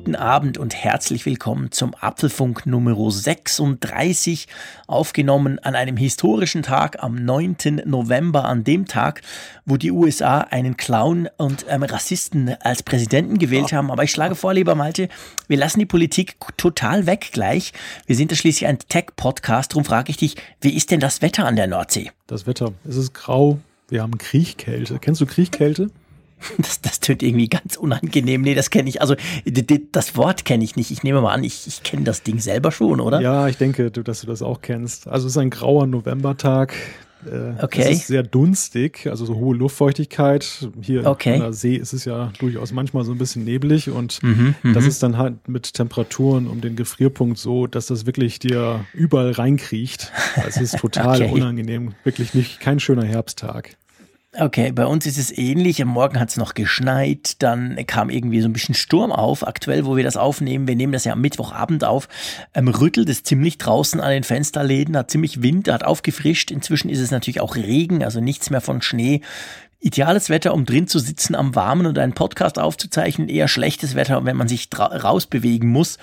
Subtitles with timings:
[0.00, 4.48] Guten Abend und herzlich willkommen zum Apfelfunk Nummer 36,
[4.86, 7.82] aufgenommen an einem historischen Tag am 9.
[7.84, 9.20] November, an dem Tag,
[9.66, 13.90] wo die USA einen Clown und ähm, Rassisten als Präsidenten gewählt haben.
[13.90, 15.10] Aber ich schlage vor, lieber Malte,
[15.48, 17.74] wir lassen die Politik total weg gleich.
[18.06, 21.44] Wir sind ja schließlich ein Tech-Podcast, darum frage ich dich, wie ist denn das Wetter
[21.44, 22.10] an der Nordsee?
[22.26, 23.58] Das Wetter, es ist grau,
[23.90, 24.98] wir haben Kriechkälte.
[24.98, 25.90] Kennst du Kriechkälte?
[26.58, 28.42] Das, das tönt irgendwie ganz unangenehm.
[28.42, 29.00] Nee, das kenne ich.
[29.00, 29.14] Also
[29.92, 30.90] das Wort kenne ich nicht.
[30.90, 33.20] Ich nehme mal an, ich, ich kenne das Ding selber schon, oder?
[33.20, 35.08] Ja, ich denke, dass du das auch kennst.
[35.08, 36.74] Also es ist ein grauer Novembertag.
[37.26, 37.82] Äh, okay.
[37.82, 40.68] Es ist sehr dunstig, also so hohe Luftfeuchtigkeit.
[40.80, 41.34] Hier okay.
[41.34, 44.84] an der See ist es ja durchaus manchmal so ein bisschen neblig und mhm, das
[44.84, 44.88] mhm.
[44.88, 50.12] ist dann halt mit Temperaturen um den Gefrierpunkt so, dass das wirklich dir überall reinkriecht.
[50.46, 51.32] Es ist total okay.
[51.32, 53.76] unangenehm, wirklich nicht kein schöner Herbsttag.
[54.38, 55.82] Okay, bei uns ist es ähnlich.
[55.82, 59.44] Am Morgen hat es noch geschneit, dann kam irgendwie so ein bisschen Sturm auf.
[59.44, 62.08] Aktuell, wo wir das aufnehmen, wir nehmen das ja am Mittwochabend auf,
[62.54, 66.52] ähm, rüttelt es ziemlich draußen an den Fensterläden, hat ziemlich Wind, hat aufgefrischt.
[66.52, 69.20] Inzwischen ist es natürlich auch Regen, also nichts mehr von Schnee.
[69.80, 73.28] Ideales Wetter, um drin zu sitzen am Warmen und einen Podcast aufzuzeichnen.
[73.28, 75.98] Eher schlechtes Wetter, wenn man sich rausbewegen muss.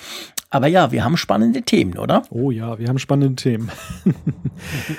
[0.50, 2.24] Aber ja, wir haben spannende Themen, oder?
[2.30, 3.72] Oh ja, wir haben spannende Themen.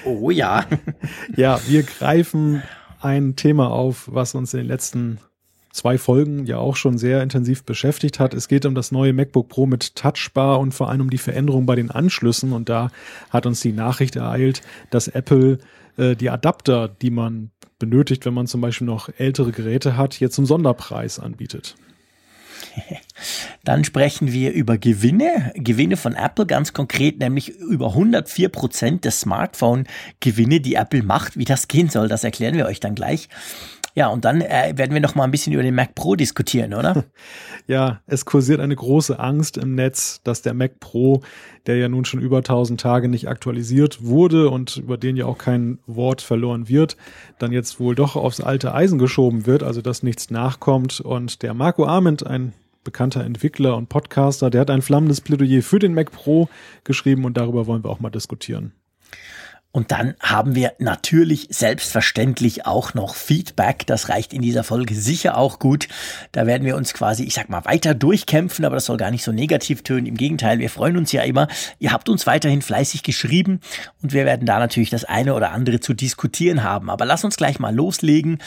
[0.07, 0.65] oh ja.
[1.37, 2.63] ja, wir greifen
[3.01, 5.19] ein Thema auf, was uns in den letzten
[5.73, 8.35] zwei Folgen ja auch schon sehr intensiv beschäftigt hat.
[8.35, 11.67] Es geht um das neue MacBook Pro mit Touchbar und vor allem um die Veränderung
[11.67, 12.53] bei den Anschlüssen.
[12.53, 12.91] Und da
[13.31, 15.59] hat uns die Nachricht ereilt, dass Apple
[15.97, 20.35] äh, die Adapter, die man benötigt, wenn man zum Beispiel noch ältere Geräte hat, jetzt
[20.35, 21.77] zum Sonderpreis anbietet.
[23.65, 29.11] Dann sprechen wir über Gewinne, Gewinne von Apple ganz konkret, nämlich über 104 Prozent der
[29.11, 31.37] Smartphone-Gewinne, die Apple macht.
[31.37, 33.29] Wie das gehen soll, das erklären wir euch dann gleich.
[33.99, 36.73] Ja, und dann äh, werden wir noch mal ein bisschen über den Mac Pro diskutieren,
[36.73, 37.05] oder?
[37.67, 41.21] Ja, es kursiert eine große Angst im Netz, dass der Mac Pro,
[41.67, 45.37] der ja nun schon über 1000 Tage nicht aktualisiert wurde und über den ja auch
[45.37, 46.97] kein Wort verloren wird,
[47.39, 51.01] dann jetzt wohl doch aufs alte Eisen geschoben wird, also dass nichts nachkommt.
[51.01, 52.55] Und der Marco Arment, ein
[52.85, 56.49] bekannter Entwickler und Podcaster, der hat ein flammendes Plädoyer für den Mac Pro
[56.85, 58.73] geschrieben und darüber wollen wir auch mal diskutieren.
[59.79, 63.87] Und dann haben wir natürlich selbstverständlich auch noch Feedback.
[63.87, 65.87] Das reicht in dieser Folge sicher auch gut.
[66.33, 69.23] Da werden wir uns quasi, ich sag mal, weiter durchkämpfen, aber das soll gar nicht
[69.23, 70.07] so negativ tönen.
[70.07, 71.47] Im Gegenteil, wir freuen uns ja immer.
[71.79, 73.61] Ihr habt uns weiterhin fleißig geschrieben
[74.03, 76.91] und wir werden da natürlich das eine oder andere zu diskutieren haben.
[76.91, 78.39] Aber lass uns gleich mal loslegen.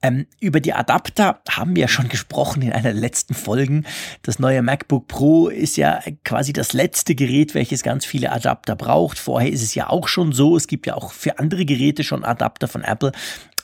[0.00, 3.84] Ähm, über die Adapter haben wir ja schon gesprochen in einer der letzten Folgen.
[4.22, 9.18] Das neue MacBook Pro ist ja quasi das letzte Gerät, welches ganz viele Adapter braucht.
[9.18, 10.56] Vorher ist es ja auch schon so.
[10.56, 13.12] Es gibt ja auch für andere Geräte schon Adapter von Apple.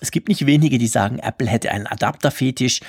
[0.00, 2.80] Es gibt nicht wenige, die sagen, Apple hätte einen Adapterfetisch.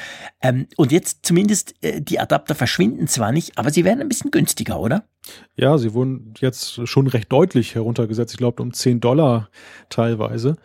[0.42, 4.32] Ähm, und jetzt zumindest äh, die Adapter verschwinden zwar nicht, aber sie werden ein bisschen
[4.32, 5.08] günstiger, oder?
[5.56, 8.34] Ja, sie wurden jetzt schon recht deutlich heruntergesetzt.
[8.34, 9.50] Ich glaube um 10 Dollar
[9.90, 10.58] teilweise.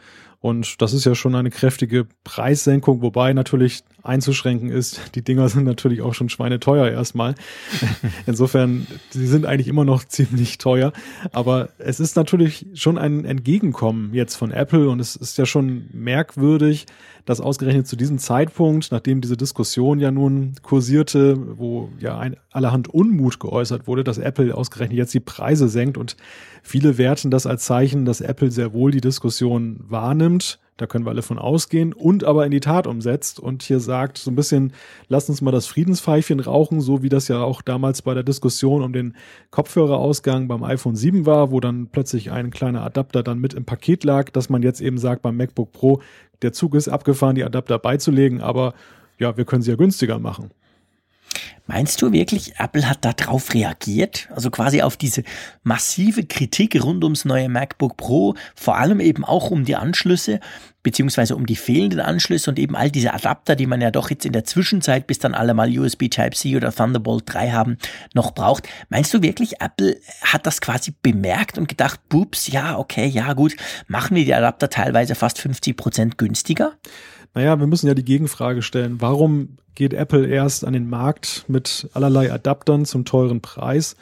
[0.42, 5.64] Und das ist ja schon eine kräftige Preissenkung, wobei natürlich einzuschränken ist, die Dinger sind
[5.64, 7.34] natürlich auch schon schweineteuer erstmal.
[8.26, 10.92] Insofern, sie sind eigentlich immer noch ziemlich teuer.
[11.32, 15.90] Aber es ist natürlich schon ein Entgegenkommen jetzt von Apple und es ist ja schon
[15.92, 16.86] merkwürdig,
[17.26, 22.88] dass ausgerechnet zu diesem Zeitpunkt, nachdem diese Diskussion ja nun kursierte, wo ja ein, allerhand
[22.88, 26.16] Unmut geäußert wurde, dass Apple ausgerechnet jetzt die Preise senkt und
[26.62, 30.58] viele werten das als Zeichen, dass Apple sehr wohl die Diskussion wahrnimmt.
[30.76, 34.16] Da können wir alle von ausgehen und aber in die Tat umsetzt und hier sagt
[34.16, 34.72] so ein bisschen,
[35.08, 38.82] lasst uns mal das Friedenspfeifchen rauchen, so wie das ja auch damals bei der Diskussion
[38.82, 39.14] um den
[39.50, 44.04] Kopfhörerausgang beim iPhone 7 war, wo dann plötzlich ein kleiner Adapter dann mit im Paket
[44.04, 46.00] lag, dass man jetzt eben sagt beim MacBook Pro,
[46.40, 48.72] der Zug ist abgefahren, die Adapter beizulegen, aber
[49.18, 50.50] ja, wir können sie ja günstiger machen.
[51.66, 54.28] Meinst du wirklich, Apple hat darauf reagiert?
[54.34, 55.22] Also quasi auf diese
[55.62, 60.40] massive Kritik rund ums neue MacBook Pro, vor allem eben auch um die Anschlüsse,
[60.82, 64.26] beziehungsweise um die fehlenden Anschlüsse und eben all diese Adapter, die man ja doch jetzt
[64.26, 67.78] in der Zwischenzeit, bis dann alle mal USB Type-C oder Thunderbolt 3 haben,
[68.14, 68.68] noch braucht.
[68.88, 73.54] Meinst du wirklich, Apple hat das quasi bemerkt und gedacht, bups, ja, okay, ja, gut,
[73.86, 76.72] machen wir die Adapter teilweise fast 50 Prozent günstiger?
[77.34, 79.00] Naja, wir müssen ja die Gegenfrage stellen.
[79.00, 83.96] Warum geht Apple erst an den Markt mit allerlei Adaptern zum teuren Preis?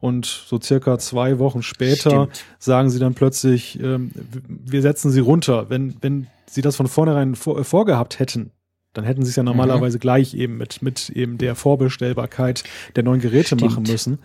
[0.00, 2.44] Und so circa zwei Wochen später Stimmt.
[2.58, 4.10] sagen sie dann plötzlich, ähm,
[4.46, 5.70] wir setzen sie runter.
[5.70, 8.50] Wenn, wenn sie das von vornherein vor, äh, vorgehabt hätten,
[8.94, 10.00] Dann hätten sie es ja normalerweise mhm.
[10.00, 12.64] gleich eben mit, mit eben der Vorbestellbarkeit
[12.96, 13.62] der neuen Geräte Stimmt.
[13.62, 14.18] machen müssen.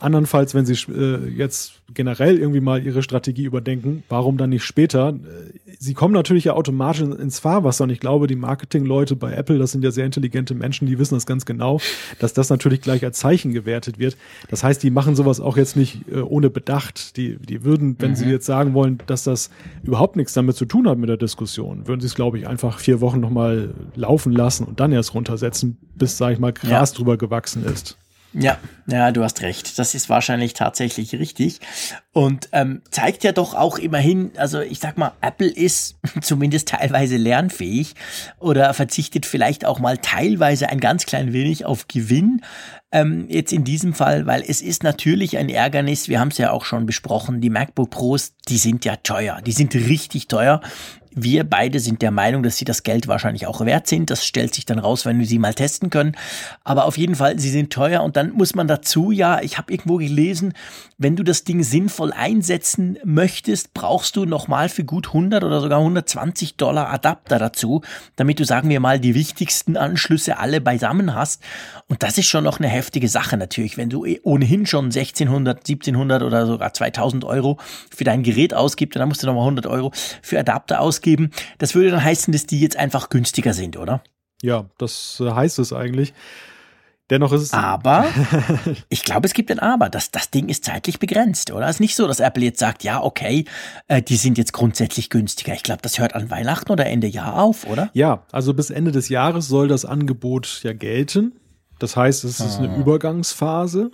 [0.00, 5.10] Andernfalls, wenn sie äh, jetzt generell irgendwie mal ihre Strategie überdenken, warum dann nicht später?
[5.10, 9.58] Äh, sie kommen natürlich ja automatisch ins Fahrwasser und ich glaube, die Marketingleute bei Apple,
[9.58, 11.80] das sind ja sehr intelligente Menschen, die wissen das ganz genau,
[12.18, 14.16] dass das natürlich gleich als Zeichen gewertet wird.
[14.48, 17.16] Das heißt, die machen sowas auch jetzt nicht äh, ohne Bedacht.
[17.16, 18.16] Die, die würden, wenn mhm.
[18.16, 19.50] sie jetzt sagen wollen, dass das
[19.82, 22.78] überhaupt nichts damit zu tun hat mit der Diskussion, würden sie es, glaube ich, einfach
[22.78, 26.96] vier Wochen nochmal laufen lassen und dann erst runtersetzen, bis, sage ich mal, Gras ja.
[26.96, 27.96] drüber gewachsen ist.
[28.32, 29.78] Ja, ja, du hast recht.
[29.78, 31.60] Das ist wahrscheinlich tatsächlich richtig.
[32.12, 37.16] Und ähm, zeigt ja doch auch immerhin, also ich sag mal, Apple ist zumindest teilweise
[37.16, 37.94] lernfähig
[38.38, 42.42] oder verzichtet vielleicht auch mal teilweise ein ganz klein wenig auf Gewinn.
[42.92, 46.50] Ähm, jetzt in diesem Fall, weil es ist natürlich ein Ärgernis, wir haben es ja
[46.50, 50.60] auch schon besprochen, die MacBook Pros, die sind ja teuer, die sind richtig teuer.
[51.12, 54.10] Wir beide sind der Meinung, dass sie das Geld wahrscheinlich auch wert sind.
[54.10, 56.16] Das stellt sich dann raus, wenn wir sie mal testen können.
[56.62, 59.72] Aber auf jeden Fall, sie sind teuer und dann muss man dazu, ja, ich habe
[59.72, 60.52] irgendwo gelesen,
[60.98, 65.80] wenn du das Ding sinnvoll einsetzen möchtest, brauchst du nochmal für gut 100 oder sogar
[65.80, 67.82] 120 Dollar Adapter dazu,
[68.14, 71.42] damit du, sagen wir mal, die wichtigsten Anschlüsse alle beisammen hast.
[71.88, 75.58] Und das ist schon noch eine heftige Sache natürlich, wenn du eh ohnehin schon 1600,
[75.58, 77.58] 1700 oder sogar 2000 Euro
[77.90, 79.90] für dein Gerät ausgibst, dann musst du nochmal 100 Euro
[80.22, 81.30] für Adapter ausgeben ausgeben.
[81.58, 84.02] Das würde dann heißen, dass die jetzt einfach günstiger sind, oder?
[84.42, 86.12] Ja, das äh, heißt es eigentlich.
[87.08, 87.52] Dennoch ist es.
[87.52, 88.06] Aber
[88.88, 89.88] ich glaube, es gibt ein Aber.
[89.88, 91.66] Das, das Ding ist zeitlich begrenzt, oder?
[91.66, 93.46] Es ist nicht so, dass Apple jetzt sagt, ja, okay,
[93.88, 95.52] äh, die sind jetzt grundsätzlich günstiger.
[95.52, 97.90] Ich glaube, das hört an Weihnachten oder Ende Jahr auf, oder?
[97.94, 101.32] Ja, also bis Ende des Jahres soll das Angebot ja gelten.
[101.80, 102.76] Das heißt, es ist eine ah.
[102.76, 103.90] Übergangsphase.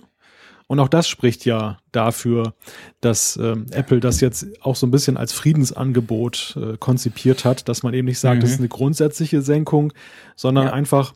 [0.67, 2.53] Und auch das spricht ja dafür,
[2.99, 7.83] dass ähm, Apple das jetzt auch so ein bisschen als Friedensangebot äh, konzipiert hat, dass
[7.83, 8.41] man eben nicht sagt, mhm.
[8.41, 9.93] das ist eine grundsätzliche Senkung,
[10.35, 10.73] sondern ja.
[10.73, 11.13] einfach,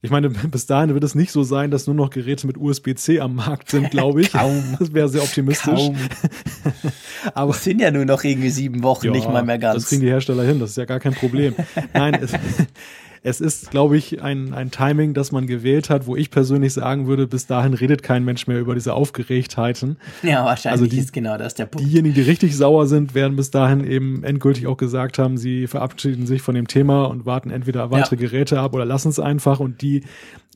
[0.00, 3.20] ich meine, bis dahin wird es nicht so sein, dass nur noch Geräte mit USB-C
[3.20, 4.32] am Markt sind, glaube ich.
[4.32, 4.76] Kaum.
[4.78, 5.74] Das wäre sehr optimistisch.
[5.74, 5.96] Kaum.
[7.34, 9.82] Aber es sind ja nur noch irgendwie sieben Wochen, ja, nicht mal mehr ganz.
[9.82, 11.54] Das kriegen die Hersteller hin, das ist ja gar kein Problem.
[11.92, 12.32] Nein, es,
[13.24, 17.06] es ist, glaube ich, ein, ein Timing, das man gewählt hat, wo ich persönlich sagen
[17.06, 19.96] würde, bis dahin redet kein Mensch mehr über diese Aufgeregtheiten.
[20.24, 21.86] Ja, wahrscheinlich also die, ist genau das der Punkt.
[21.86, 26.26] Diejenigen, die richtig sauer sind, werden bis dahin eben endgültig auch gesagt haben, sie verabschieden
[26.26, 28.22] sich von dem Thema und warten entweder weitere ja.
[28.22, 29.60] Geräte ab oder lassen es einfach.
[29.60, 30.02] Und die,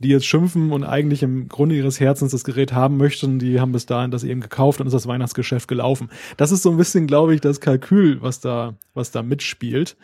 [0.03, 3.71] die jetzt schimpfen und eigentlich im Grunde ihres Herzens das Gerät haben möchten, die haben
[3.71, 6.11] bis dahin das eben gekauft und ist das Weihnachtsgeschäft gelaufen.
[6.37, 9.97] Das ist so ein bisschen, glaube ich, das Kalkül, was da, was da mitspielt.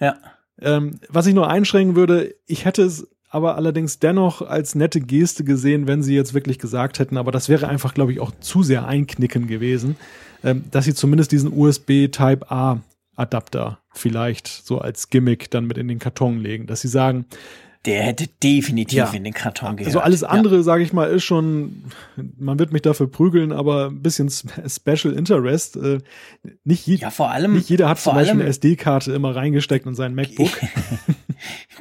[0.00, 0.16] Ja.
[0.60, 5.42] Ähm, was ich nur einschränken würde, ich hätte es aber allerdings dennoch als nette Geste
[5.42, 8.62] gesehen, wenn sie jetzt wirklich gesagt hätten, aber das wäre einfach, glaube ich, auch zu
[8.62, 9.96] sehr einknicken gewesen,
[10.44, 12.80] ähm, dass sie zumindest diesen USB Type A
[13.16, 17.26] Adapter vielleicht so als Gimmick dann mit in den Karton legen, dass sie sagen,
[17.84, 19.10] der hätte definitiv ja.
[19.12, 19.88] in den Karton gehört.
[19.88, 20.62] Also alles andere, ja.
[20.62, 21.84] sage ich mal, ist schon,
[22.38, 25.76] man wird mich dafür prügeln, aber ein bisschen Special Interest.
[25.76, 25.98] Äh,
[26.64, 29.94] nicht, je, ja, vor allem, nicht jeder hat zum Beispiel eine SD-Karte immer reingesteckt in
[29.94, 30.50] sein MacBook.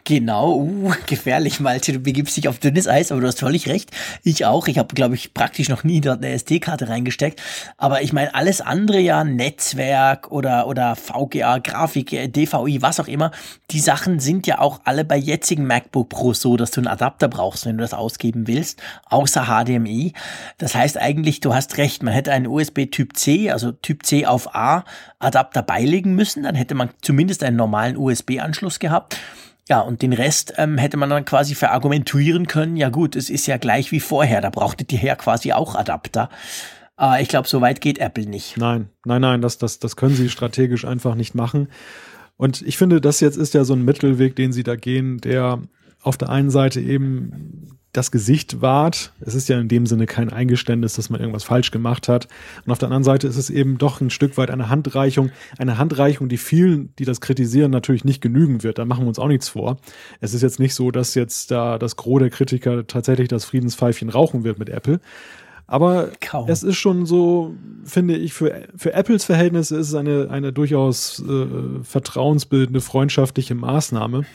[0.03, 1.94] genau, uh, gefährlich, Malte.
[1.94, 3.91] Du begibst dich auf dünnes Eis, aber du hast völlig recht.
[4.23, 4.67] Ich auch.
[4.67, 7.41] Ich habe, glaube ich, praktisch noch nie dort eine SD-Karte reingesteckt.
[7.77, 13.31] Aber ich meine, alles andere ja, Netzwerk oder, oder VGA, Grafik, DVI, was auch immer,
[13.71, 17.27] die Sachen sind ja auch alle bei jetzigen MacBook Pro so, dass du einen Adapter
[17.27, 20.13] brauchst, wenn du das ausgeben willst, außer HDMI.
[20.57, 24.25] Das heißt eigentlich, du hast recht, man hätte einen USB Typ C, also Typ C
[24.25, 24.83] auf A
[25.19, 29.18] Adapter beilegen müssen, dann hätte man zumindest einen normalen USB-Anschluss gehabt.
[29.69, 32.75] Ja, und den Rest ähm, hätte man dann quasi verargumentieren können.
[32.75, 36.29] Ja gut, es ist ja gleich wie vorher, da brauchtet ihr ja quasi auch Adapter.
[36.95, 38.57] Aber ich glaube, so weit geht Apple nicht.
[38.57, 41.69] Nein, nein, nein, das, das, das können sie strategisch einfach nicht machen.
[42.35, 45.61] Und ich finde, das jetzt ist ja so ein Mittelweg, den sie da gehen, der
[46.04, 49.14] auf der einen Seite eben das Gesicht wahrt.
[49.22, 52.28] Es ist ja in dem Sinne kein Eingeständnis, dass man irgendwas falsch gemacht hat.
[52.66, 55.30] Und auf der anderen Seite ist es eben doch ein Stück weit eine Handreichung,
[55.60, 58.80] eine Handreichung, die vielen, die das kritisieren, natürlich nicht genügen wird.
[58.80, 59.78] Da machen wir uns auch nichts vor.
[60.22, 64.10] Es ist jetzt nicht so, dass jetzt da das Gros der Kritiker tatsächlich das Friedenspfeifchen
[64.10, 65.00] rauchen wird mit Apple.
[65.68, 66.50] Aber Kaum.
[66.50, 71.24] es ist schon so, finde ich, für, für Apples Verhältnisse ist es eine, eine durchaus
[71.26, 74.26] äh, vertrauensbildende, freundschaftliche Maßnahme.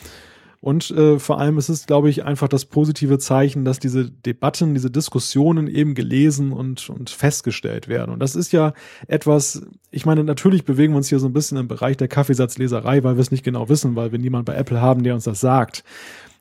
[0.61, 4.75] Und äh, vor allem ist es, glaube ich, einfach das positive Zeichen, dass diese Debatten,
[4.75, 8.11] diese Diskussionen eben gelesen und, und festgestellt werden.
[8.11, 8.73] Und das ist ja
[9.07, 9.63] etwas,
[9.93, 13.17] ich meine, natürlich bewegen wir uns hier so ein bisschen im Bereich der Kaffeesatzleserei, weil
[13.17, 15.85] wir es nicht genau wissen, weil wir niemanden bei Apple haben, der uns das sagt.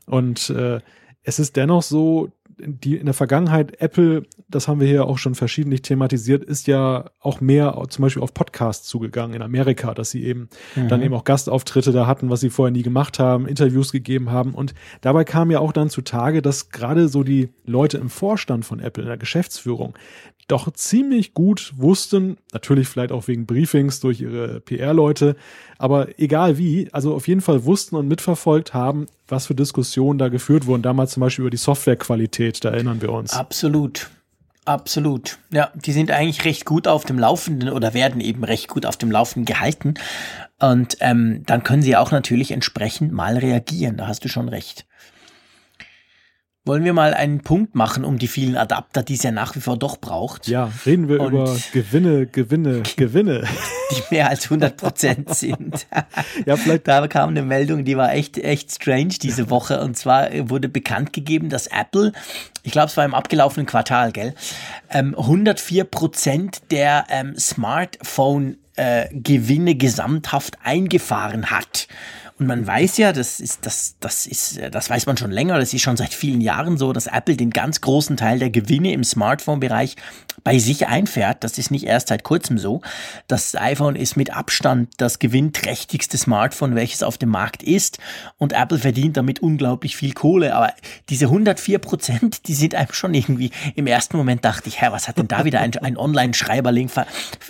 [0.08, 0.80] Und äh,
[1.22, 5.36] es ist dennoch so, die in der Vergangenheit Apple das haben wir hier auch schon
[5.36, 10.24] verschiedentlich thematisiert, ist ja auch mehr zum Beispiel auf Podcasts zugegangen in Amerika, dass sie
[10.24, 10.88] eben mhm.
[10.88, 14.54] dann eben auch Gastauftritte da hatten, was sie vorher nie gemacht haben, Interviews gegeben haben.
[14.54, 18.80] Und dabei kam ja auch dann zutage, dass gerade so die Leute im Vorstand von
[18.80, 19.96] Apple, in der Geschäftsführung,
[20.48, 25.36] doch ziemlich gut wussten, natürlich vielleicht auch wegen Briefings durch ihre PR-Leute,
[25.78, 30.30] aber egal wie, also auf jeden Fall wussten und mitverfolgt haben, was für Diskussionen da
[30.30, 30.82] geführt wurden.
[30.82, 33.34] Damals zum Beispiel über die Softwarequalität, da erinnern wir uns.
[33.34, 34.10] Absolut.
[34.66, 35.38] Absolut.
[35.50, 38.98] Ja, die sind eigentlich recht gut auf dem Laufenden oder werden eben recht gut auf
[38.98, 39.94] dem Laufenden gehalten.
[40.60, 43.96] Und ähm, dann können sie auch natürlich entsprechend mal reagieren.
[43.96, 44.86] Da hast du schon recht.
[46.68, 49.62] Wollen wir mal einen Punkt machen um die vielen Adapter, die es ja nach wie
[49.62, 50.50] vor doch braucht?
[50.50, 53.46] Ja, reden wir Und über Gewinne, Gewinne, Gewinne.
[53.92, 55.88] Die mehr als 100 Prozent sind.
[56.46, 56.90] ja, vielleicht.
[56.90, 59.80] Da kam eine Meldung, die war echt, echt strange diese Woche.
[59.80, 62.12] Und zwar wurde bekannt gegeben, dass Apple,
[62.64, 64.36] ich glaube, es war im abgelaufenen Quartal, gell,
[64.90, 71.88] 104 ähm, Prozent der ähm, Smartphone äh, Gewinne gesamthaft eingefahren hat.
[72.40, 75.74] Und man weiß ja, das ist, das, das ist, das weiß man schon länger, das
[75.74, 79.04] ist schon seit vielen Jahren so, dass Apple den ganz großen Teil der Gewinne im
[79.04, 79.96] Smartphone-Bereich
[80.44, 81.44] bei sich einfährt.
[81.44, 82.82] Das ist nicht erst seit kurzem so.
[83.28, 87.98] Das iPhone ist mit Abstand das gewinnträchtigste Smartphone, welches auf dem Markt ist.
[88.38, 90.56] Und Apple verdient damit unglaublich viel Kohle.
[90.56, 90.74] Aber
[91.10, 95.08] diese 104 Prozent, die sind einem schon irgendwie, im ersten Moment dachte ich, Herr, was
[95.08, 96.92] hat denn da wieder ein, ein Online-Schreiberling,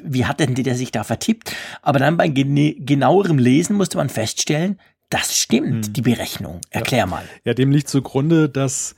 [0.03, 1.53] wie hat denn der sich da vertippt?
[1.82, 4.77] Aber dann bei genauerem Lesen musste man feststellen,
[5.10, 5.94] das stimmt, hm.
[5.94, 6.62] die Berechnung.
[6.70, 7.06] Erklär ja.
[7.06, 7.24] mal.
[7.44, 8.96] Ja, dem liegt zugrunde, dass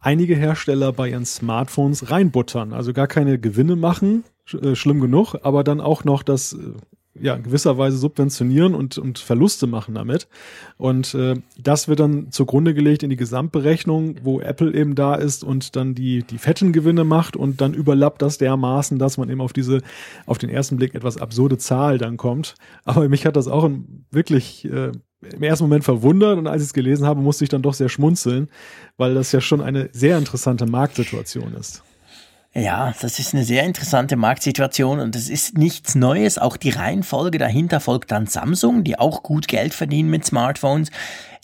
[0.00, 5.64] einige Hersteller bei ihren Smartphones reinbuttern, also gar keine Gewinne machen, äh, schlimm genug, aber
[5.64, 6.74] dann auch noch das äh,
[7.20, 10.28] ja, in gewisser Weise subventionieren und, und Verluste machen damit.
[10.76, 15.44] Und äh, das wird dann zugrunde gelegt in die Gesamtberechnung, wo Apple eben da ist
[15.44, 19.40] und dann die, die fetten Gewinne macht und dann überlappt das dermaßen, dass man eben
[19.40, 19.82] auf diese,
[20.26, 22.54] auf den ersten Blick etwas absurde Zahl dann kommt.
[22.84, 23.68] Aber mich hat das auch
[24.10, 27.62] wirklich äh, im ersten Moment verwundert und als ich es gelesen habe, musste ich dann
[27.62, 28.48] doch sehr schmunzeln,
[28.96, 31.82] weil das ja schon eine sehr interessante Marktsituation ist.
[32.54, 36.38] Ja, das ist eine sehr interessante Marktsituation und es ist nichts Neues.
[36.38, 40.90] Auch die Reihenfolge dahinter folgt dann Samsung, die auch gut Geld verdienen mit Smartphones.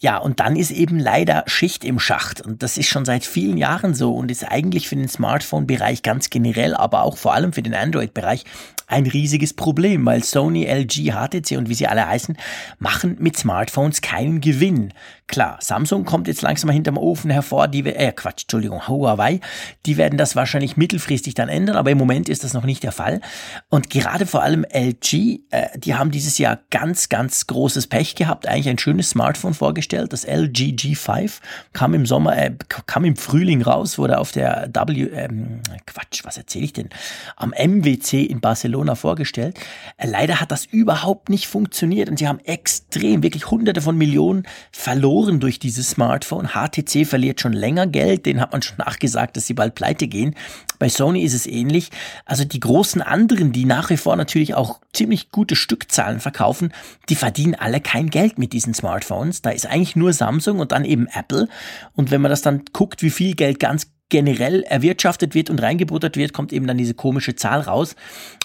[0.00, 2.40] Ja, und dann ist eben leider Schicht im Schacht.
[2.40, 6.31] Und das ist schon seit vielen Jahren so und ist eigentlich für den Smartphone-Bereich ganz
[6.31, 8.45] generell, aber auch vor allem für den Android-Bereich
[8.87, 12.37] ein riesiges Problem, weil Sony, LG, HTC und wie sie alle heißen,
[12.79, 14.93] machen mit Smartphones keinen Gewinn.
[15.26, 19.40] Klar, Samsung kommt jetzt langsam mal hinterm Ofen hervor, die, äh, Quatsch, Entschuldigung, Huawei,
[19.87, 22.93] die werden das wahrscheinlich mittelfristig dann ändern, aber im Moment ist das noch nicht der
[22.93, 23.23] Fall.
[23.71, 28.47] Und gerade vor allem LG, äh, die haben dieses Jahr ganz, ganz großes Pech gehabt,
[28.47, 31.40] eigentlich ein schönes Smartphone vorgestellt, das LG G5,
[31.73, 36.37] kam im Sommer, äh, kam im Frühling raus, wurde auf der W, ähm, Quatsch, was
[36.37, 36.90] erzähle ich denn,
[37.37, 39.59] am MWC in Barcelona vorgestellt.
[39.97, 44.47] Äh, leider hat das überhaupt nicht funktioniert und sie haben extrem, wirklich hunderte von Millionen
[44.71, 46.49] verloren verloren durch dieses Smartphone.
[46.49, 50.35] HTC verliert schon länger Geld, den hat man schon nachgesagt, dass sie bald pleite gehen.
[50.80, 51.90] Bei Sony ist es ähnlich.
[52.25, 56.73] Also die großen anderen, die nach wie vor natürlich auch ziemlich gute Stückzahlen verkaufen,
[57.09, 59.40] die verdienen alle kein Geld mit diesen Smartphones.
[59.40, 61.49] Da ist eigentlich nur Samsung und dann eben Apple.
[61.92, 66.16] Und wenn man das dann guckt, wie viel Geld ganz generell erwirtschaftet wird und reingebuttert
[66.16, 67.94] wird, kommt eben dann diese komische Zahl raus.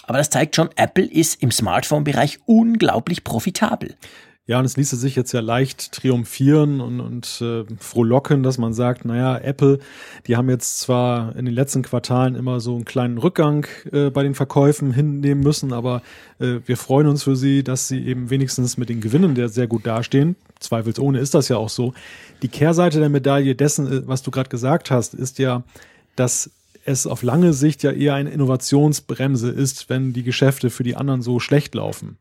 [0.03, 3.95] Aber das zeigt schon, Apple ist im Smartphone-Bereich unglaublich profitabel.
[4.49, 8.73] Ja, und es ließe sich jetzt ja leicht triumphieren und, und äh, frohlocken, dass man
[8.73, 9.77] sagt, naja, Apple,
[10.25, 14.23] die haben jetzt zwar in den letzten Quartalen immer so einen kleinen Rückgang äh, bei
[14.23, 16.01] den Verkäufen hinnehmen müssen, aber
[16.39, 19.67] äh, wir freuen uns für sie, dass sie eben wenigstens mit den Gewinnen der sehr
[19.67, 20.35] gut dastehen.
[20.59, 21.93] Zweifelsohne ist das ja auch so.
[22.41, 25.61] Die Kehrseite der Medaille dessen, äh, was du gerade gesagt hast, ist ja,
[26.15, 26.49] dass
[26.85, 31.21] es auf lange Sicht ja eher eine Innovationsbremse ist, wenn die Geschäfte für die anderen
[31.21, 32.17] so schlecht laufen.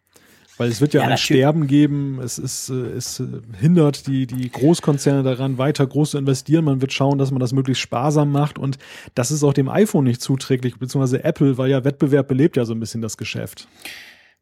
[0.58, 3.22] Weil es wird ja, ja ein Sterben geben, es, ist, äh, es
[3.58, 6.64] hindert die, die Großkonzerne daran, weiter groß zu investieren.
[6.64, 8.78] Man wird schauen, dass man das möglichst sparsam macht und
[9.14, 12.74] das ist auch dem iPhone nicht zuträglich, beziehungsweise Apple, weil ja Wettbewerb belebt ja so
[12.74, 13.68] ein bisschen das Geschäft.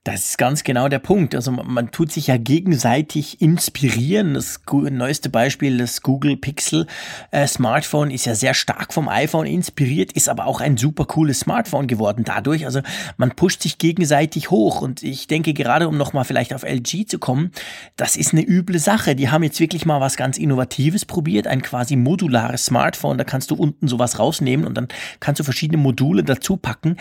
[0.07, 1.35] Das ist ganz genau der Punkt.
[1.35, 4.35] Also man tut sich ja gegenseitig inspirieren.
[4.35, 6.87] Das neueste Beispiel, das Google Pixel
[7.33, 11.41] äh, Smartphone ist ja sehr stark vom iPhone inspiriert, ist aber auch ein super cooles
[11.41, 12.67] Smartphone geworden dadurch.
[12.67, 12.83] Also
[13.17, 17.19] man pusht sich gegenseitig hoch und ich denke gerade, um nochmal vielleicht auf LG zu
[17.19, 17.51] kommen,
[17.97, 19.17] das ist eine üble Sache.
[19.17, 23.19] Die haben jetzt wirklich mal was ganz Innovatives probiert, ein quasi modulares Smartphone.
[23.19, 24.87] Da kannst du unten sowas rausnehmen und dann
[25.19, 26.97] kannst du verschiedene Module dazu packen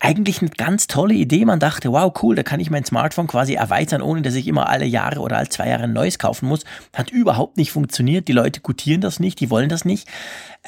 [0.00, 1.44] eigentlich eine ganz tolle Idee.
[1.44, 4.68] Man dachte, wow, cool, da kann ich mein Smartphone quasi erweitern, ohne dass ich immer
[4.68, 6.64] alle Jahre oder alle zwei Jahre ein neues kaufen muss.
[6.94, 8.28] Hat überhaupt nicht funktioniert.
[8.28, 10.08] Die Leute gutieren das nicht, die wollen das nicht.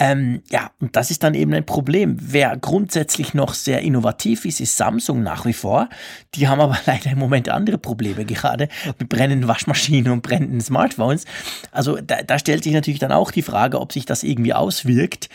[0.02, 2.16] Ähm, ja, und das ist dann eben ein Problem.
[2.18, 5.90] Wer grundsätzlich noch sehr innovativ ist, ist Samsung nach wie vor.
[6.34, 11.26] Die haben aber leider im Moment andere Probleme gerade mit brennenden Waschmaschinen und brennenden Smartphones.
[11.70, 15.28] Also da, da stellt sich natürlich dann auch die Frage, ob sich das irgendwie auswirkt.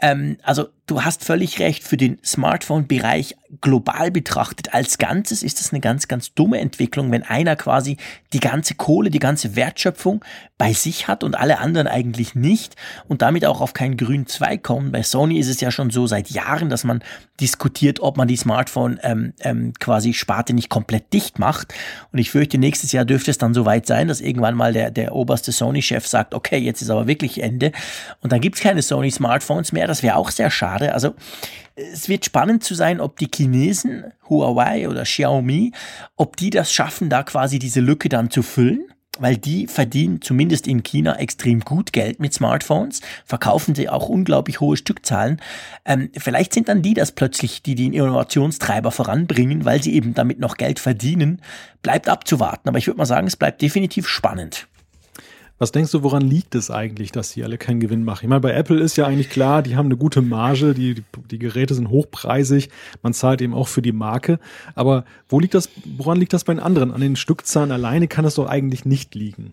[0.00, 5.72] Ähm, also du hast völlig recht, für den Smartphone-Bereich global betrachtet als Ganzes ist das
[5.72, 7.96] eine ganz, ganz dumme Entwicklung, wenn einer quasi
[8.32, 10.22] die ganze Kohle, die ganze Wertschöpfung
[10.58, 12.74] bei sich hat und alle anderen eigentlich nicht
[13.06, 14.92] und damit auch auf keinen grünen Zweig kommen.
[14.92, 17.02] Bei Sony ist es ja schon so seit Jahren, dass man
[17.40, 21.72] diskutiert, ob man die Smartphone ähm, ähm, quasi Sparte nicht komplett dicht macht.
[22.12, 25.14] Und ich fürchte, nächstes Jahr dürfte es dann soweit sein, dass irgendwann mal der, der
[25.14, 27.72] oberste Sony-Chef sagt, okay, jetzt ist aber wirklich Ende.
[28.20, 29.86] Und dann gibt es keine Sony-Smartphones mehr.
[29.86, 30.92] Das wäre auch sehr schade.
[30.92, 31.14] Also
[31.92, 35.72] es wird spannend zu sein, ob die Chinesen, Huawei oder Xiaomi,
[36.16, 40.66] ob die das schaffen, da quasi diese Lücke dann zu füllen weil die verdienen zumindest
[40.66, 45.40] in China extrem gut Geld mit Smartphones, verkaufen sie auch unglaublich hohe Stückzahlen.
[45.84, 50.38] Ähm, vielleicht sind dann die das plötzlich, die den Innovationstreiber voranbringen, weil sie eben damit
[50.38, 51.42] noch Geld verdienen.
[51.82, 54.68] Bleibt abzuwarten, aber ich würde mal sagen, es bleibt definitiv spannend.
[55.58, 58.24] Was denkst du, woran liegt es eigentlich, dass die alle keinen Gewinn machen?
[58.24, 61.02] Ich meine, bei Apple ist ja eigentlich klar, die haben eine gute Marge, die, die,
[61.30, 62.70] die Geräte sind hochpreisig,
[63.02, 64.38] man zahlt eben auch für die Marke.
[64.74, 66.92] Aber wo liegt das, woran liegt das bei den anderen?
[66.92, 69.52] An den Stückzahlen alleine kann es doch eigentlich nicht liegen.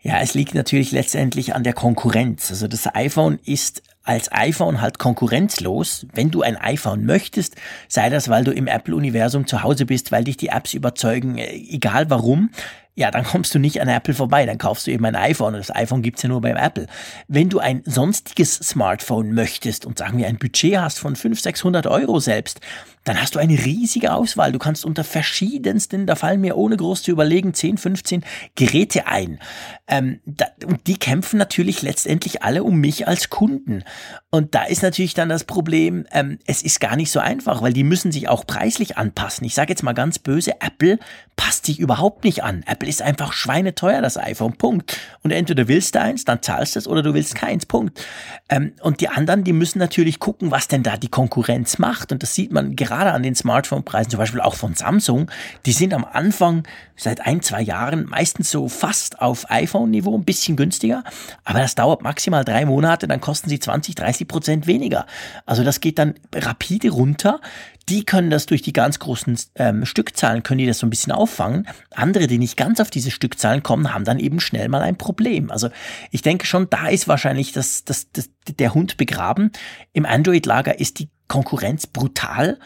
[0.00, 2.50] Ja, es liegt natürlich letztendlich an der Konkurrenz.
[2.50, 6.06] Also das iPhone ist als iPhone halt konkurrenzlos.
[6.14, 7.56] Wenn du ein iPhone möchtest,
[7.88, 11.52] sei das, weil du im Apple-Universum zu Hause bist, weil dich die Apps überzeugen, äh,
[11.52, 12.50] egal warum,
[12.98, 15.60] ja, dann kommst du nicht an Apple vorbei, dann kaufst du eben ein iPhone und
[15.60, 16.88] das iPhone gibt's ja nur beim Apple.
[17.28, 21.86] Wenn du ein sonstiges Smartphone möchtest und sagen wir ein Budget hast von 500, 600
[21.86, 22.60] Euro selbst,
[23.08, 24.52] dann hast du eine riesige Auswahl.
[24.52, 28.24] Du kannst unter verschiedensten, da fallen mir ohne groß zu überlegen, 10, 15
[28.54, 29.38] Geräte ein.
[29.86, 33.84] Ähm, da, und die kämpfen natürlich letztendlich alle um mich als Kunden.
[34.30, 37.72] Und da ist natürlich dann das Problem, ähm, es ist gar nicht so einfach, weil
[37.72, 39.46] die müssen sich auch preislich anpassen.
[39.46, 40.98] Ich sage jetzt mal ganz böse, Apple
[41.36, 42.62] passt sich überhaupt nicht an.
[42.66, 44.98] Apple ist einfach schweineteuer, das iPhone, Punkt.
[45.22, 48.04] Und entweder willst du eins, dann zahlst du es, oder du willst keins, Punkt.
[48.50, 52.12] Ähm, und die anderen, die müssen natürlich gucken, was denn da die Konkurrenz macht.
[52.12, 55.30] Und das sieht man gerade gerade an den Smartphone-Preisen, zum Beispiel auch von Samsung,
[55.66, 56.64] die sind am Anfang
[56.96, 61.04] seit ein, zwei Jahren meistens so fast auf iPhone-Niveau, ein bisschen günstiger.
[61.44, 65.06] Aber das dauert maximal drei Monate, dann kosten sie 20, 30 Prozent weniger.
[65.46, 67.40] Also das geht dann rapide runter.
[67.88, 71.12] Die können das durch die ganz großen ähm, Stückzahlen, können die das so ein bisschen
[71.12, 71.66] auffangen.
[71.94, 75.50] Andere, die nicht ganz auf diese Stückzahlen kommen, haben dann eben schnell mal ein Problem.
[75.50, 75.70] Also
[76.10, 79.52] ich denke schon, da ist wahrscheinlich das, das, das, der Hund begraben.
[79.92, 82.58] Im Android-Lager ist die Konkurrenz brutal.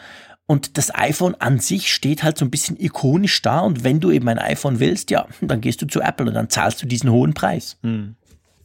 [0.45, 3.59] Und das iPhone an sich steht halt so ein bisschen ikonisch da.
[3.59, 6.49] Und wenn du eben ein iPhone willst, ja, dann gehst du zu Apple und dann
[6.49, 7.77] zahlst du diesen hohen Preis.
[7.81, 8.15] Hm.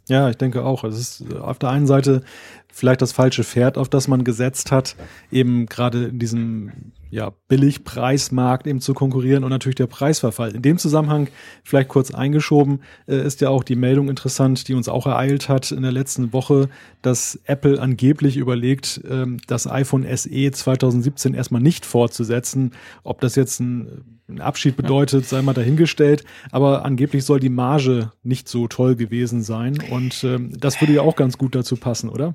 [0.09, 0.85] Ja, ich denke auch.
[0.85, 2.23] Es ist auf der einen Seite
[2.73, 4.97] vielleicht das falsche Pferd, auf das man gesetzt hat,
[5.31, 10.55] eben gerade in diesem ja, Billigpreismarkt eben zu konkurrieren und natürlich der Preisverfall.
[10.55, 11.29] In dem Zusammenhang
[11.65, 15.73] vielleicht kurz eingeschoben äh, ist ja auch die Meldung interessant, die uns auch ereilt hat
[15.73, 16.69] in der letzten Woche,
[17.03, 22.73] dass Apple angeblich überlegt, ähm, das iPhone SE 2017 erstmal nicht fortzusetzen.
[23.05, 26.25] Ob das jetzt ein, ein Abschied bedeutet, sei mal dahingestellt.
[26.51, 31.03] Aber angeblich soll die Marge nicht so toll gewesen sein und ähm, das würde ja
[31.03, 32.35] auch ganz gut dazu passen, oder?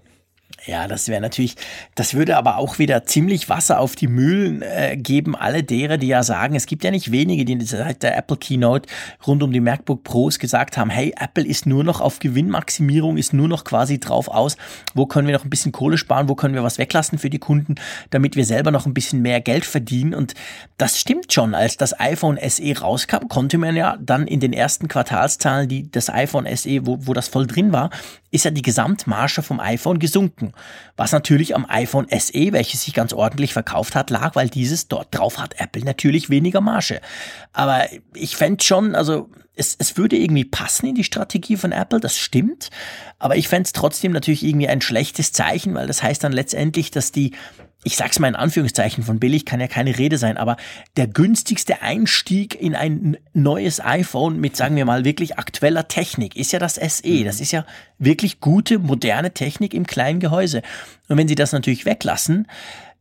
[0.65, 1.55] Ja, das wäre natürlich,
[1.95, 5.35] das würde aber auch wieder ziemlich Wasser auf die Mühlen äh, geben.
[5.35, 8.87] Alle derer, die ja sagen, es gibt ja nicht wenige, die seit der Apple Keynote
[9.27, 13.33] rund um die MacBook Pros gesagt haben, hey, Apple ist nur noch auf Gewinnmaximierung, ist
[13.33, 14.55] nur noch quasi drauf aus,
[14.93, 17.39] wo können wir noch ein bisschen Kohle sparen, wo können wir was weglassen für die
[17.39, 17.75] Kunden,
[18.11, 20.13] damit wir selber noch ein bisschen mehr Geld verdienen.
[20.13, 20.33] Und
[20.77, 21.55] das stimmt schon.
[21.55, 26.09] Als das iPhone SE rauskam, konnte man ja dann in den ersten Quartalszahlen, die das
[26.09, 27.89] iPhone SE, wo, wo das voll drin war,
[28.31, 30.42] ist ja die Gesamtmarge vom iPhone gesunken.
[30.97, 35.15] Was natürlich am iPhone SE, welches sich ganz ordentlich verkauft hat, lag, weil dieses dort
[35.15, 36.99] drauf hat Apple natürlich weniger Marge.
[37.53, 41.99] Aber ich fände schon, also es, es würde irgendwie passen in die Strategie von Apple,
[41.99, 42.69] das stimmt.
[43.19, 46.91] Aber ich fände es trotzdem natürlich irgendwie ein schlechtes Zeichen, weil das heißt dann letztendlich,
[46.91, 47.34] dass die
[47.84, 50.58] ich sag's mal in Anführungszeichen, von billig kann ja keine Rede sein, aber
[50.96, 56.52] der günstigste Einstieg in ein neues iPhone mit, sagen wir mal, wirklich aktueller Technik ist
[56.52, 57.08] ja das SE.
[57.08, 57.26] Mhm.
[57.26, 57.65] Das ist ja
[58.00, 60.62] wirklich gute, moderne Technik im kleinen Gehäuse.
[61.10, 62.48] Und wenn sie das natürlich weglassen,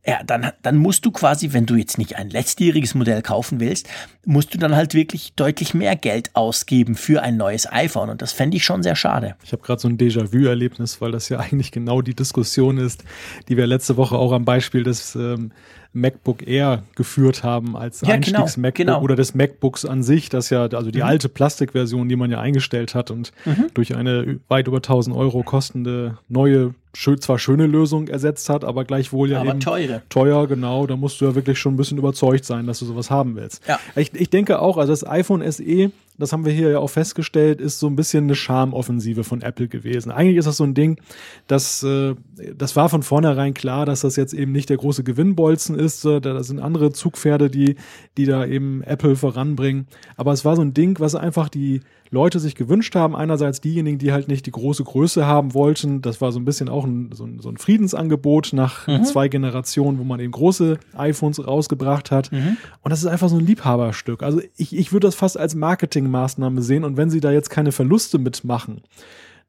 [0.05, 3.87] ja, dann, dann musst du quasi, wenn du jetzt nicht ein letztjähriges Modell kaufen willst,
[4.25, 8.09] musst du dann halt wirklich deutlich mehr Geld ausgeben für ein neues iPhone.
[8.09, 9.35] Und das fände ich schon sehr schade.
[9.43, 13.05] Ich habe gerade so ein Déjà-vu-Erlebnis, weil das ja eigentlich genau die Diskussion ist,
[13.47, 15.51] die wir letzte Woche auch am Beispiel des ähm,
[15.93, 19.03] MacBook Air geführt haben als ja, genau, Einstiegs-MacBook genau, genau.
[19.03, 21.05] oder des MacBooks an sich, das ja, also die mhm.
[21.05, 23.67] alte Plastikversion, die man ja eingestellt hat und mhm.
[23.73, 28.85] durch eine weit über 1000 Euro kostende neue schön, zwar schöne Lösung ersetzt hat, aber
[28.85, 30.01] gleichwohl ja aber eben teure.
[30.09, 30.85] teuer, genau.
[30.87, 33.61] Da musst du ja wirklich schon ein bisschen überzeugt sein, dass du sowas haben willst.
[33.67, 33.79] Ja.
[33.95, 37.59] Ich, ich denke auch, also das iPhone SE, das haben wir hier ja auch festgestellt,
[37.59, 40.11] ist so ein bisschen eine Charmoffensive von Apple gewesen.
[40.11, 40.99] Eigentlich ist das so ein Ding,
[41.47, 42.15] das, äh,
[42.55, 46.05] das war von vornherein klar, dass das jetzt eben nicht der große Gewinnbolzen ist.
[46.05, 47.75] Äh, da sind andere Zugpferde, die,
[48.17, 49.87] die da eben Apple voranbringen.
[50.15, 51.81] Aber es war so ein Ding, was einfach die
[52.13, 53.15] Leute sich gewünscht haben.
[53.15, 56.01] Einerseits diejenigen, die halt nicht die große Größe haben wollten.
[56.01, 59.03] Das war so ein bisschen auch ein, so, ein, so ein Friedensangebot nach mhm.
[59.03, 62.31] zwei Generationen, wo man eben große iPhones rausgebracht hat.
[62.31, 62.57] Mhm.
[62.81, 64.23] Und das ist einfach so ein Liebhaberstück.
[64.23, 66.83] Also ich, ich würde das fast als Marketingmaßnahme sehen.
[66.83, 68.81] Und wenn sie da jetzt keine Verluste mitmachen,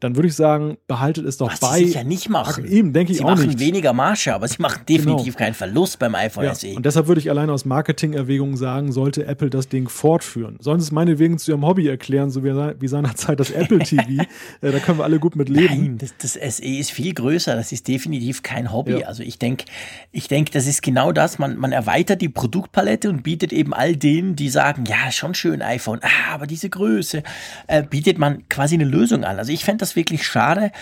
[0.05, 1.79] dann würde ich sagen, behaltet es doch Was bei.
[1.79, 2.67] Sie sicher nicht machen.
[2.67, 3.41] Eben, denke ich sie auch nicht.
[3.41, 5.47] Sie machen weniger Marge, aber sie machen definitiv genau.
[5.47, 6.55] keinen Verlust beim iPhone ja.
[6.55, 6.75] SE.
[6.75, 10.59] Und deshalb würde ich allein aus Marketing-Erwägungen sagen, sollte Apple das Ding fortführen.
[10.61, 14.03] Sollen sie es meinetwegen zu ihrem Hobby erklären, so wie, wie seinerzeit das Apple TV.
[14.61, 15.97] äh, da können wir alle gut mit leben.
[15.97, 17.57] Nein, das, das, SE ist viel größer.
[17.57, 18.99] Das ist definitiv kein Hobby.
[18.99, 19.07] Ja.
[19.07, 19.65] Also ich denke,
[20.13, 21.39] ich denke, das ist genau das.
[21.39, 25.63] Man, man erweitert die Produktpalette und bietet eben all denen, die sagen, ja, schon schön
[25.63, 27.23] iPhone, ah, aber diese Größe,
[27.69, 29.39] äh, bietet man quasi eine Lösung an.
[29.39, 30.73] Also ich fände das wirklich schade,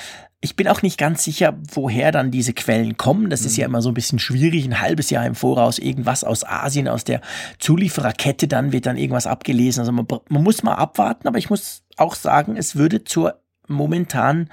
[0.44, 3.30] ich bin auch nicht ganz sicher, woher dann diese Quellen kommen.
[3.30, 3.74] Das ist ja mhm.
[3.74, 7.20] immer so ein bisschen schwierig, ein halbes Jahr im Voraus irgendwas aus Asien, aus der
[7.60, 9.80] Zuliefererkette, dann wird dann irgendwas abgelesen.
[9.80, 14.50] Also man, man muss mal abwarten, aber ich muss auch sagen, es würde zur momentan,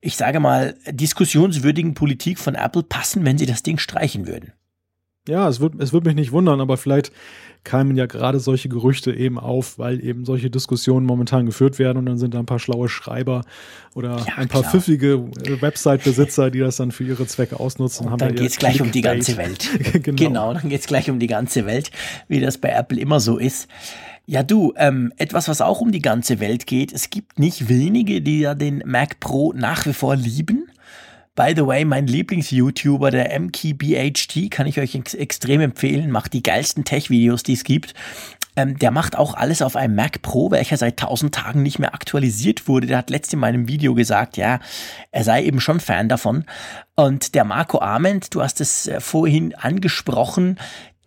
[0.00, 4.54] ich sage mal, diskussionswürdigen Politik von Apple passen, wenn sie das Ding streichen würden.
[5.30, 7.12] Ja, es wird, es wird mich nicht wundern, aber vielleicht
[7.62, 12.06] keimen ja gerade solche Gerüchte eben auf, weil eben solche Diskussionen momentan geführt werden und
[12.06, 13.42] dann sind da ein paar schlaue Schreiber
[13.94, 14.72] oder ja, ein paar klar.
[14.72, 18.08] pfiffige äh, Website-Besitzer, die das dann für ihre Zwecke ausnutzen.
[18.08, 19.68] Und dann geht es gleich um die ganze Welt.
[20.02, 20.16] genau.
[20.16, 21.90] genau, dann geht es gleich um die ganze Welt,
[22.28, 23.68] wie das bei Apple immer so ist.
[24.26, 26.92] Ja, du, ähm, etwas, was auch um die ganze Welt geht.
[26.92, 30.69] Es gibt nicht wenige, die ja den Mac Pro nach wie vor lieben.
[31.40, 36.42] By the way, mein Lieblings-YouTuber, der MKBHT, kann ich euch ex extrem empfehlen, macht die
[36.42, 37.94] geilsten Tech-Videos, die es gibt.
[38.56, 41.94] Ähm, der macht auch alles auf einem Mac Pro, welcher seit 1000 Tagen nicht mehr
[41.94, 42.88] aktualisiert wurde.
[42.88, 44.60] Der hat letztens in meinem Video gesagt, ja,
[45.12, 46.44] er sei eben schon Fan davon.
[46.94, 50.58] Und der Marco Arment, du hast es äh, vorhin angesprochen,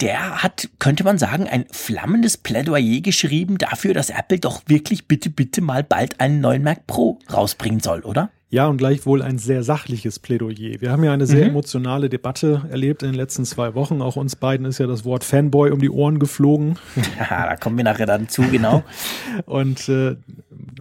[0.02, 5.30] der hat, könnte man sagen, ein flammendes Plädoyer geschrieben dafür, dass Apple doch wirklich bitte,
[5.30, 8.32] bitte mal bald einen neuen Mac Pro rausbringen soll, oder?
[8.54, 10.80] Ja, und gleichwohl ein sehr sachliches Plädoyer.
[10.80, 11.50] Wir haben ja eine sehr mhm.
[11.50, 14.00] emotionale Debatte erlebt in den letzten zwei Wochen.
[14.04, 16.78] Auch uns beiden ist ja das Wort Fanboy um die Ohren geflogen.
[17.20, 18.84] Ja, da kommen wir nachher dann zu, genau.
[19.46, 20.18] und äh,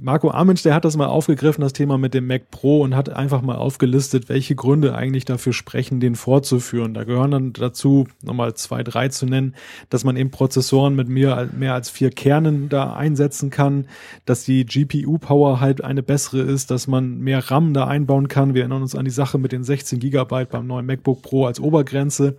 [0.01, 3.09] Marco Armensch, der hat das mal aufgegriffen, das Thema mit dem Mac Pro und hat
[3.09, 6.93] einfach mal aufgelistet, welche Gründe eigentlich dafür sprechen, den fortzuführen.
[6.93, 9.55] Da gehören dann dazu, nochmal zwei, drei zu nennen,
[9.91, 13.87] dass man eben Prozessoren mit mehr, mehr als vier Kernen da einsetzen kann,
[14.25, 18.55] dass die GPU-Power halt eine bessere ist, dass man mehr RAM RAM da einbauen kann.
[18.55, 21.61] Wir erinnern uns an die Sache mit den 16 Gigabyte beim neuen MacBook Pro als
[21.61, 22.37] Obergrenze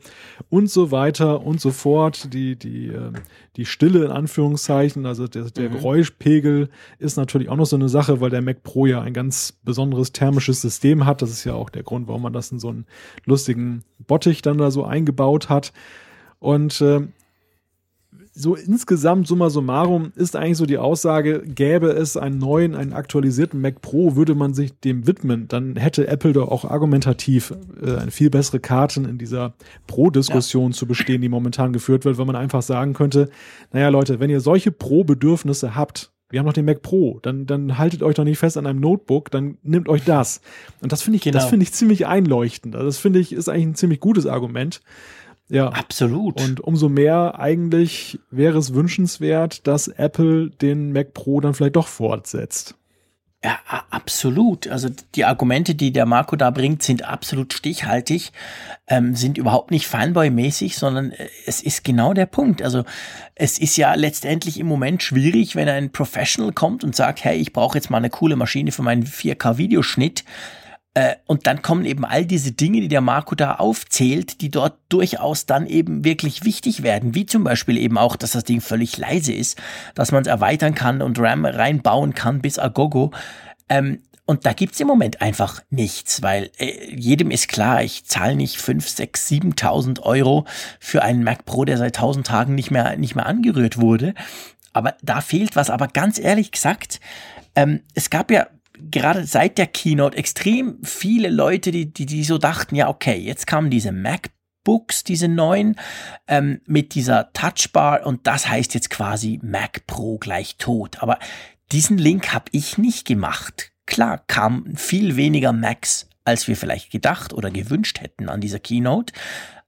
[0.49, 2.33] und so weiter und so fort.
[2.33, 3.13] Die, die, ähm,
[3.55, 5.73] die Stille in Anführungszeichen, also der, der mhm.
[5.73, 9.53] Geräuschpegel ist natürlich auch noch so eine Sache, weil der Mac Pro ja ein ganz
[9.63, 11.21] besonderes thermisches System hat.
[11.21, 12.85] Das ist ja auch der Grund, warum man das in so einen
[13.25, 15.73] lustigen Bottich dann da so eingebaut hat.
[16.39, 17.07] Und äh,
[18.35, 23.61] so insgesamt, summa summarum, ist eigentlich so die Aussage, gäbe es einen neuen, einen aktualisierten
[23.61, 28.11] Mac Pro, würde man sich dem widmen, dann hätte Apple doch auch argumentativ äh, eine
[28.11, 29.53] viel bessere Karten in dieser
[29.85, 30.77] Pro-Diskussion ja.
[30.77, 33.29] zu bestehen, die momentan geführt wird, weil man einfach sagen könnte,
[33.71, 37.77] naja Leute, wenn ihr solche Pro-Bedürfnisse habt, wir haben noch den Mac Pro, dann, dann
[37.77, 40.41] haltet euch doch nicht fest an einem Notebook, dann nehmt euch das.
[40.81, 41.37] Und das finde ich, genau.
[41.37, 42.75] das finde ich ziemlich einleuchtend.
[42.75, 44.81] Also das finde ich, ist eigentlich ein ziemlich gutes Argument.
[45.49, 45.69] Ja.
[45.69, 46.41] Absolut.
[46.41, 51.87] Und umso mehr eigentlich wäre es wünschenswert, dass Apple den Mac Pro dann vielleicht doch
[51.87, 52.75] fortsetzt.
[53.45, 54.69] Ja, absolut.
[54.69, 58.31] Also die Argumente, die der Marco da bringt, sind absolut stichhaltig,
[58.87, 62.61] ähm, sind überhaupt nicht Fanboy-mäßig, sondern äh, es ist genau der Punkt.
[62.61, 62.85] Also
[63.35, 67.51] es ist ja letztendlich im Moment schwierig, wenn ein Professional kommt und sagt, hey, ich
[67.51, 70.23] brauche jetzt mal eine coole Maschine für meinen 4K-Videoschnitt
[70.95, 74.77] äh, und dann kommen eben all diese Dinge, die der Marco da aufzählt, die dort
[74.89, 77.15] durchaus dann eben wirklich wichtig werden.
[77.15, 79.59] Wie zum Beispiel eben auch, dass das Ding völlig leise ist,
[79.95, 83.11] dass man es erweitern kann und RAM reinbauen kann bis Agogo.
[83.69, 88.35] Ähm, und da gibt's im Moment einfach nichts, weil äh, jedem ist klar, ich zahle
[88.35, 90.45] nicht 5, 6, 7.000 Euro
[90.79, 94.13] für einen Mac Pro, der seit 1000 Tagen nicht mehr, nicht mehr angerührt wurde.
[94.73, 95.71] Aber da fehlt was.
[95.71, 96.99] Aber ganz ehrlich gesagt,
[97.55, 102.37] ähm, es gab ja gerade seit der Keynote extrem viele Leute, die, die, die so
[102.37, 104.29] dachten, ja, okay, jetzt kam diese Mac
[104.63, 105.75] MacBooks, diese neuen,
[106.27, 111.01] ähm, mit dieser Touchbar und das heißt jetzt quasi Mac Pro gleich tot.
[111.01, 111.19] Aber
[111.71, 113.71] diesen Link habe ich nicht gemacht.
[113.85, 119.13] Klar, kamen viel weniger Macs, als wir vielleicht gedacht oder gewünscht hätten an dieser Keynote.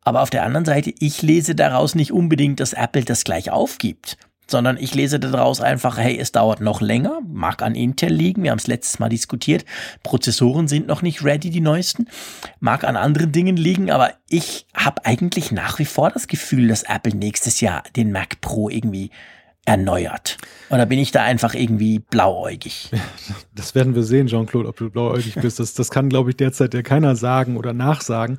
[0.01, 4.17] Aber auf der anderen Seite, ich lese daraus nicht unbedingt, dass Apple das gleich aufgibt
[4.47, 8.51] sondern ich lese daraus einfach, hey, es dauert noch länger, mag an Intel liegen, wir
[8.51, 9.65] haben es letztes Mal diskutiert,
[10.03, 12.08] Prozessoren sind noch nicht ready, die neuesten,
[12.60, 16.84] mag an anderen Dingen liegen, aber ich habe eigentlich nach wie vor das Gefühl, dass
[16.84, 19.12] Apple nächstes Jahr den Mac Pro irgendwie
[19.65, 20.38] erneuert.
[20.69, 22.91] Oder bin ich da einfach irgendwie blauäugig?
[23.55, 25.60] Das werden wir sehen, Jean-Claude, ob du blauäugig bist.
[25.60, 28.38] Das, das kann, glaube ich, derzeit ja keiner sagen oder nachsagen.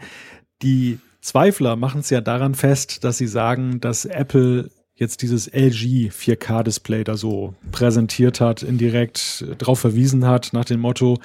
[0.62, 6.10] Die Zweifler machen es ja daran fest, dass sie sagen, dass Apple jetzt dieses LG
[6.10, 11.18] 4K-Display da so präsentiert hat, indirekt drauf verwiesen hat, nach dem Motto,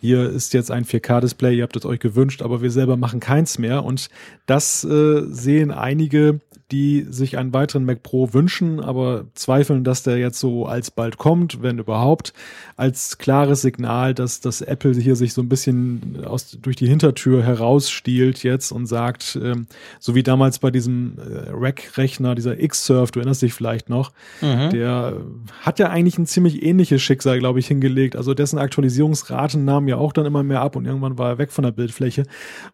[0.00, 3.58] hier ist jetzt ein 4K-Display, ihr habt es euch gewünscht, aber wir selber machen keins
[3.58, 3.84] mehr.
[3.84, 4.08] Und
[4.46, 10.18] das äh, sehen einige die sich einen weiteren Mac Pro wünschen, aber zweifeln, dass der
[10.18, 12.34] jetzt so alsbald kommt, wenn überhaupt,
[12.76, 17.42] als klares Signal, dass das Apple hier sich so ein bisschen aus, durch die Hintertür
[17.42, 19.66] herausstiehlt jetzt und sagt, ähm,
[19.98, 24.68] so wie damals bei diesem äh, Rack-Rechner, dieser X-Surf, du erinnerst dich vielleicht noch, mhm.
[24.70, 25.16] der
[25.62, 28.14] hat ja eigentlich ein ziemlich ähnliches Schicksal, glaube ich, hingelegt.
[28.14, 31.50] Also dessen Aktualisierungsraten nahmen ja auch dann immer mehr ab und irgendwann war er weg
[31.50, 32.24] von der Bildfläche.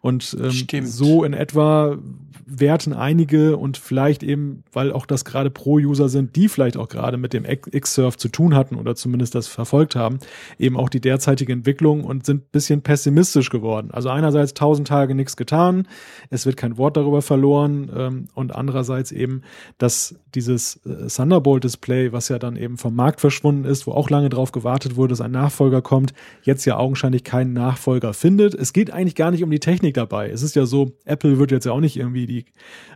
[0.01, 1.97] Und ähm, so in etwa
[2.45, 7.17] werten einige und vielleicht eben, weil auch das gerade Pro-User sind, die vielleicht auch gerade
[7.17, 10.19] mit dem X-Surf zu tun hatten oder zumindest das verfolgt haben,
[10.57, 13.91] eben auch die derzeitige Entwicklung und sind bisschen pessimistisch geworden.
[13.91, 15.87] Also einerseits tausend Tage nichts getan,
[16.29, 19.43] es wird kein Wort darüber verloren ähm, und andererseits eben,
[19.77, 24.29] dass dieses äh, Thunderbolt-Display, was ja dann eben vom Markt verschwunden ist, wo auch lange
[24.29, 28.53] drauf gewartet wurde, dass ein Nachfolger kommt, jetzt ja augenscheinlich keinen Nachfolger findet.
[28.53, 30.29] Es geht eigentlich gar nicht um die Technik dabei.
[30.29, 32.45] Es ist ja so, Apple wird jetzt ja auch nicht irgendwie die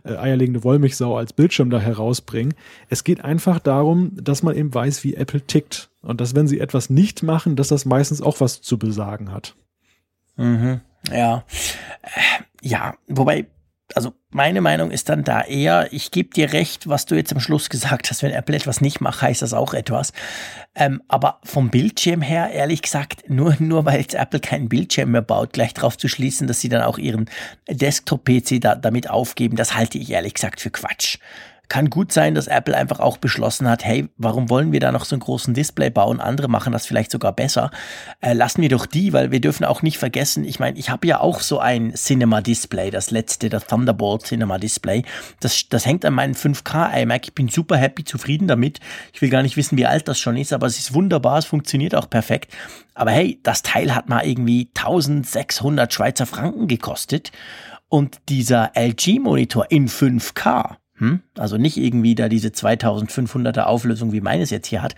[0.04, 2.54] äh, eierlegende Wollmilchsau als Bildschirm da herausbringen.
[2.88, 5.90] Es geht einfach darum, dass man eben weiß, wie Apple tickt.
[6.02, 9.54] Und dass, wenn sie etwas nicht machen, dass das meistens auch was zu besagen hat.
[10.36, 10.80] Mhm.
[11.12, 11.44] Ja.
[12.02, 13.46] Äh, ja, wobei
[13.96, 17.40] also meine Meinung ist dann da eher, ich gebe dir recht, was du jetzt am
[17.40, 20.12] Schluss gesagt hast, wenn Apple etwas nicht macht, heißt das auch etwas.
[20.74, 25.22] Ähm, aber vom Bildschirm her, ehrlich gesagt, nur, nur weil jetzt Apple keinen Bildschirm mehr
[25.22, 27.28] baut, gleich drauf zu schließen, dass sie dann auch ihren
[27.68, 31.18] Desktop-PC da, damit aufgeben, das halte ich ehrlich gesagt für Quatsch.
[31.70, 35.04] Kann gut sein, dass Apple einfach auch beschlossen hat, hey, warum wollen wir da noch
[35.04, 36.20] so einen großen Display bauen?
[36.20, 37.70] Andere machen das vielleicht sogar besser.
[38.20, 41.06] Äh, lassen wir doch die, weil wir dürfen auch nicht vergessen, ich meine, ich habe
[41.06, 45.04] ja auch so ein Cinema Display, das letzte, das Thunderbolt Cinema Display.
[45.38, 47.28] Das, das hängt an meinem 5K iMac.
[47.28, 48.80] Ich bin super happy, zufrieden damit.
[49.12, 51.44] Ich will gar nicht wissen, wie alt das schon ist, aber es ist wunderbar, es
[51.44, 52.52] funktioniert auch perfekt.
[52.94, 57.30] Aber hey, das Teil hat mal irgendwie 1600 Schweizer Franken gekostet.
[57.88, 61.20] Und dieser LG-Monitor in 5K, hm?
[61.38, 64.94] Also nicht irgendwie da diese 2500er Auflösung, wie meines jetzt hier hat.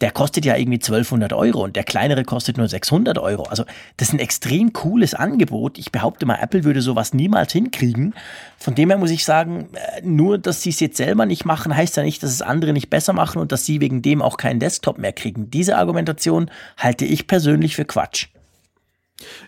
[0.00, 3.44] Der kostet ja irgendwie 1200 Euro und der kleinere kostet nur 600 Euro.
[3.44, 3.64] Also
[3.96, 5.78] das ist ein extrem cooles Angebot.
[5.78, 8.14] Ich behaupte mal, Apple würde sowas niemals hinkriegen.
[8.58, 11.74] Von dem her muss ich sagen, äh, nur, dass sie es jetzt selber nicht machen,
[11.74, 14.36] heißt ja nicht, dass es andere nicht besser machen und dass sie wegen dem auch
[14.36, 15.50] keinen Desktop mehr kriegen.
[15.50, 18.26] Diese Argumentation halte ich persönlich für Quatsch.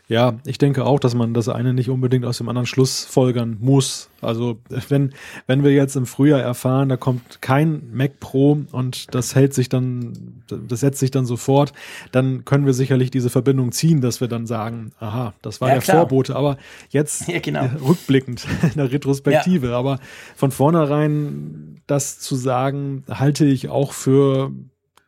[0.09, 3.57] Ja, ich denke auch, dass man das eine nicht unbedingt aus dem anderen Schluss folgern
[3.61, 4.09] muss.
[4.21, 5.13] Also wenn,
[5.49, 9.69] wenn wir jetzt im Frühjahr erfahren, da kommt kein Mac Pro und das hält sich
[9.69, 11.73] dann, das setzt sich dann sofort,
[12.13, 15.75] dann können wir sicherlich diese Verbindung ziehen, dass wir dann sagen, aha, das war ja,
[15.75, 15.97] der klar.
[15.99, 16.37] Vorbote.
[16.37, 16.57] Aber
[16.91, 17.69] jetzt ja, genau.
[17.85, 19.71] rückblickend in der Retrospektive.
[19.71, 19.79] Ja.
[19.79, 19.99] Aber
[20.37, 24.53] von vornherein das zu sagen, halte ich auch für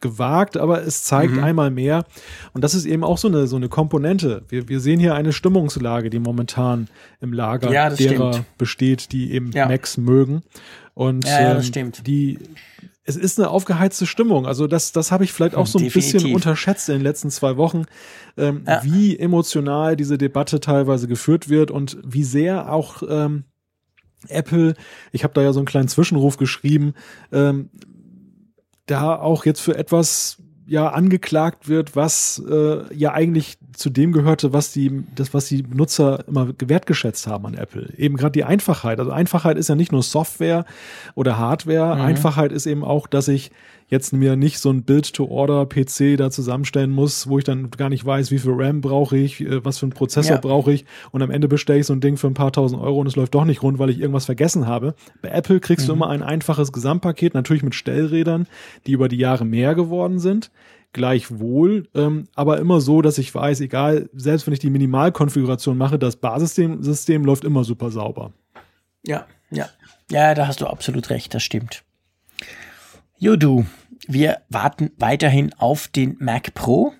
[0.00, 1.44] gewagt, aber es zeigt mhm.
[1.44, 2.04] einmal mehr.
[2.52, 4.44] Und das ist eben auch so eine, so eine Komponente.
[4.48, 6.88] Wir, wir sehen hier eine Stimmungslage, die momentan
[7.20, 8.58] im Lager ja, derer stimmt.
[8.58, 9.66] besteht, die eben ja.
[9.66, 10.42] Macs mögen.
[10.94, 12.06] Und ja, ähm, stimmt.
[12.06, 12.38] die
[13.08, 14.46] es ist eine aufgeheizte Stimmung.
[14.46, 16.12] Also das, das habe ich vielleicht auch so ein Definitiv.
[16.12, 17.84] bisschen unterschätzt in den letzten zwei Wochen,
[18.36, 18.82] ähm, ja.
[18.84, 23.44] wie emotional diese Debatte teilweise geführt wird und wie sehr auch ähm,
[24.28, 24.74] Apple,
[25.10, 26.92] ich habe da ja so einen kleinen Zwischenruf geschrieben,
[27.32, 27.70] ähm,
[28.90, 34.52] da auch jetzt für etwas ja angeklagt wird, was äh, ja eigentlich zu dem gehörte,
[34.52, 37.92] was die, das, was die Nutzer immer wertgeschätzt haben an Apple.
[37.96, 38.98] Eben gerade die Einfachheit.
[38.98, 40.64] Also Einfachheit ist ja nicht nur Software
[41.14, 41.96] oder Hardware.
[41.96, 42.00] Mhm.
[42.00, 43.50] Einfachheit ist eben auch, dass ich
[43.88, 48.30] jetzt mir nicht so ein Build-to-Order-PC da zusammenstellen muss, wo ich dann gar nicht weiß,
[48.30, 50.40] wie viel RAM brauche ich, äh, was für einen Prozessor ja.
[50.40, 53.00] brauche ich und am Ende bestelle ich so ein Ding für ein paar tausend Euro
[53.00, 54.94] und es läuft doch nicht rund, weil ich irgendwas vergessen habe.
[55.22, 55.88] Bei Apple kriegst mhm.
[55.88, 58.46] du immer ein einfaches Gesamtpaket, natürlich mit Stellrädern,
[58.86, 60.50] die über die Jahre mehr geworden sind
[60.92, 65.98] gleichwohl, ähm, aber immer so, dass ich weiß, egal, selbst wenn ich die Minimalkonfiguration mache,
[65.98, 68.32] das Basissystem System läuft immer super sauber.
[69.06, 69.68] Ja, ja.
[70.10, 71.84] Ja, da hast du absolut recht, das stimmt.
[73.18, 73.66] Jo, du,
[74.06, 76.94] wir warten weiterhin auf den Mac Pro.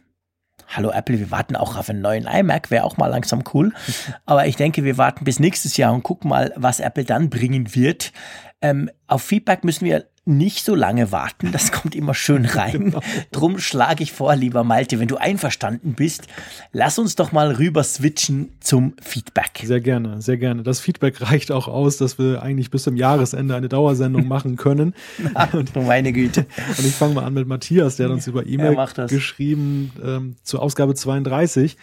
[0.67, 3.73] Hallo Apple, wir warten auch auf einen neuen iMac, wäre auch mal langsam cool.
[4.27, 7.75] Aber ich denke, wir warten bis nächstes Jahr und gucken mal, was Apple dann bringen
[7.75, 8.13] wird.
[8.61, 12.85] Ähm, auf Feedback müssen wir nicht so lange warten, das kommt immer schön rein.
[12.85, 13.01] Genau.
[13.33, 16.29] Drum schlage ich vor, lieber Malte, wenn du einverstanden bist,
[16.73, 19.63] lass uns doch mal rüber switchen zum Feedback.
[19.65, 20.63] Sehr gerne, sehr gerne.
[20.63, 24.95] Das Feedback reicht auch aus, dass wir eigentlich bis zum Jahresende eine Dauersendung machen können.
[25.53, 26.47] Und, meine Güte.
[26.77, 28.77] Und ich fange mal an mit Matthias, der hat uns über E-Mail
[29.09, 31.77] geschrieben ähm, zur Ausgabe 32.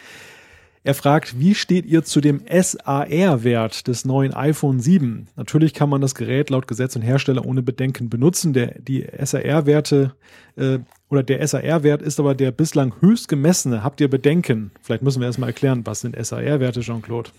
[0.86, 5.28] Er fragt, wie steht ihr zu dem SAR-Wert des neuen iPhone 7?
[5.36, 8.54] Natürlich kann man das Gerät laut Gesetz und Hersteller ohne Bedenken benutzen.
[8.54, 10.13] Der, die SAR-Werte
[10.58, 10.78] äh,
[11.10, 13.84] oder der SAR-Wert ist aber der bislang höchst gemessene.
[13.84, 14.69] Habt ihr Bedenken?
[14.80, 17.32] Vielleicht müssen wir erstmal erklären, was sind SAR-Werte, Jean-Claude?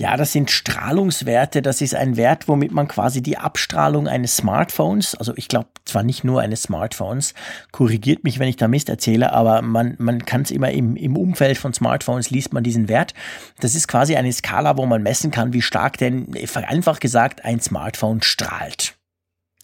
[0.00, 1.60] Ja, das sind Strahlungswerte.
[1.60, 6.02] Das ist ein Wert, womit man quasi die Abstrahlung eines Smartphones, also ich glaube zwar
[6.02, 7.34] nicht nur eines Smartphones,
[7.70, 11.18] korrigiert mich, wenn ich da Mist erzähle, aber man, man kann es immer im, im
[11.18, 13.12] Umfeld von Smartphones liest man diesen Wert.
[13.58, 17.60] Das ist quasi eine Skala, wo man messen kann, wie stark denn, einfach gesagt, ein
[17.60, 18.96] Smartphone strahlt.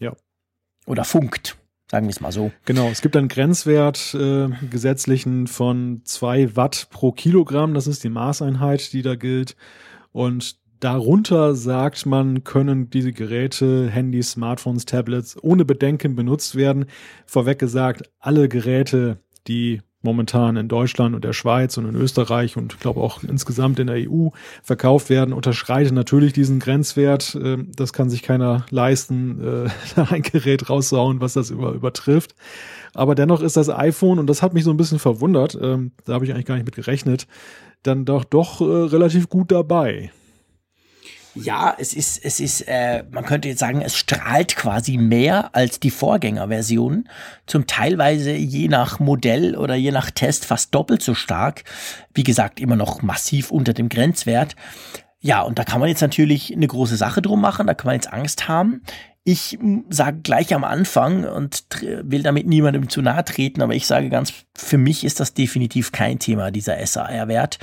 [0.00, 0.12] Ja.
[0.84, 1.56] Oder funkt.
[1.90, 2.52] Sagen wir es mal so.
[2.66, 7.72] Genau, es gibt einen Grenzwert äh, gesetzlichen von zwei Watt pro Kilogramm.
[7.72, 9.56] Das ist die Maßeinheit, die da gilt.
[10.16, 16.86] Und darunter sagt man, können diese Geräte, Handys, Smartphones, Tablets ohne Bedenken benutzt werden.
[17.26, 22.72] Vorweg gesagt, alle Geräte, die momentan in Deutschland und der Schweiz und in Österreich und
[22.72, 24.28] ich glaube auch insgesamt in der EU
[24.62, 27.36] verkauft werden, unterschreiten natürlich diesen Grenzwert.
[27.38, 32.34] Ähm, das kann sich keiner leisten, äh, ein Gerät rauszuhauen, was das über, übertrifft.
[32.94, 36.14] Aber dennoch ist das iPhone, und das hat mich so ein bisschen verwundert, ähm, da
[36.14, 37.26] habe ich eigentlich gar nicht mit gerechnet,
[37.82, 40.10] dann doch doch äh, relativ gut dabei.
[41.38, 45.78] Ja, es ist, es ist, äh, man könnte jetzt sagen, es strahlt quasi mehr als
[45.78, 47.08] die Vorgängerversion.
[47.46, 51.64] Zum teilweise je nach Modell oder je nach Test fast doppelt so stark.
[52.14, 54.56] Wie gesagt, immer noch massiv unter dem Grenzwert.
[55.20, 57.96] Ja, und da kann man jetzt natürlich eine große Sache drum machen, da kann man
[57.96, 58.82] jetzt Angst haben.
[59.28, 59.58] Ich
[59.90, 64.32] sage gleich am Anfang und will damit niemandem zu nahe treten, aber ich sage ganz,
[64.54, 67.58] für mich ist das definitiv kein Thema, dieser SAR-Wert.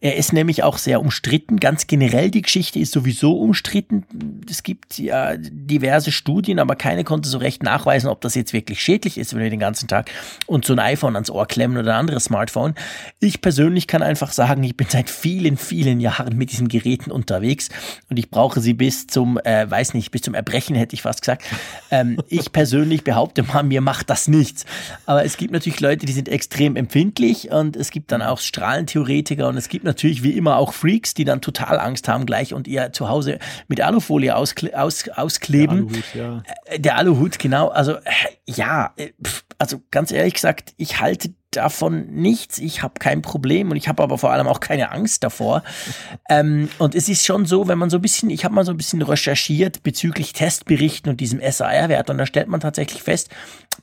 [0.00, 1.58] Er ist nämlich auch sehr umstritten.
[1.58, 4.04] Ganz generell, die Geschichte ist sowieso umstritten.
[4.48, 8.80] Es gibt ja diverse Studien, aber keine konnte so recht nachweisen, ob das jetzt wirklich
[8.80, 10.12] schädlich ist, wenn wir den ganzen Tag
[10.46, 12.76] uns so ein iPhone ans Ohr klemmen oder ein anderes Smartphone.
[13.18, 17.70] Ich persönlich kann einfach sagen, ich bin seit vielen, vielen Jahren mit diesen Geräten unterwegs
[18.08, 21.22] und ich brauche sie bis zum, äh, weiß nicht, bis zum Erbrechen hätte ich fast
[21.22, 21.44] gesagt.
[21.90, 24.66] Ähm, ich persönlich behaupte mal, mir macht das nichts.
[25.06, 29.48] Aber es gibt natürlich Leute, die sind extrem empfindlich und es gibt dann auch Strahlentheoretiker
[29.48, 32.68] und es gibt natürlich wie immer auch Freaks, die dann total Angst haben gleich und
[32.68, 35.88] ihr zu Hause mit Alufolie auskle aus auskleben.
[35.88, 36.42] Der Aluhut, ja.
[36.66, 37.68] Äh, der Aluhut, genau.
[37.68, 38.00] Also äh,
[38.46, 39.10] ja, äh,
[39.58, 42.58] also ganz ehrlich gesagt, ich halte davon nichts.
[42.58, 45.62] Ich habe kein Problem und ich habe aber vor allem auch keine Angst davor.
[46.28, 48.72] ähm, und es ist schon so, wenn man so ein bisschen, ich habe mal so
[48.72, 53.30] ein bisschen recherchiert bezüglich Testberichten und diesem SAR-Wert und da stellt man tatsächlich fest,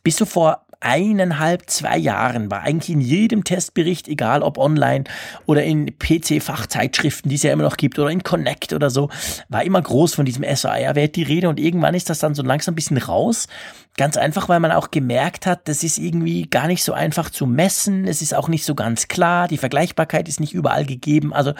[0.04, 5.06] bis so vor eineinhalb, zwei Jahren war eigentlich in jedem Testbericht, egal ob online
[5.45, 9.10] oder in PC-Fachzeitschriften, die es ja immer noch gibt, oder in Connect oder so,
[9.49, 12.73] war immer groß von diesem SAR-Wert die Rede und irgendwann ist das dann so langsam
[12.73, 13.47] ein bisschen raus.
[13.97, 17.45] Ganz einfach, weil man auch gemerkt hat, das ist irgendwie gar nicht so einfach zu
[17.45, 18.05] messen.
[18.05, 19.47] Es ist auch nicht so ganz klar.
[19.47, 21.34] Die Vergleichbarkeit ist nicht überall gegeben.
[21.34, 21.53] Also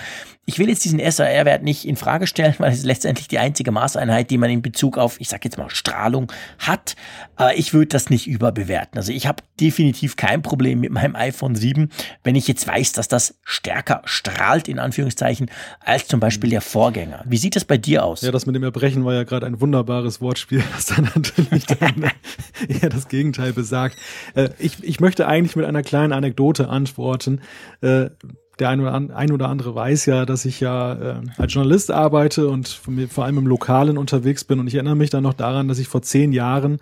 [0.46, 3.72] ich will jetzt diesen SAR-Wert nicht in Frage stellen, weil es ist letztendlich die einzige
[3.72, 6.98] Maßeinheit, die man in Bezug auf, ich sag jetzt mal, Strahlung hat.
[7.38, 8.98] Aber ich würde das nicht überbewerten.
[8.98, 11.90] Also ich habe definitiv kein Problem mit meinem iPhone 7,
[12.24, 17.24] wenn ich jetzt weiß, dass das stärker strahlt, in Anführungszeichen, als zum Beispiel der Vorgänger.
[17.26, 18.22] Wie sieht das bei dir aus?
[18.22, 22.12] Ja, das mit dem Erbrechen war ja gerade ein wunderbares Wortspiel, das dann natürlich dann
[22.68, 23.98] eher das Gegenteil besagt.
[24.34, 27.42] Äh, ich, ich möchte eigentlich mit einer kleinen Anekdote antworten.
[27.82, 28.10] Äh,
[28.60, 32.48] der ein oder, ein oder andere weiß ja, dass ich ja äh, als Journalist arbeite
[32.48, 32.68] und
[33.10, 34.60] vor allem im Lokalen unterwegs bin.
[34.60, 36.80] Und ich erinnere mich dann noch daran, dass ich vor zehn Jahren,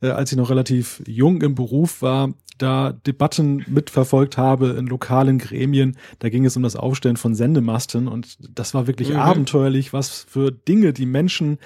[0.00, 5.38] äh, als ich noch relativ jung im Beruf war, da Debatten mitverfolgt habe in lokalen
[5.38, 5.98] Gremien.
[6.20, 9.16] Da ging es um das Aufstellen von Sendemasten und das war wirklich mhm.
[9.16, 11.58] abenteuerlich, was für Dinge die Menschen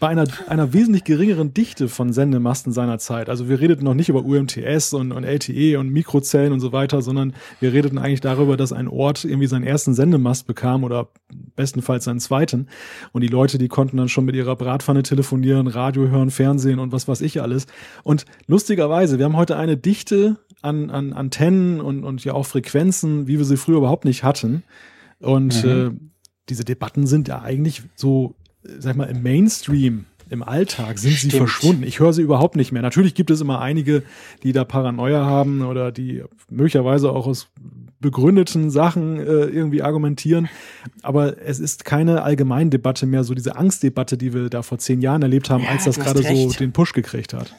[0.00, 3.28] bei einer, einer wesentlich geringeren Dichte von Sendemasten seiner Zeit.
[3.28, 7.02] Also wir redeten noch nicht über UMTS und, und LTE und Mikrozellen und so weiter,
[7.02, 11.08] sondern wir redeten eigentlich darüber, dass ein Ort irgendwie seinen ersten Sendemast bekam oder
[11.56, 12.68] bestenfalls seinen zweiten.
[13.12, 16.92] Und die Leute, die konnten dann schon mit ihrer Bratpfanne telefonieren, Radio hören, Fernsehen und
[16.92, 17.66] was weiß ich alles.
[18.02, 23.26] Und lustigerweise, wir haben heute eine Dichte an, an Antennen und, und ja auch Frequenzen,
[23.26, 24.64] wie wir sie früher überhaupt nicht hatten.
[25.20, 25.70] Und mhm.
[25.70, 25.90] äh,
[26.48, 31.32] diese Debatten sind ja eigentlich so sag mal, im Mainstream im Alltag sind Stimmt.
[31.32, 31.82] sie verschwunden.
[31.84, 32.82] Ich höre sie überhaupt nicht mehr.
[32.82, 34.02] Natürlich gibt es immer einige,
[34.42, 37.48] die da Paranoia haben oder die möglicherweise auch aus
[38.00, 40.48] begründeten Sachen äh, irgendwie argumentieren.
[41.02, 45.22] Aber es ist keine Allgemeindebatte mehr, so diese Angstdebatte, die wir da vor zehn Jahren
[45.22, 47.54] erlebt haben, ja, als das gerade so den Push gekriegt hat.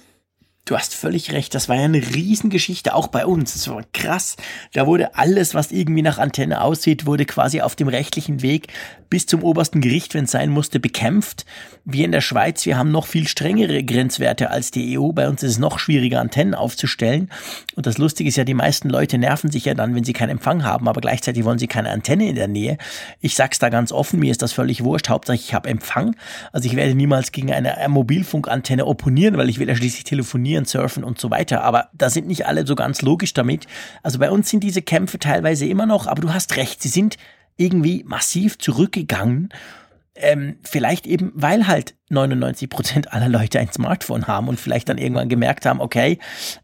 [0.65, 3.53] Du hast völlig recht, das war ja eine Riesengeschichte, auch bei uns.
[3.53, 4.35] Das war krass.
[4.73, 8.67] Da wurde alles, was irgendwie nach Antenne aussieht, wurde quasi auf dem rechtlichen Weg
[9.09, 11.45] bis zum obersten Gericht, wenn es sein musste, bekämpft.
[11.85, 15.11] Wir in der Schweiz, wir haben noch viel strengere Grenzwerte als die EU.
[15.11, 17.29] Bei uns ist es noch schwieriger, Antennen aufzustellen.
[17.75, 20.29] Und das Lustige ist ja, die meisten Leute nerven sich ja dann, wenn sie keinen
[20.29, 22.77] Empfang haben, aber gleichzeitig wollen sie keine Antenne in der Nähe.
[23.19, 25.09] Ich sag's da ganz offen, mir ist das völlig wurscht.
[25.09, 26.15] Hauptsache, ich habe Empfang.
[26.51, 31.03] Also ich werde niemals gegen eine Mobilfunkantenne opponieren, weil ich will ja schließlich telefonieren, surfen
[31.03, 31.63] und so weiter.
[31.63, 33.65] Aber da sind nicht alle so ganz logisch damit.
[34.03, 37.17] Also bei uns sind diese Kämpfe teilweise immer noch, aber du hast recht, sie sind
[37.59, 39.49] irgendwie massiv zurückgegangen.
[40.15, 44.97] Ähm, vielleicht eben, weil halt 99 Prozent aller Leute ein Smartphone haben und vielleicht dann
[44.97, 46.19] irgendwann gemerkt haben, okay,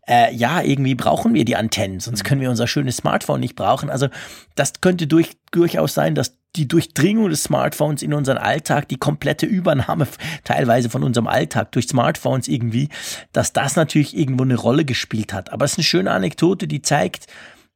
[0.08, 3.90] äh, ja, irgendwie brauchen wir die Antennen, sonst können wir unser schönes Smartphone nicht brauchen.
[3.90, 4.10] Also
[4.56, 9.46] das könnte durch, durchaus sein, dass die Durchdringung des Smartphones in unseren Alltag, die komplette
[9.46, 10.08] Übernahme
[10.44, 12.90] teilweise von unserem Alltag durch Smartphones irgendwie,
[13.32, 15.52] dass das natürlich irgendwo eine Rolle gespielt hat.
[15.54, 17.28] Aber es ist eine schöne Anekdote, die zeigt,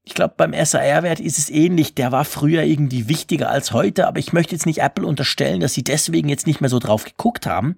[0.10, 1.93] ich glaube, beim SAR-Wert ist es ähnlich.
[1.93, 5.76] Der war früher irgendwie wichtiger als heute, aber ich möchte jetzt nicht Apple unterstellen, dass
[5.76, 7.76] sie deswegen jetzt nicht mehr so drauf geguckt haben.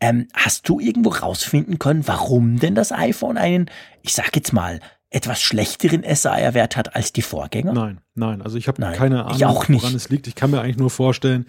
[0.00, 3.70] Ähm, hast du irgendwo rausfinden können, warum denn das iPhone einen,
[4.00, 7.74] ich sag jetzt mal, etwas schlechteren SAR-Wert hat als die Vorgänger?
[7.74, 8.42] Nein, nein.
[8.42, 10.26] Also ich habe keine Ahnung, woran es liegt.
[10.26, 11.46] Ich kann mir eigentlich nur vorstellen,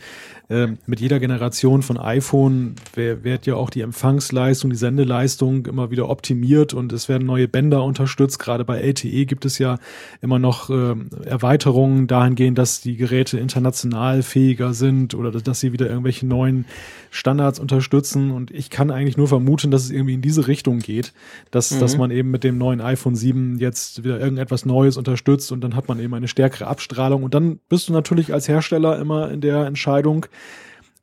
[0.50, 6.10] äh, mit jeder Generation von iPhone wird ja auch die Empfangsleistung, die Sendeleistung immer wieder
[6.10, 8.40] optimiert und es werden neue Bänder unterstützt.
[8.40, 9.78] Gerade bei LTE gibt es ja
[10.22, 10.96] immer noch äh,
[11.26, 16.66] Erweiterungen dahingehend, dass die Geräte international fähiger sind oder dass sie wieder irgendwelche neuen
[17.10, 18.32] Standards unterstützen.
[18.32, 21.14] Und ich kann eigentlich nur vermuten, dass es irgendwie in diese Richtung geht,
[21.52, 21.80] dass, mhm.
[21.80, 25.76] dass man eben mit dem neuen iPhone 7 jetzt wieder irgendetwas Neues unterstützt und dann
[25.76, 27.24] hat man eben eine stärkere Abstrahlung.
[27.24, 30.26] Und dann bist du natürlich als Hersteller immer in der Entscheidung,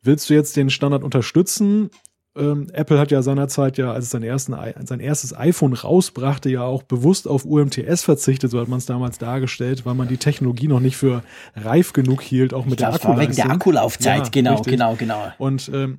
[0.02, 1.90] willst du jetzt den Standard unterstützen?
[2.36, 6.62] Ähm, Apple hat ja seinerzeit ja, als es sein, ersten, sein erstes iPhone rausbrachte, ja
[6.62, 10.66] auch bewusst auf UMTS verzichtet, so hat man es damals dargestellt, weil man die Technologie
[10.66, 11.22] noch nicht für
[11.54, 13.28] reif genug hielt, auch mit ich der Akkulaufzeit.
[13.28, 14.72] Wegen der Akkulaufzeit, ja, genau, richtig.
[14.72, 15.32] genau, genau.
[15.38, 15.98] Und ähm,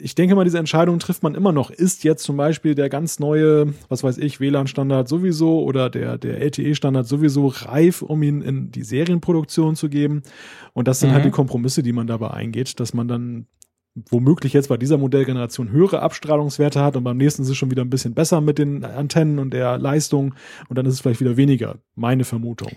[0.00, 1.70] ich denke mal, diese Entscheidung trifft man immer noch.
[1.70, 6.40] Ist jetzt zum Beispiel der ganz neue, was weiß ich, WLAN-Standard sowieso oder der, der
[6.40, 10.22] LTE-Standard sowieso reif, um ihn in die Serienproduktion zu geben?
[10.72, 11.24] Und das sind halt mhm.
[11.24, 13.46] halt die Kompromisse, die man dabei eingeht, dass man dann
[14.08, 17.82] womöglich jetzt bei dieser Modellgeneration höhere Abstrahlungswerte hat und beim nächsten ist es schon wieder
[17.82, 20.34] ein bisschen besser mit den Antennen und der Leistung
[20.68, 21.78] und dann ist es vielleicht wieder weniger.
[21.96, 22.70] Meine Vermutung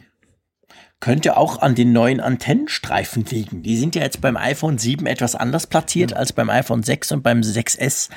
[1.03, 3.61] könnte auch an den neuen Antennenstreifen liegen.
[3.61, 6.17] Die sind ja jetzt beim iPhone 7 etwas anders platziert ja.
[6.17, 8.07] als beim iPhone 6 und beim 6S.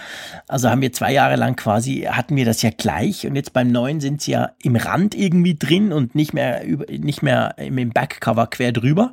[0.47, 3.73] Also haben wir zwei Jahre lang quasi, hatten wir das ja gleich und jetzt beim
[3.73, 8.47] neuen sind sie ja im Rand irgendwie drin und nicht mehr, nicht mehr im Backcover
[8.47, 9.11] quer drüber.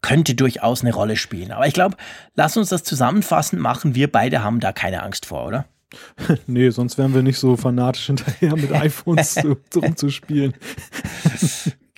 [0.00, 1.52] Könnte durchaus eine Rolle spielen.
[1.52, 1.98] Aber ich glaube,
[2.36, 3.94] lass uns das zusammenfassen machen.
[3.94, 5.66] Wir beide haben da keine Angst vor, oder?
[6.46, 10.54] nee, sonst wären wir nicht so fanatisch hinterher mit iPhones zu, rumzuspielen.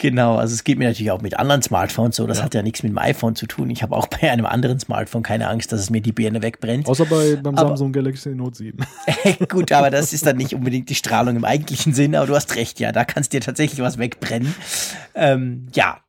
[0.03, 2.27] Genau, also es geht mir natürlich auch mit anderen Smartphones so.
[2.27, 2.45] Das ja.
[2.45, 3.71] hat ja nichts mit dem iPhone zu tun.
[3.71, 6.89] Ich habe auch bei einem anderen Smartphone keine Angst, dass es mir die Birne wegbrennt.
[6.89, 8.85] Außer bei, beim aber, Samsung Galaxy Note 7.
[9.49, 12.19] gut, aber das ist dann nicht unbedingt die Strahlung im eigentlichen Sinne.
[12.19, 14.57] Aber du hast recht, ja, da kannst dir tatsächlich was wegbrennen.
[15.15, 16.01] Ähm, ja,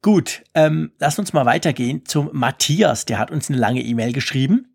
[0.00, 0.44] gut.
[0.54, 3.04] Ähm, lass uns mal weitergehen zum Matthias.
[3.04, 4.69] Der hat uns eine lange E-Mail geschrieben.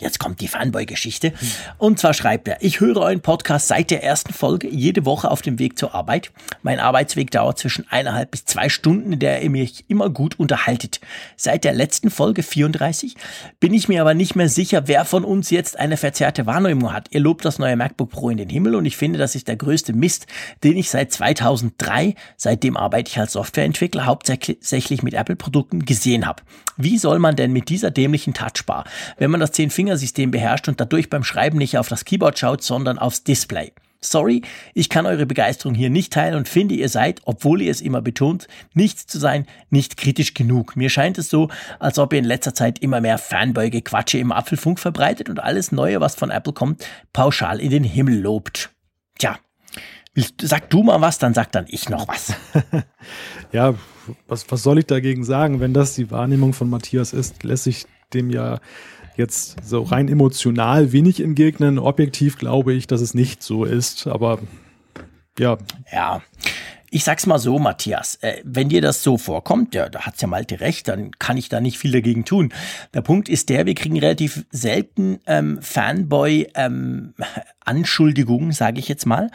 [0.00, 1.32] Jetzt kommt die Fanboy-Geschichte.
[1.78, 5.42] Und zwar schreibt er, ich höre euren Podcast seit der ersten Folge jede Woche auf
[5.42, 6.32] dem Weg zur Arbeit.
[6.62, 11.00] Mein Arbeitsweg dauert zwischen eineinhalb bis zwei Stunden, in der ihr mich immer gut unterhaltet.
[11.36, 13.16] Seit der letzten Folge 34
[13.60, 17.08] bin ich mir aber nicht mehr sicher, wer von uns jetzt eine verzerrte Wahrnehmung hat.
[17.10, 19.56] Ihr lobt das neue MacBook Pro in den Himmel und ich finde, das ist der
[19.56, 20.26] größte Mist,
[20.64, 26.42] den ich seit 2003, seitdem arbeite ich als Softwareentwickler, hauptsächlich mit Apple-Produkten gesehen habe.
[26.78, 28.84] Wie soll man denn mit dieser dämlichen Touchbar,
[29.18, 32.62] wenn man das 10 Fingersystem beherrscht und dadurch beim Schreiben nicht auf das Keyboard schaut,
[32.62, 33.72] sondern aufs Display.
[34.00, 34.42] Sorry,
[34.74, 38.00] ich kann eure Begeisterung hier nicht teilen und finde, ihr seid, obwohl ihr es immer
[38.00, 40.76] betont, nichts zu sein, nicht kritisch genug.
[40.76, 41.48] Mir scheint es so,
[41.80, 46.00] als ob ihr in letzter Zeit immer mehr Fanboy-Gequatsche im Apfelfunk verbreitet und alles Neue,
[46.00, 48.70] was von Apple kommt, pauschal in den Himmel lobt.
[49.18, 49.36] Tja,
[50.40, 52.34] sag du mal was, dann sag dann ich noch was.
[53.52, 53.74] ja,
[54.28, 55.58] was, was soll ich dagegen sagen?
[55.58, 58.60] Wenn das die Wahrnehmung von Matthias ist, lässt sich dem ja
[59.16, 61.78] jetzt so rein emotional wenig entgegnen.
[61.78, 64.38] Objektiv glaube ich, dass es nicht so ist, aber
[65.38, 65.58] ja.
[65.92, 66.22] Ja.
[66.92, 70.28] Ich sag's mal so, Matthias, äh, wenn dir das so vorkommt, ja, da hat's ja
[70.28, 72.52] Malte recht, dann kann ich da nicht viel dagegen tun.
[72.92, 77.14] Der Punkt ist der, wir kriegen relativ selten ähm, Fanboy ähm,
[77.64, 79.30] Anschuldigungen, sage ich jetzt mal.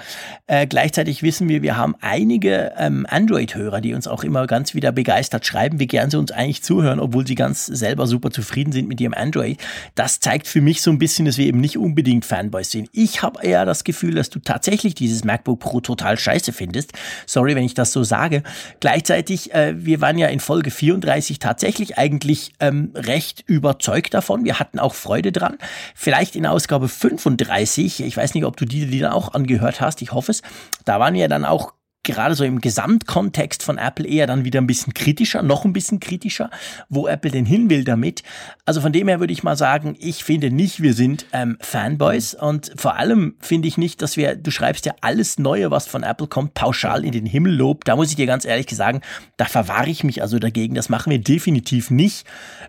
[0.45, 4.91] Äh, gleichzeitig wissen wir, wir haben einige ähm, Android-Hörer, die uns auch immer ganz wieder
[4.91, 8.87] begeistert schreiben, wie gern sie uns eigentlich zuhören, obwohl sie ganz selber super zufrieden sind
[8.87, 9.57] mit ihrem Android.
[9.95, 12.89] Das zeigt für mich so ein bisschen, dass wir eben nicht unbedingt Fanboys sind.
[12.91, 16.93] Ich habe eher das Gefühl, dass du tatsächlich dieses MacBook Pro total scheiße findest.
[17.25, 18.43] Sorry, wenn ich das so sage.
[18.79, 24.45] Gleichzeitig, äh, wir waren ja in Folge 34 tatsächlich eigentlich ähm, recht überzeugt davon.
[24.45, 25.57] Wir hatten auch Freude dran.
[25.95, 30.11] Vielleicht in Ausgabe 35, ich weiß nicht, ob du die Lieder auch angehört hast, ich
[30.11, 30.41] hoffe es,
[30.85, 31.73] da waren wir dann auch
[32.07, 35.99] gerade so im Gesamtkontext von Apple eher dann wieder ein bisschen kritischer, noch ein bisschen
[35.99, 36.49] kritischer,
[36.89, 38.23] wo Apple denn hin will damit.
[38.65, 42.33] Also von dem her würde ich mal sagen, ich finde nicht, wir sind ähm, Fanboys
[42.33, 46.03] und vor allem finde ich nicht, dass wir, du schreibst ja alles Neue, was von
[46.03, 47.85] Apple kommt, pauschal in den Himmel lob.
[47.85, 49.01] Da muss ich dir ganz ehrlich sagen,
[49.35, 50.75] da verwahre ich mich also dagegen.
[50.75, 52.25] Das machen wir definitiv nicht.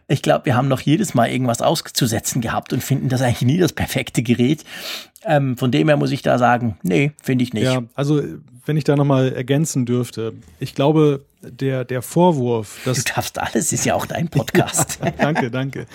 [0.09, 3.59] Ich glaube, wir haben noch jedes Mal irgendwas auszusetzen gehabt und finden das eigentlich nie
[3.59, 4.64] das perfekte Gerät.
[5.25, 7.64] Ähm, von dem her muss ich da sagen, nee, finde ich nicht.
[7.64, 8.23] Ja, also
[8.66, 13.05] wenn ich da nochmal ergänzen dürfte, ich glaube, der, der Vorwurf, dass.
[13.05, 14.99] Du darfst alles, ist ja auch dein Podcast.
[15.05, 15.86] ja, danke, danke.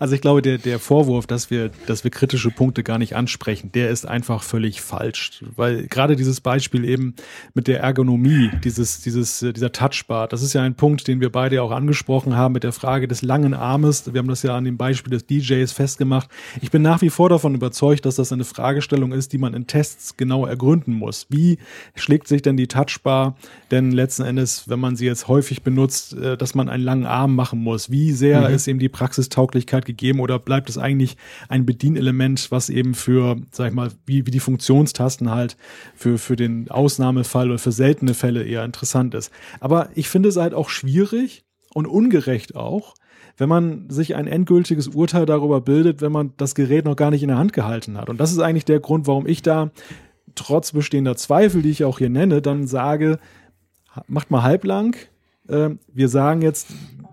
[0.00, 3.70] Also ich glaube, der, der Vorwurf, dass wir, dass wir kritische Punkte gar nicht ansprechen,
[3.72, 5.44] der ist einfach völlig falsch.
[5.54, 7.14] Weil gerade dieses Beispiel eben
[7.54, 11.62] mit der Ergonomie, dieses, dieses, dieser Touchbar, das ist ja ein Punkt, den wir beide
[11.62, 14.12] auch angesprochen haben mit der Frage des langen Armes.
[14.12, 16.28] Wir haben das ja an dem Beispiel des DJs festgemacht.
[16.60, 19.68] Ich bin nach wie vor davon überzeugt, dass das eine Fragestellung ist, die man in
[19.68, 21.26] Tests genau ergründen muss.
[21.30, 21.58] Wie
[21.94, 23.36] schlägt sich denn die Touchbar
[23.70, 27.34] denn letzten Endes wenn man sie jetzt häufig benutzt, äh, dass man einen langen Arm
[27.34, 27.90] machen muss?
[27.90, 28.54] Wie sehr mhm.
[28.54, 31.16] ist eben die Praxistauglichkeit gegeben oder bleibt es eigentlich
[31.48, 35.56] ein Bedienelement, was eben für, sag ich mal, wie, wie die Funktionstasten halt
[35.94, 39.30] für, für den Ausnahmefall oder für seltene Fälle eher interessant ist.
[39.60, 42.94] Aber ich finde es halt auch schwierig und ungerecht auch,
[43.36, 47.22] wenn man sich ein endgültiges Urteil darüber bildet, wenn man das Gerät noch gar nicht
[47.22, 48.08] in der Hand gehalten hat.
[48.08, 49.70] Und das ist eigentlich der Grund, warum ich da
[50.34, 53.18] trotz bestehender Zweifel, die ich auch hier nenne, dann sage,
[54.06, 54.96] macht mal halblang.
[55.48, 56.68] Äh, wir sagen jetzt,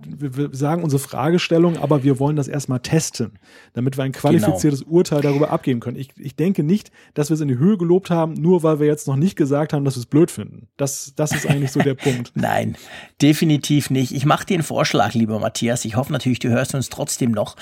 [0.05, 3.33] wir sagen unsere Fragestellung, aber wir wollen das erstmal testen,
[3.73, 4.91] damit wir ein qualifiziertes genau.
[4.93, 5.97] Urteil darüber abgeben können.
[5.97, 8.87] Ich, ich denke nicht, dass wir es in die Höhe gelobt haben, nur weil wir
[8.87, 10.67] jetzt noch nicht gesagt haben, dass wir es blöd finden.
[10.77, 12.31] Das, das ist eigentlich so der Punkt.
[12.35, 12.75] Nein,
[13.21, 14.13] definitiv nicht.
[14.13, 15.85] Ich mache dir einen Vorschlag, lieber Matthias.
[15.85, 17.55] Ich hoffe natürlich, du hörst uns trotzdem noch,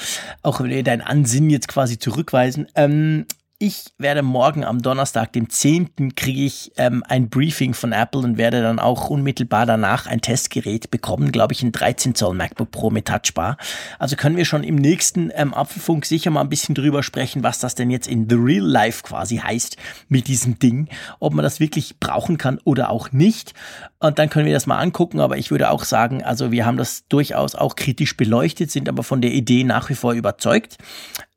[0.43, 2.67] auch wenn wir dein Ansinnen jetzt quasi zurückweisen.
[2.75, 3.25] Ähm,
[3.61, 6.15] ich werde morgen am Donnerstag, dem 10.
[6.15, 10.89] kriege ich ähm, ein Briefing von Apple und werde dann auch unmittelbar danach ein Testgerät
[10.91, 13.57] bekommen, glaube ich, ein 13 Zoll MacBook Pro mit Touchbar.
[13.99, 17.59] Also können wir schon im nächsten ähm, Apfelfunk sicher mal ein bisschen drüber sprechen, was
[17.59, 19.75] das denn jetzt in the real life quasi heißt
[20.07, 20.87] mit diesem Ding,
[21.19, 23.53] ob man das wirklich brauchen kann oder auch nicht.
[23.99, 26.77] Und dann können wir das mal angucken, aber ich würde auch sagen, also wir haben
[26.77, 30.77] das durchaus auch kritisch beleuchtet, sind aber von der Idee nach wie vor überzeugt.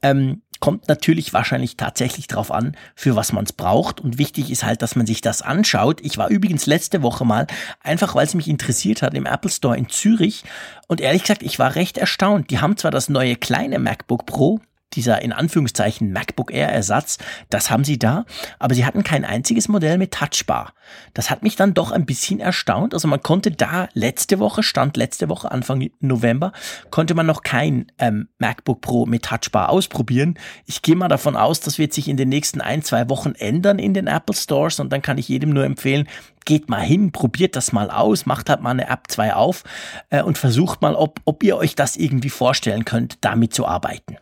[0.02, 4.00] Ähm, kommt natürlich wahrscheinlich tatsächlich drauf an, für was man es braucht.
[4.00, 6.00] Und wichtig ist halt, dass man sich das anschaut.
[6.02, 7.48] Ich war übrigens letzte Woche mal,
[7.82, 10.44] einfach weil es mich interessiert hat, im Apple Store in Zürich.
[10.86, 12.50] Und ehrlich gesagt, ich war recht erstaunt.
[12.50, 14.60] Die haben zwar das neue kleine MacBook Pro,
[14.94, 17.18] dieser in Anführungszeichen MacBook Air Ersatz,
[17.50, 18.24] das haben sie da,
[18.58, 20.74] aber sie hatten kein einziges Modell mit Touchbar.
[21.14, 22.94] Das hat mich dann doch ein bisschen erstaunt.
[22.94, 26.52] Also man konnte da letzte Woche, stand letzte Woche, Anfang November,
[26.90, 30.38] konnte man noch kein ähm, MacBook Pro mit Touchbar ausprobieren.
[30.66, 33.78] Ich gehe mal davon aus, das wird sich in den nächsten ein, zwei Wochen ändern
[33.78, 36.08] in den Apple Stores und dann kann ich jedem nur empfehlen,
[36.44, 39.64] geht mal hin, probiert das mal aus, macht halt mal eine App 2 auf
[40.10, 44.16] äh, und versucht mal, ob, ob ihr euch das irgendwie vorstellen könnt, damit zu arbeiten.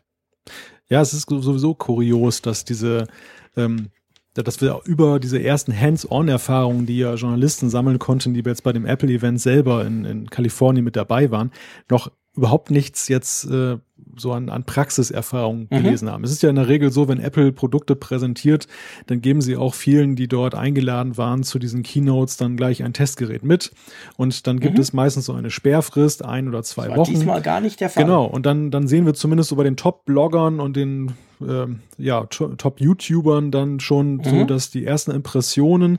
[0.88, 3.06] Ja, es ist sowieso kurios, dass diese,
[3.56, 3.90] ähm,
[4.34, 8.72] dass wir über diese ersten Hands-on-Erfahrungen, die ja Journalisten sammeln konnten, die wir jetzt bei
[8.72, 11.52] dem Apple-Event selber in, in Kalifornien mit dabei waren,
[11.88, 13.78] noch überhaupt nichts jetzt äh,
[14.16, 15.76] so an, an Praxiserfahrung mhm.
[15.76, 16.24] gelesen haben.
[16.24, 18.66] Es ist ja in der Regel so, wenn Apple Produkte präsentiert,
[19.06, 22.92] dann geben sie auch vielen, die dort eingeladen waren zu diesen Keynotes, dann gleich ein
[22.92, 23.72] Testgerät mit.
[24.16, 24.82] Und dann gibt mhm.
[24.82, 27.14] es meistens so eine Sperrfrist, ein oder zwei das war Wochen.
[27.14, 28.04] Diesmal gar nicht der Fall.
[28.04, 28.24] Genau.
[28.24, 33.50] Und dann, dann sehen wir zumindest so bei den Top-Bloggern und den ähm, ja, Top-YouTubern
[33.50, 34.24] dann schon mhm.
[34.24, 35.98] so, dass die ersten Impressionen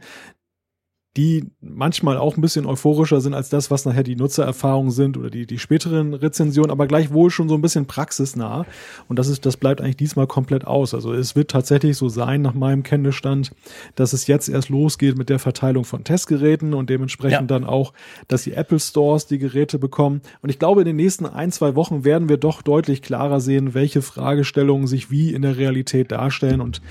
[1.17, 5.29] die manchmal auch ein bisschen euphorischer sind als das, was nachher die Nutzererfahrungen sind oder
[5.29, 8.65] die, die späteren Rezensionen, aber gleichwohl schon so ein bisschen praxisnah.
[9.09, 10.93] Und das ist, das bleibt eigentlich diesmal komplett aus.
[10.93, 13.51] Also es wird tatsächlich so sein, nach meinem Kenntnisstand,
[13.95, 17.59] dass es jetzt erst losgeht mit der Verteilung von Testgeräten und dementsprechend ja.
[17.59, 17.91] dann auch,
[18.29, 20.21] dass die Apple Stores die Geräte bekommen.
[20.41, 23.73] Und ich glaube, in den nächsten ein, zwei Wochen werden wir doch deutlich klarer sehen,
[23.73, 26.61] welche Fragestellungen sich wie in der Realität darstellen.
[26.61, 26.81] Und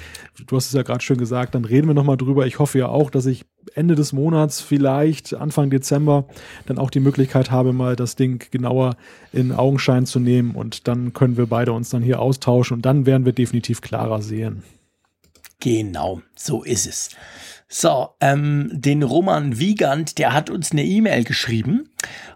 [0.47, 2.47] du hast es ja gerade schön gesagt, dann reden wir nochmal drüber.
[2.47, 6.25] Ich hoffe ja auch, dass ich Ende des Monats, vielleicht Anfang Dezember,
[6.67, 8.97] dann auch die Möglichkeit habe, mal das Ding genauer
[9.33, 13.07] in Augenschein zu nehmen und dann können wir beide uns dann hier austauschen und dann
[13.07, 14.63] werden wir definitiv klarer sehen.
[15.61, 17.11] Genau, so ist es.
[17.69, 21.89] So, ähm, den Roman Wiegand, der hat uns eine E-Mail geschrieben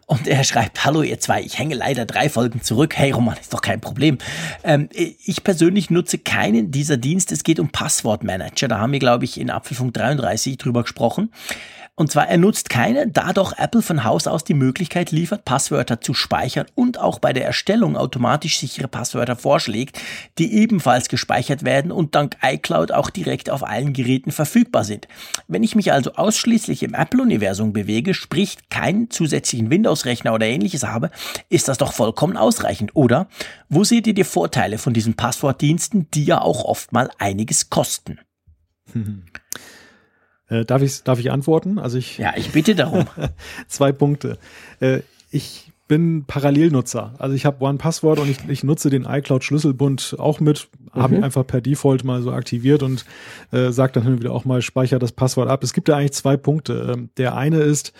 [0.06, 2.96] und er schreibt, hallo ihr zwei, ich hänge leider drei Folgen zurück.
[2.96, 4.18] Hey Roman, ist doch kein Problem.
[4.62, 7.34] Ähm, ich persönlich nutze keinen dieser Dienste.
[7.34, 8.68] Es geht um Passwortmanager.
[8.68, 11.30] Da haben wir, glaube ich, in Apfelfunk 33 drüber gesprochen.
[11.96, 16.00] Und zwar, er nutzt keine, da doch Apple von Haus aus die Möglichkeit liefert, Passwörter
[16.00, 20.00] zu speichern und auch bei der Erstellung automatisch sichere Passwörter vorschlägt,
[20.38, 25.06] die ebenfalls gespeichert werden und dank iCloud auch direkt auf allen Geräten verfügbar sind.
[25.46, 28.56] Wenn ich mich also ausschließlich im Apple-Universum bewege, sprich
[29.54, 31.10] keinen zusätzlichen Windows-Rechner oder ähnliches habe,
[31.48, 33.28] ist das doch vollkommen ausreichend, oder?
[33.68, 38.18] Wo seht ihr die Vorteile von diesen Passwortdiensten, die ja auch oft mal einiges kosten?
[40.50, 41.78] Äh, darf, ich, darf ich antworten?
[41.78, 43.06] Also ich, ja, ich bitte darum.
[43.66, 44.36] zwei Punkte.
[44.78, 45.00] Äh,
[45.30, 47.14] ich bin Parallelnutzer.
[47.18, 51.00] Also ich habe OnePassword und ich, ich nutze den iCloud-Schlüsselbund auch mit, mhm.
[51.00, 53.06] habe ihn einfach per Default mal so aktiviert und
[53.52, 55.64] äh, sage dann hin und wieder auch mal, speicher das Passwort ab.
[55.64, 56.92] Es gibt ja eigentlich zwei Punkte.
[56.92, 57.94] Ähm, der eine ist,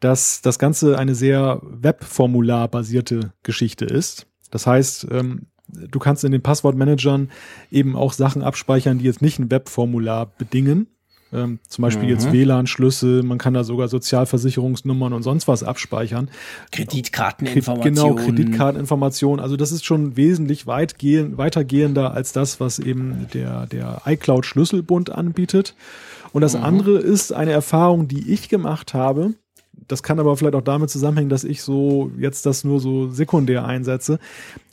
[0.00, 4.26] dass das Ganze eine sehr Webformular-basierte Geschichte ist.
[4.50, 7.30] Das heißt, ähm, du kannst in den Passwortmanagern
[7.70, 10.86] eben auch Sachen abspeichern, die jetzt nicht ein Webformular bedingen.
[11.30, 12.10] Ähm, zum Beispiel mhm.
[12.10, 16.30] jetzt WLAN-Schlüssel, man kann da sogar Sozialversicherungsnummern und sonst was abspeichern.
[16.72, 17.94] Kreditkarteninformationen.
[17.94, 19.40] Genau, Kreditkarteninformationen.
[19.40, 25.74] Also das ist schon wesentlich weitgehend, weitergehender als das, was eben der, der iCloud-Schlüsselbund anbietet.
[26.32, 26.64] Und das mhm.
[26.64, 29.34] andere ist eine Erfahrung, die ich gemacht habe
[29.88, 33.64] das kann aber vielleicht auch damit zusammenhängen, dass ich so jetzt das nur so sekundär
[33.64, 34.18] einsetze,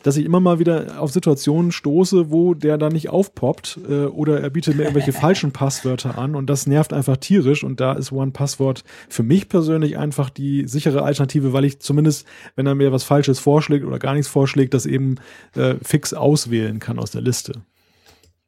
[0.03, 4.41] dass ich immer mal wieder auf Situationen stoße, wo der dann nicht aufpoppt äh, oder
[4.41, 8.11] er bietet mir irgendwelche falschen Passwörter an und das nervt einfach tierisch und da ist
[8.11, 12.91] One Passwort für mich persönlich einfach die sichere Alternative, weil ich zumindest, wenn er mir
[12.91, 15.15] was Falsches vorschlägt oder gar nichts vorschlägt, das eben
[15.55, 17.63] äh, fix auswählen kann aus der Liste.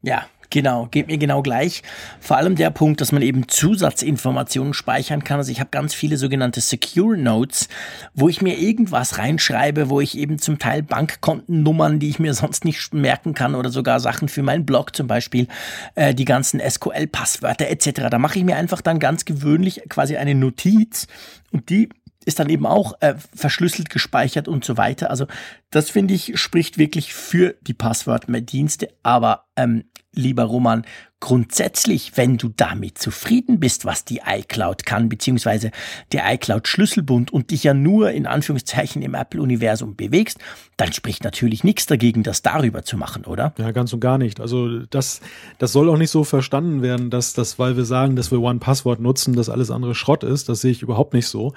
[0.03, 1.83] Ja, Genau, geht mir genau gleich.
[2.21, 5.39] Vor allem der Punkt, dass man eben Zusatzinformationen speichern kann.
[5.39, 7.67] Also ich habe ganz viele sogenannte Secure Notes,
[8.13, 12.63] wo ich mir irgendwas reinschreibe, wo ich eben zum Teil Bankkontennummern, die ich mir sonst
[12.63, 15.47] nicht merken kann oder sogar Sachen für meinen Blog zum Beispiel,
[15.95, 18.07] äh, die ganzen SQL-Passwörter etc.
[18.09, 21.07] Da mache ich mir einfach dann ganz gewöhnlich quasi eine Notiz
[21.51, 21.89] und die
[22.27, 25.09] ist dann eben auch äh, verschlüsselt gespeichert und so weiter.
[25.09, 25.27] Also
[25.71, 28.89] das finde ich spricht wirklich für die Passwortdienste.
[29.01, 29.85] Aber ähm,
[30.17, 30.83] lieber Roman,
[31.19, 35.71] grundsätzlich, wenn du damit zufrieden bist, was die iCloud kann, beziehungsweise
[36.11, 40.37] der iCloud-Schlüsselbund und dich ja nur in Anführungszeichen im Apple-Universum bewegst,
[40.77, 43.53] dann spricht natürlich nichts dagegen, das darüber zu machen, oder?
[43.57, 44.39] Ja, ganz und gar nicht.
[44.39, 45.21] Also das,
[45.57, 48.99] das soll auch nicht so verstanden werden, dass das, weil wir sagen, dass wir One-Password
[48.99, 50.49] nutzen, dass alles andere Schrott ist.
[50.49, 51.53] Das sehe ich überhaupt nicht so.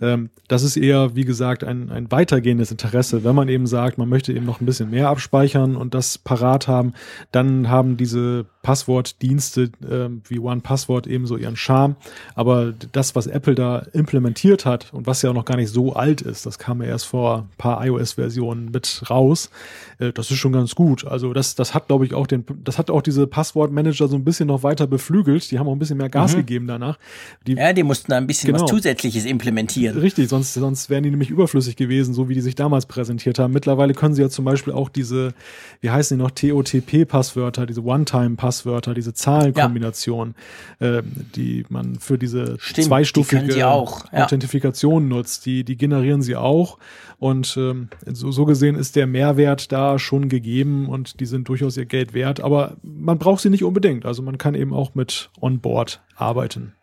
[0.00, 3.24] Ähm, das ist eher, wie gesagt, ein, ein weitergehendes Interesse.
[3.24, 6.68] Wenn man eben sagt, man möchte eben noch ein bisschen mehr abspeichern und das parat
[6.68, 6.94] haben,
[7.32, 11.96] dann haben diese Passwortdienste äh, wie OnePassword ebenso ihren Charme.
[12.34, 15.92] Aber das, was Apple da implementiert hat und was ja auch noch gar nicht so
[15.92, 19.50] alt ist, das kam ja erst vor ein paar iOS-Versionen mit raus,
[19.98, 21.06] äh, das ist schon ganz gut.
[21.06, 24.24] Also das, das hat, glaube ich, auch den, das hat auch diese Passwortmanager so ein
[24.24, 25.50] bisschen noch weiter beflügelt.
[25.50, 26.38] Die haben auch ein bisschen mehr Gas mhm.
[26.38, 26.98] gegeben danach.
[27.46, 29.98] Die, ja, die mussten da ein bisschen genau, was Zusätzliches implementieren.
[29.98, 33.52] Richtig, sonst, sonst wären die nämlich überflüssig gewesen, so wie die sich damals präsentiert haben.
[33.52, 35.34] Mittlerweile können sie ja zum Beispiel auch diese,
[35.80, 40.34] wie heißen die noch, TOTP-Passwörter, diese One-Time-Passwörter, diese Zahlenkombination,
[40.78, 40.98] ja.
[40.98, 41.02] äh,
[41.34, 44.24] die man für diese Stimmt, zweistufige die auch, ja.
[44.24, 45.44] Authentifikation nutzt.
[45.46, 46.78] Die, die generieren sie auch.
[47.18, 51.76] Und ähm, so, so gesehen ist der Mehrwert da schon gegeben und die sind durchaus
[51.76, 52.40] ihr Geld wert.
[52.40, 54.06] Aber man braucht sie nicht unbedingt.
[54.06, 56.74] Also man kann eben auch mit Onboard arbeiten.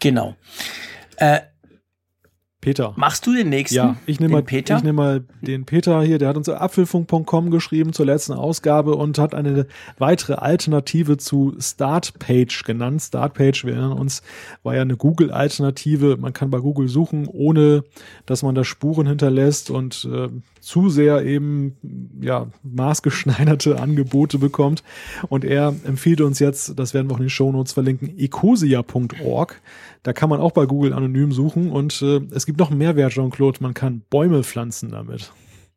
[0.00, 0.34] Genau.
[1.16, 1.40] Äh,
[2.62, 2.94] Peter.
[2.96, 3.74] Machst du den nächsten?
[3.74, 4.76] Ja, ich nehme mal, Peter?
[4.76, 9.18] ich nehme mal den Peter hier, der hat uns apfelfunk.com geschrieben zur letzten Ausgabe und
[9.18, 9.66] hat eine
[9.98, 13.02] weitere Alternative zu Startpage genannt.
[13.02, 14.22] Startpage, wir erinnern uns,
[14.62, 16.16] war ja eine Google-Alternative.
[16.18, 17.82] Man kann bei Google suchen, ohne
[18.26, 20.28] dass man da Spuren hinterlässt und äh,
[20.60, 21.76] zu sehr eben
[22.20, 24.84] ja maßgeschneiderte Angebote bekommt.
[25.28, 29.60] Und er empfiehlt uns jetzt, das werden wir auch in den Shownotes verlinken, ecosia.org.
[30.02, 33.12] Da kann man auch bei Google anonym suchen und äh, es gibt noch einen Mehrwert,
[33.12, 35.32] Jean-Claude, man kann Bäume pflanzen damit.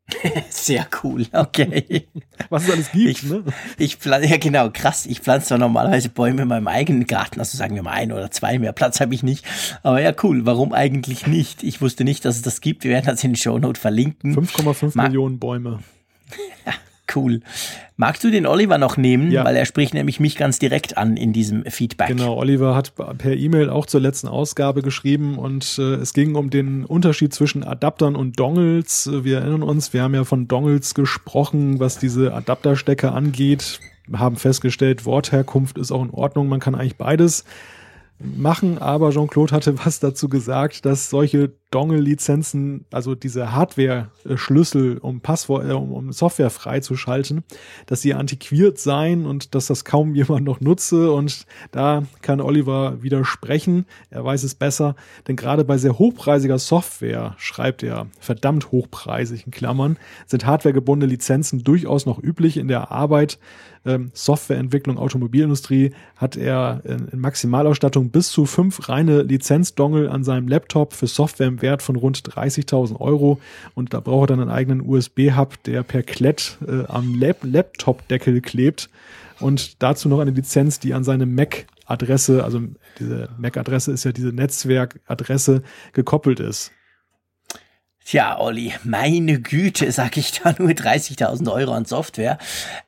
[0.49, 2.07] Sehr cool, okay.
[2.49, 3.43] Was es alles gibt, ich, ne?
[3.77, 5.05] Ich pflanze, ja genau, krass.
[5.07, 8.29] Ich pflanze zwar normalerweise Bäume in meinem eigenen Garten, also sagen wir mal ein oder
[8.29, 9.45] zwei, mehr Platz habe ich nicht.
[9.81, 11.63] Aber ja, cool, warum eigentlich nicht?
[11.63, 12.83] Ich wusste nicht, dass es das gibt.
[12.83, 14.35] Wir werden das in den Shownote verlinken.
[14.35, 15.79] 5,5 Millionen Bäume.
[17.13, 17.41] Cool.
[17.97, 19.31] Magst du den Oliver noch nehmen?
[19.31, 19.45] Ja.
[19.45, 22.07] Weil er spricht nämlich mich ganz direkt an in diesem Feedback.
[22.07, 26.49] Genau, Oliver hat per E-Mail auch zur letzten Ausgabe geschrieben und äh, es ging um
[26.49, 29.09] den Unterschied zwischen Adaptern und Dongles.
[29.11, 33.79] Wir erinnern uns, wir haben ja von Dongles gesprochen, was diese Adapterstecker angeht.
[34.13, 37.45] Haben festgestellt, Wortherkunft ist auch in Ordnung, man kann eigentlich beides
[38.19, 45.69] machen, aber Jean-Claude hatte was dazu gesagt, dass solche Dongle-Lizenzen, also diese Hardware-Schlüssel, um Passwort,
[45.69, 47.43] äh, um Software freizuschalten,
[47.85, 51.11] dass sie antiquiert seien und dass das kaum jemand noch nutze.
[51.11, 53.85] Und da kann Oliver widersprechen.
[54.09, 54.95] Er weiß es besser,
[55.27, 59.97] denn gerade bei sehr hochpreisiger Software, schreibt er, verdammt hochpreisig in Klammern,
[60.27, 63.37] sind hardwaregebundene Lizenzen durchaus noch üblich in der Arbeit.
[63.85, 70.93] Ähm, Softwareentwicklung, Automobilindustrie hat er in, Maximalausstattung bis zu fünf reine Lizenzdongle an seinem Laptop
[70.93, 73.39] für Software im Wert von rund 30.000 Euro
[73.73, 78.41] und da braucht er dann einen eigenen USB-Hub, der per Klett äh, am Lap Laptop-Deckel
[78.41, 78.89] klebt
[79.39, 82.61] und dazu noch eine Lizenz, die an seine Mac-Adresse, also
[82.99, 85.63] diese Mac-Adresse ist ja diese Netzwerkadresse,
[85.93, 86.71] gekoppelt ist.
[88.07, 92.37] Tja, Olli, meine Güte, sag ich da nur 30.000 Euro an Software.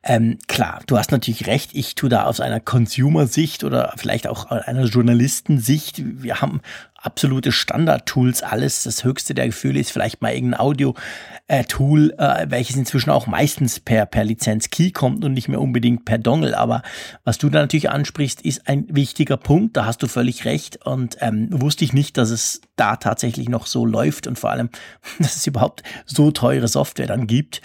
[0.03, 1.71] Ähm, klar, du hast natürlich recht.
[1.73, 6.03] Ich tue da aus einer Consumer-Sicht oder vielleicht auch einer Journalistensicht.
[6.21, 6.61] Wir haben
[7.07, 8.83] absolute Standard-Tools, alles.
[8.83, 14.05] Das höchste der Gefühle ist vielleicht mal irgendein Audio-Tool, äh, welches inzwischen auch meistens per,
[14.05, 16.57] per Lizenz-Key kommt und nicht mehr unbedingt per Dongle.
[16.57, 16.81] Aber
[17.23, 19.77] was du da natürlich ansprichst, ist ein wichtiger Punkt.
[19.77, 20.85] Da hast du völlig recht.
[20.85, 24.69] Und ähm, wusste ich nicht, dass es da tatsächlich noch so läuft und vor allem,
[25.19, 27.61] dass es überhaupt so teure Software dann gibt.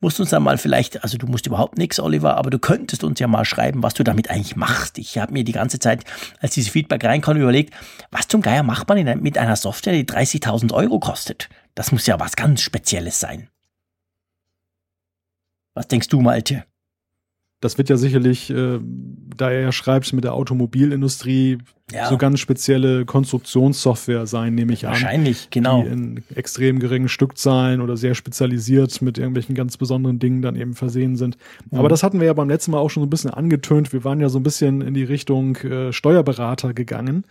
[0.00, 3.20] Musst uns dann mal vielleicht, also du musst überhaupt nichts, Oliver, aber du könntest uns
[3.20, 4.98] ja mal schreiben, was du damit eigentlich machst.
[4.98, 6.04] Ich habe mir die ganze Zeit,
[6.40, 7.72] als dieses Feedback reinkommt, überlegt,
[8.10, 11.50] was zum Geier macht man in, mit einer Software, die 30.000 Euro kostet?
[11.74, 13.48] Das muss ja was ganz Spezielles sein.
[15.74, 16.64] Was denkst du, Malte?
[17.60, 18.78] Das wird ja sicherlich, äh,
[19.36, 21.58] da er ja schreibt, mit der Automobilindustrie
[21.92, 22.08] ja.
[22.08, 25.04] so ganz spezielle Konstruktionssoftware sein, nehme ich Wahrscheinlich, an.
[25.04, 25.82] Wahrscheinlich, genau.
[25.82, 30.72] Die in extrem geringen Stückzahlen oder sehr spezialisiert mit irgendwelchen ganz besonderen Dingen dann eben
[30.72, 31.36] versehen sind.
[31.70, 31.80] Mhm.
[31.80, 33.92] Aber das hatten wir ja beim letzten Mal auch schon so ein bisschen angetönt.
[33.92, 37.24] Wir waren ja so ein bisschen in die Richtung äh, Steuerberater gegangen.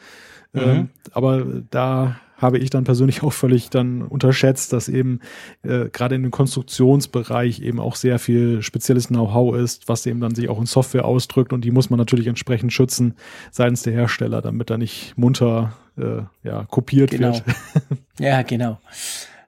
[0.53, 0.61] Mhm.
[0.61, 5.19] Ähm, aber da habe ich dann persönlich auch völlig dann unterschätzt, dass eben
[5.63, 10.35] äh, gerade in dem Konstruktionsbereich eben auch sehr viel spezielles Know-how ist, was eben dann
[10.35, 13.15] sich auch in Software ausdrückt und die muss man natürlich entsprechend schützen
[13.51, 17.33] seitens der Hersteller, damit da nicht munter äh, ja, kopiert genau.
[17.33, 17.43] wird.
[18.19, 18.79] ja, genau.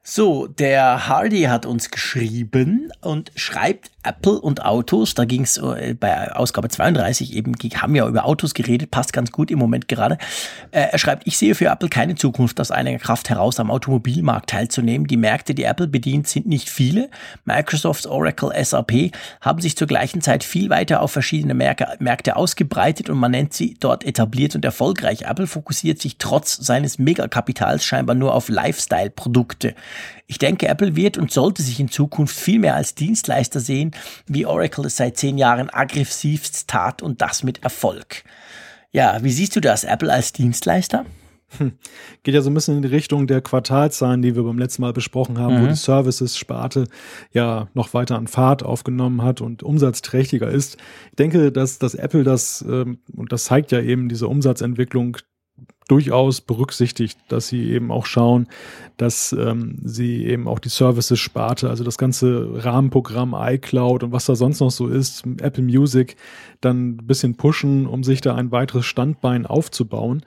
[0.04, 5.14] So, der Hardy hat uns geschrieben und schreibt Apple und Autos.
[5.14, 9.32] Da ging es äh, bei Ausgabe 32 eben, haben wir über Autos geredet, passt ganz
[9.32, 10.18] gut im Moment gerade.
[10.72, 14.49] Äh, er schreibt, ich sehe für Apple keine Zukunft aus einer Kraft heraus am Automobilmarkt
[14.49, 15.06] teilzunehmen.
[15.06, 17.12] Die Märkte, die Apple bedient, sind nicht viele.
[17.45, 23.20] Microsoft, Oracle, SAP haben sich zur gleichen Zeit viel weiter auf verschiedene Märkte ausgebreitet und
[23.20, 25.24] man nennt sie dort etabliert und erfolgreich.
[25.28, 29.76] Apple fokussiert sich trotz seines Megakapitals scheinbar nur auf Lifestyle-Produkte.
[30.28, 33.92] Ich denke, Apple wird und sollte sich in Zukunft viel mehr als Dienstleister sehen,
[34.28, 38.24] wie Oracle es seit zehn Jahren aggressivst tat und das mit Erfolg.
[38.92, 41.06] Ja, wie siehst du das, Apple als Dienstleister?
[42.24, 44.94] Geht ja so ein bisschen in die Richtung der Quartalzahlen, die wir beim letzten Mal
[44.94, 45.64] besprochen haben, mhm.
[45.64, 46.86] wo die Services-Sparte
[47.32, 50.78] ja noch weiter an Fahrt aufgenommen hat und umsatzträchtiger ist.
[51.10, 55.18] Ich denke, dass, dass Apple das, ähm, und das zeigt ja eben diese Umsatzentwicklung,
[55.92, 58.48] durchaus berücksichtigt, dass sie eben auch schauen,
[58.96, 64.36] dass ähm, sie eben auch die Services-Sparte, also das ganze Rahmenprogramm iCloud und was da
[64.36, 66.16] sonst noch so ist, Apple Music,
[66.62, 70.24] dann ein bisschen pushen, um sich da ein weiteres Standbein aufzubauen.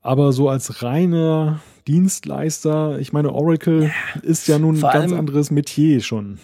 [0.00, 5.50] Aber so als reiner Dienstleister, ich meine, Oracle ja, ist ja nun ein ganz anderes
[5.50, 6.38] Metier schon.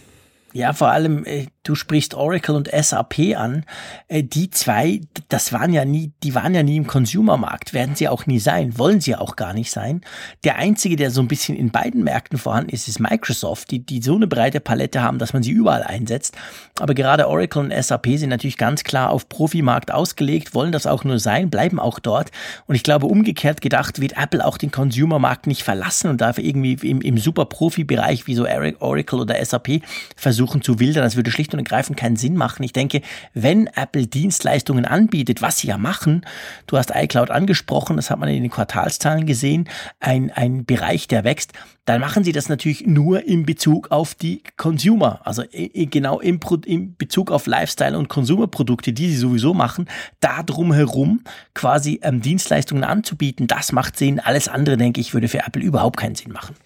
[0.54, 3.64] Ja, vor allem, äh, du sprichst Oracle und SAP an.
[4.08, 5.00] Äh, die zwei,
[5.30, 8.78] das waren ja nie, die waren ja nie im Consumermarkt, werden sie auch nie sein,
[8.78, 10.02] wollen sie auch gar nicht sein.
[10.44, 14.02] Der einzige, der so ein bisschen in beiden Märkten vorhanden ist, ist Microsoft, die, die
[14.02, 16.36] so eine breite Palette haben, dass man sie überall einsetzt.
[16.78, 21.04] Aber gerade Oracle und SAP sind natürlich ganz klar auf Profimarkt ausgelegt, wollen das auch
[21.04, 22.30] nur sein, bleiben auch dort.
[22.66, 26.74] Und ich glaube, umgekehrt gedacht wird Apple auch den Consumermarkt nicht verlassen und dafür irgendwie
[26.86, 29.80] im, im super Profi-Bereich wie so Oracle oder SAP
[30.14, 31.04] versuchen, versuchen zu wildern.
[31.04, 32.62] Das würde schlicht und ergreifend keinen Sinn machen.
[32.64, 33.00] Ich denke,
[33.32, 36.26] wenn Apple Dienstleistungen anbietet, was sie ja machen,
[36.66, 39.68] du hast iCloud angesprochen, das hat man in den Quartalszahlen gesehen,
[40.00, 41.52] ein, ein Bereich, der wächst,
[41.84, 46.96] dann machen sie das natürlich nur in Bezug auf die Consumer, also genau im, in
[46.96, 49.88] Bezug auf Lifestyle und Konsumerprodukte, die sie sowieso machen,
[50.20, 51.22] da drumherum
[51.54, 54.20] quasi ähm, Dienstleistungen anzubieten, das macht Sinn.
[54.20, 56.56] Alles andere, denke ich, würde für Apple überhaupt keinen Sinn machen.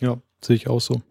[0.00, 1.02] Ja, sehe ich auch so.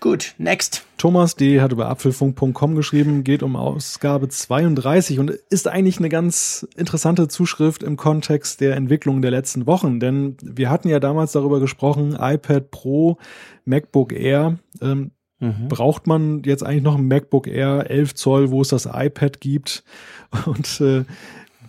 [0.00, 0.86] Gut, next.
[0.96, 1.60] Thomas D.
[1.60, 7.82] hat über apfelfunk.com geschrieben, geht um Ausgabe 32 und ist eigentlich eine ganz interessante Zuschrift
[7.82, 9.98] im Kontext der Entwicklung der letzten Wochen.
[9.98, 13.18] Denn wir hatten ja damals darüber gesprochen, iPad Pro,
[13.64, 14.58] MacBook Air.
[14.80, 15.68] Ähm, mhm.
[15.68, 19.82] Braucht man jetzt eigentlich noch ein MacBook Air 11 Zoll, wo es das iPad gibt?
[20.46, 21.04] Und äh,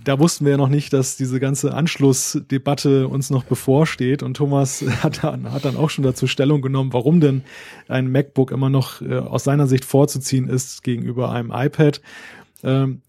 [0.09, 4.23] da wussten wir ja noch nicht, dass diese ganze Anschlussdebatte uns noch bevorsteht.
[4.23, 7.43] Und Thomas hat dann, hat dann auch schon dazu Stellung genommen, warum denn
[7.87, 12.01] ein MacBook immer noch äh, aus seiner Sicht vorzuziehen ist gegenüber einem iPad.
[12.63, 13.03] Ähm,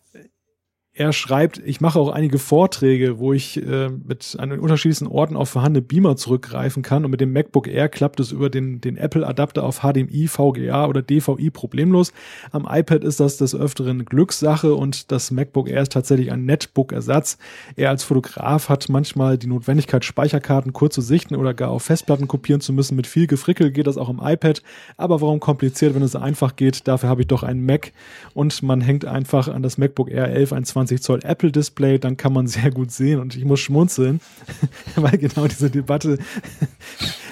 [1.01, 5.34] er schreibt, ich mache auch einige Vorträge, wo ich äh, mit an den unterschiedlichsten Orten
[5.34, 7.07] auf vorhandene Beamer zurückgreifen kann.
[7.07, 11.01] Und mit dem MacBook Air klappt es über den, den Apple-Adapter auf HDMI, VGA oder
[11.01, 12.12] DVI problemlos.
[12.53, 17.38] Am iPad ist das des Öfteren Glückssache und das MacBook Air ist tatsächlich ein Netbook-Ersatz.
[17.76, 22.28] Er als Fotograf hat manchmal die Notwendigkeit, Speicherkarten kurz zu sichten oder gar auf Festplatten
[22.28, 22.94] kopieren zu müssen.
[22.94, 24.62] Mit viel Gefrickel geht das auch im iPad.
[24.98, 26.86] Aber warum kompliziert, wenn es einfach geht?
[26.86, 27.92] Dafür habe ich doch einen Mac
[28.34, 31.99] und man hängt einfach an das MacBook Air 11 ein 20 25 Zoll Apple Display,
[31.99, 34.20] dann kann man sehr gut sehen und ich muss schmunzeln,
[34.97, 36.18] weil genau diese Debatte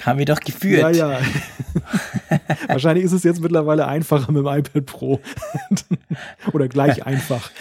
[0.09, 0.96] haben wir doch geführt.
[0.96, 1.20] Ja, ja.
[2.68, 5.20] Wahrscheinlich ist es jetzt mittlerweile einfacher mit dem iPad Pro
[6.52, 7.50] oder gleich einfach.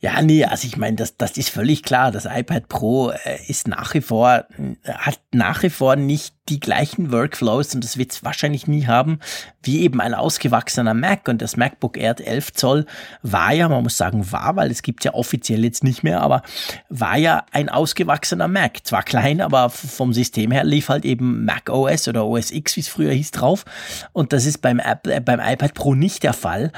[0.00, 2.12] Ja, nee, also ich meine, das, das ist völlig klar.
[2.12, 4.44] Das iPad Pro äh, ist nach wie vor,
[4.86, 9.18] hat nach wie vor nicht die gleichen Workflows und das wird es wahrscheinlich nie haben,
[9.62, 11.28] wie eben ein ausgewachsener Mac.
[11.28, 12.86] Und das MacBook Air 11 Zoll
[13.22, 16.42] war ja, man muss sagen, war, weil es gibt ja offiziell jetzt nicht mehr, aber
[16.88, 18.86] war ja ein ausgewachsener Mac.
[18.86, 22.80] Zwar klein, aber vom System her lief halt eben Mac OS oder OS X, wie
[22.80, 23.64] es früher hieß, drauf.
[24.12, 26.72] Und das ist beim, Apple, äh, beim iPad Pro nicht der Fall.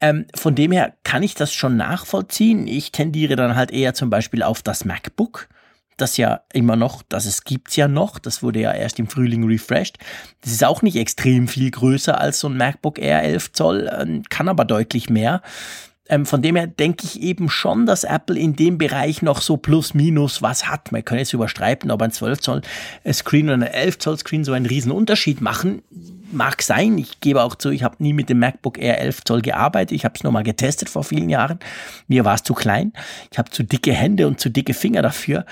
[0.00, 2.66] Ähm, von dem her kann ich das schon nachvollziehen.
[2.66, 5.48] Ich tendiere dann halt eher zum Beispiel auf das MacBook
[6.00, 9.44] das ja immer noch, das es gibt's ja noch, das wurde ja erst im Frühling
[9.44, 9.98] refreshed.
[10.40, 14.22] Das ist auch nicht extrem viel größer als so ein MacBook Air 11 Zoll, äh,
[14.28, 15.42] kann aber deutlich mehr.
[16.10, 19.56] Ähm, von dem her denke ich eben schon, dass Apple in dem Bereich noch so
[19.56, 20.90] plus minus was hat.
[20.90, 22.62] Man kann jetzt überstreiten, ob ein 12 Zoll
[23.12, 25.82] Screen oder ein 11 Zoll Screen so einen riesen Unterschied machen.
[26.32, 26.98] Mag sein.
[26.98, 29.92] Ich gebe auch zu, ich habe nie mit dem MacBook Air 11 Zoll gearbeitet.
[29.92, 31.60] Ich habe es nur mal getestet vor vielen Jahren.
[32.08, 32.92] Mir war es zu klein.
[33.30, 35.44] Ich habe zu dicke Hände und zu dicke Finger dafür.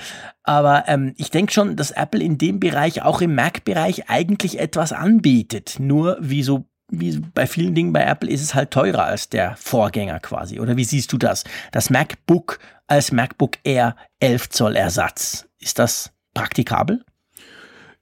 [0.43, 4.93] Aber ähm, ich denke schon, dass Apple in dem Bereich, auch im Mac-Bereich, eigentlich etwas
[4.93, 5.77] anbietet.
[5.79, 9.55] Nur wie so wie bei vielen Dingen bei Apple ist es halt teurer als der
[9.57, 10.59] Vorgänger quasi.
[10.59, 11.43] Oder wie siehst du das?
[11.71, 15.47] Das MacBook als MacBook Air 11 Zoll Ersatz.
[15.59, 17.03] Ist das praktikabel?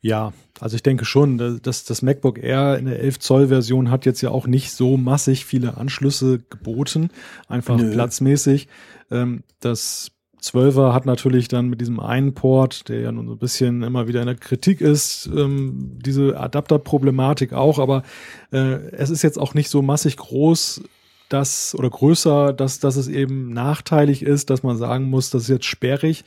[0.02, 4.06] Ja, also ich denke schon, dass das MacBook Air in der 11 Zoll Version hat
[4.06, 7.10] jetzt ja auch nicht so massig viele Anschlüsse geboten,
[7.48, 7.92] einfach Nö.
[7.92, 8.68] platzmäßig.
[9.12, 10.12] Ähm, das
[10.42, 14.08] 12er hat natürlich dann mit diesem einen Port, der ja nun so ein bisschen immer
[14.08, 18.04] wieder in der Kritik ist, ähm, diese Adapterproblematik auch, aber
[18.52, 20.84] äh, es ist jetzt auch nicht so massig groß,
[21.30, 25.50] dass oder größer, dass, dass es eben nachteilig ist, dass man sagen muss, das ist
[25.50, 26.24] jetzt sperrig.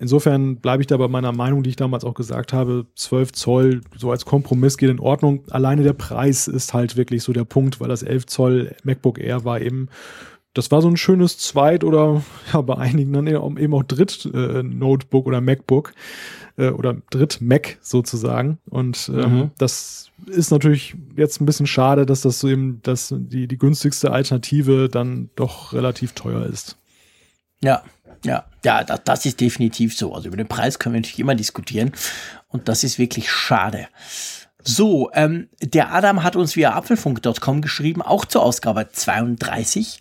[0.00, 3.80] Insofern bleibe ich da bei meiner Meinung, die ich damals auch gesagt habe, 12 Zoll
[3.96, 5.42] so als Kompromiss geht in Ordnung.
[5.50, 9.44] Alleine der Preis ist halt wirklich so der Punkt, weil das 11 Zoll MacBook Air
[9.44, 9.88] war eben
[10.58, 12.20] das war so ein schönes Zweit- oder
[12.52, 15.94] ja, bei einigen dann eben auch Dritt-Notebook äh, oder MacBook
[16.56, 18.58] äh, oder Dritt-Mac sozusagen.
[18.68, 19.50] Und ähm, mhm.
[19.58, 24.10] das ist natürlich jetzt ein bisschen schade, dass das so eben dass die, die günstigste
[24.10, 26.76] Alternative dann doch relativ teuer ist.
[27.62, 27.84] Ja,
[28.24, 30.12] ja, ja, das, das ist definitiv so.
[30.12, 31.92] Also über den Preis können wir natürlich immer diskutieren.
[32.48, 33.86] Und das ist wirklich schade.
[34.64, 40.00] So, ähm, der Adam hat uns via apfelfunk.com geschrieben, auch zur Ausgabe 32.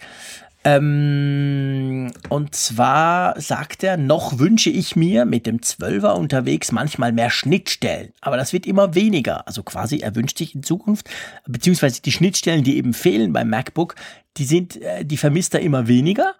[0.68, 7.30] Ähm, und zwar sagt er, noch wünsche ich mir mit dem 12er unterwegs manchmal mehr
[7.30, 8.11] Schnittstellen.
[8.20, 9.47] Aber das wird immer weniger.
[9.47, 11.09] Also quasi, er wünscht sich in Zukunft,
[11.47, 13.95] beziehungsweise die Schnittstellen, die eben fehlen beim MacBook,
[14.36, 16.36] die sind, äh, die vermisst er immer weniger.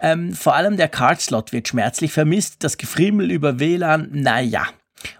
[0.00, 2.62] Ähm, vor allem der Card-Slot wird schmerzlich vermisst.
[2.64, 4.66] Das Gefriemel über WLAN, naja.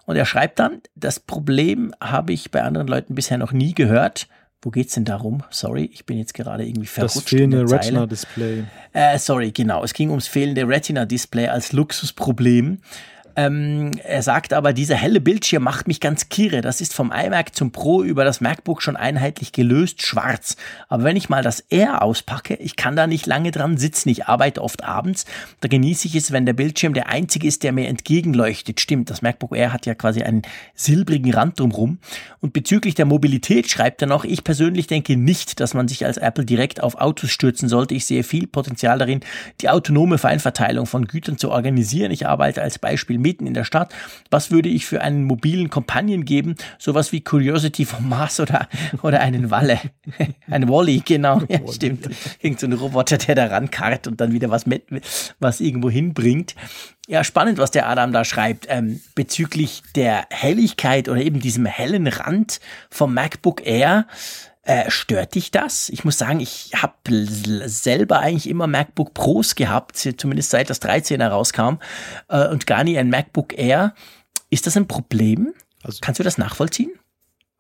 [0.05, 4.29] Und er schreibt dann, das Problem habe ich bei anderen Leuten bisher noch nie gehört.
[4.65, 5.43] Wo geht's denn darum?
[5.51, 7.17] Sorry, ich bin jetzt gerade irgendwie verrutscht.
[7.17, 8.65] Das fehlende Retina-Display.
[8.93, 9.83] Äh, sorry, genau.
[9.83, 12.79] Es ging ums fehlende Retina-Display als Luxusproblem.
[13.37, 16.61] Ähm, er sagt aber, dieser helle Bildschirm macht mich ganz kirre.
[16.61, 20.57] Das ist vom iMac zum Pro über das MacBook schon einheitlich gelöst, schwarz.
[20.89, 24.11] Aber wenn ich mal das Air auspacke, ich kann da nicht lange dran sitzen.
[24.11, 25.25] Ich arbeite oft abends.
[25.61, 28.81] Da genieße ich es, wenn der Bildschirm der einzige ist, der mir entgegenleuchtet.
[28.81, 30.43] Stimmt, das MacBook Air hat ja quasi einen
[30.75, 31.99] silbrigen Rand drumherum.
[32.41, 36.19] Und bezüglich der Mobilität schreibt er noch, ich persönlich denke nicht, dass man sich als
[36.19, 37.95] Apple direkt auf Autos stürzen sollte.
[37.95, 39.21] Ich sehe viel Potenzial darin,
[39.61, 42.11] die autonome Feinverteilung von Gütern zu organisieren.
[42.11, 43.95] Ich arbeite als Beispiel mitten in der Stadt.
[44.31, 46.57] Was würde ich für einen mobilen Companion geben?
[46.79, 48.69] Sowas wie Curiosity vom Mars oder,
[49.03, 49.81] oder einen Walle.
[50.51, 51.41] Ein Wally, genau.
[51.49, 52.11] Ja, stimmt.
[52.41, 54.85] Irgend so ein Roboter, der da rankarrt und dann wieder was mit,
[55.39, 56.55] was irgendwo hinbringt.
[57.09, 62.07] Ja, spannend, was der Adam da schreibt ähm, bezüglich der Helligkeit oder eben diesem hellen
[62.07, 62.61] Rand
[62.91, 64.07] vom MacBook Air.
[64.65, 65.89] Äh, stört dich das?
[65.89, 66.95] Ich muss sagen, ich habe
[67.67, 71.79] selber eigentlich immer MacBook Pros gehabt, zumindest seit das 13er rauskam
[72.29, 73.95] äh, und gar nie ein MacBook Air.
[74.51, 75.53] Ist das ein Problem?
[75.83, 76.93] Also, Kannst du das nachvollziehen?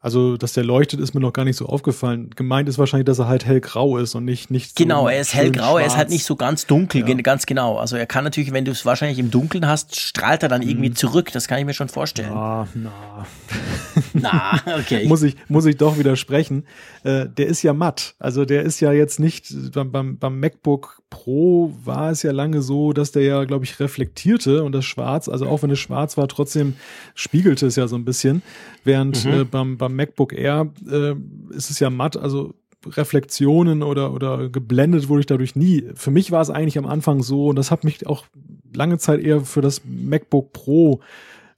[0.02, 2.30] Also, dass der leuchtet, ist mir noch gar nicht so aufgefallen.
[2.34, 5.32] Gemeint ist wahrscheinlich, dass er halt hellgrau ist und nicht nicht so Genau, er ist
[5.32, 5.80] hellgrau, schwarz.
[5.80, 7.14] er ist halt nicht so ganz dunkel, ja.
[7.18, 7.76] ganz genau.
[7.78, 10.88] Also er kann natürlich, wenn du es wahrscheinlich im Dunkeln hast, strahlt er dann irgendwie
[10.88, 10.96] hm.
[10.96, 11.30] zurück.
[11.32, 12.32] Das kann ich mir schon vorstellen.
[12.32, 13.26] Ah, na.
[14.12, 15.04] na, okay.
[15.08, 16.64] muss ich muss ich doch widersprechen.
[17.04, 18.16] Äh, der ist ja matt.
[18.18, 22.62] Also der ist ja jetzt nicht beim, beim, beim MacBook Pro war es ja lange
[22.62, 26.16] so, dass der ja, glaube ich, reflektierte und das Schwarz, also auch wenn es schwarz
[26.16, 26.74] war, trotzdem
[27.14, 28.40] spiegelte es ja so ein bisschen.
[28.82, 29.32] Während mhm.
[29.32, 31.14] äh, beim, beim MacBook Air äh,
[31.54, 32.54] ist es ja matt, also
[32.86, 35.84] Reflexionen oder, oder geblendet wurde ich dadurch nie.
[35.94, 38.26] Für mich war es eigentlich am Anfang so, und das hat mich auch
[38.74, 41.00] lange Zeit eher für das MacBook Pro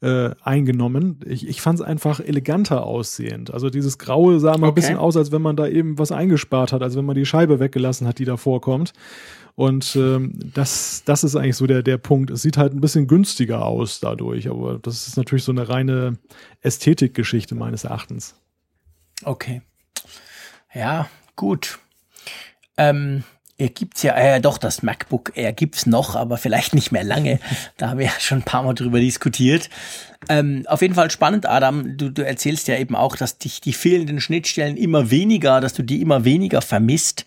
[0.02, 1.20] äh, eingenommen.
[1.24, 3.52] Ich, ich fand es einfach eleganter aussehend.
[3.54, 4.66] Also dieses Graue sah mal okay.
[4.66, 7.24] ein bisschen aus, als wenn man da eben was eingespart hat, als wenn man die
[7.24, 8.92] Scheibe weggelassen hat, die da vorkommt.
[9.56, 12.30] Und ähm, das, das ist eigentlich so der, der Punkt.
[12.30, 16.18] Es sieht halt ein bisschen günstiger aus dadurch, aber das ist natürlich so eine reine
[16.62, 18.34] Ästhetikgeschichte meines Erachtens.
[19.22, 19.62] Okay.
[20.74, 21.78] Ja, gut.
[22.76, 23.22] Ähm,
[23.56, 27.38] er gibt's ja, äh, doch, das MacBook Air gibt's noch, aber vielleicht nicht mehr lange.
[27.76, 29.70] Da haben wir ja schon ein paar Mal drüber diskutiert.
[30.28, 31.96] Ähm, auf jeden Fall spannend, Adam.
[31.96, 35.82] Du, du erzählst ja eben auch, dass dich die fehlenden Schnittstellen immer weniger, dass du
[35.82, 37.26] die immer weniger vermisst.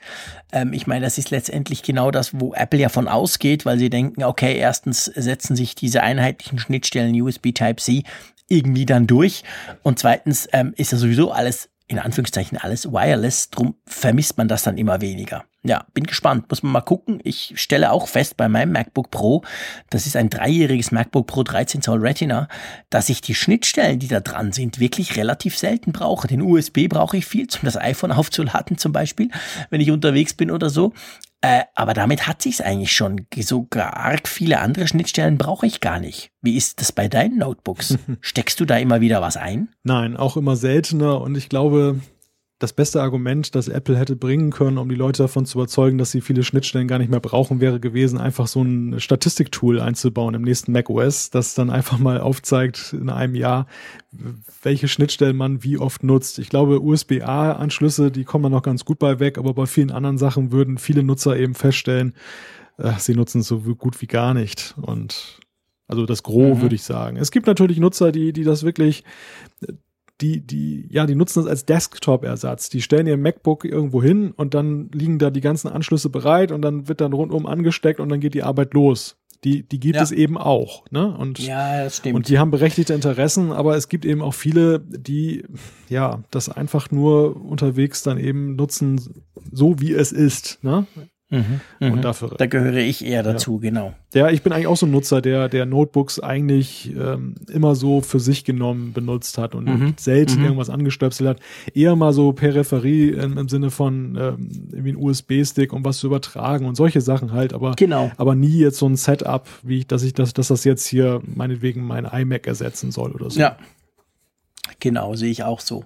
[0.52, 3.90] Ähm, ich meine, das ist letztendlich genau das, wo Apple ja von ausgeht, weil sie
[3.90, 8.04] denken, okay, erstens setzen sich diese einheitlichen Schnittstellen USB Type-C
[8.48, 9.44] irgendwie dann durch.
[9.84, 14.64] Und zweitens ähm, ist ja sowieso alles in Anführungszeichen alles wireless, drum vermisst man das
[14.64, 15.46] dann immer weniger.
[15.64, 17.20] Ja, bin gespannt, muss man mal gucken.
[17.24, 19.44] Ich stelle auch fest bei meinem MacBook Pro,
[19.90, 22.48] das ist ein dreijähriges MacBook Pro 13 Zoll Retina,
[22.90, 26.28] dass ich die Schnittstellen, die da dran sind, wirklich relativ selten brauche.
[26.28, 29.30] Den USB brauche ich viel, um das iPhone aufzuladen zum Beispiel,
[29.70, 30.94] wenn ich unterwegs bin oder so.
[31.42, 33.28] Äh, aber damit hat sich's eigentlich schon.
[33.36, 36.32] Sogar arg viele andere Schnittstellen brauche ich gar nicht.
[36.42, 37.98] Wie ist das bei deinen Notebooks?
[38.22, 39.70] Steckst du da immer wieder was ein?
[39.84, 41.22] Nein, auch immer seltener.
[41.22, 42.00] Und ich glaube,
[42.60, 46.10] das beste Argument, das Apple hätte bringen können, um die Leute davon zu überzeugen, dass
[46.10, 50.42] sie viele Schnittstellen gar nicht mehr brauchen, wäre gewesen, einfach so ein Statistiktool einzubauen im
[50.42, 53.68] nächsten macOS, das dann einfach mal aufzeigt in einem Jahr,
[54.64, 56.40] welche Schnittstellen man wie oft nutzt.
[56.40, 60.52] Ich glaube, USB-A-Anschlüsse, die kommen noch ganz gut bei weg, aber bei vielen anderen Sachen
[60.52, 62.14] würden viele Nutzer eben feststellen,
[62.78, 64.74] äh, sie nutzen es so gut wie gar nicht.
[64.82, 65.40] Und
[65.88, 66.62] also das Gros, mhm.
[66.64, 67.18] würde ich sagen.
[67.18, 69.04] Es gibt natürlich Nutzer, die, die das wirklich
[70.22, 72.70] die, die, ja, die nutzen das als Desktop-Ersatz.
[72.70, 76.62] Die stellen ihr MacBook irgendwo hin und dann liegen da die ganzen Anschlüsse bereit und
[76.62, 79.18] dann wird dann rundum angesteckt und dann geht die Arbeit los.
[79.44, 80.02] Die, die gibt ja.
[80.02, 81.16] es eben auch, ne?
[81.16, 82.16] Und, ja, das stimmt.
[82.16, 85.46] Und die haben berechtigte Interessen, aber es gibt eben auch viele, die,
[85.90, 89.00] ja, das einfach nur unterwegs dann eben nutzen,
[89.52, 90.88] so wie es ist, ne?
[91.30, 92.02] Mhm, und mhm.
[92.02, 92.36] dafür.
[92.38, 93.70] Da gehöre ich eher dazu, ja.
[93.70, 93.94] genau.
[94.14, 98.00] Ja, ich bin eigentlich auch so ein Nutzer, der, der Notebooks eigentlich ähm, immer so
[98.00, 99.94] für sich genommen benutzt hat und mhm.
[99.98, 100.44] selten mhm.
[100.46, 101.40] irgendwas angestöpselt hat.
[101.74, 106.08] Eher mal so Peripherie im, im Sinne von ähm, irgendwie ein USB-Stick, um was zu
[106.08, 108.10] übertragen und solche Sachen halt, aber, genau.
[108.16, 111.22] aber nie jetzt so ein Setup, wie ich, dass ich das, dass das jetzt hier
[111.26, 113.40] meinetwegen mein iMac ersetzen soll oder so.
[113.40, 113.58] Ja.
[114.80, 115.84] Genau, sehe ich auch so.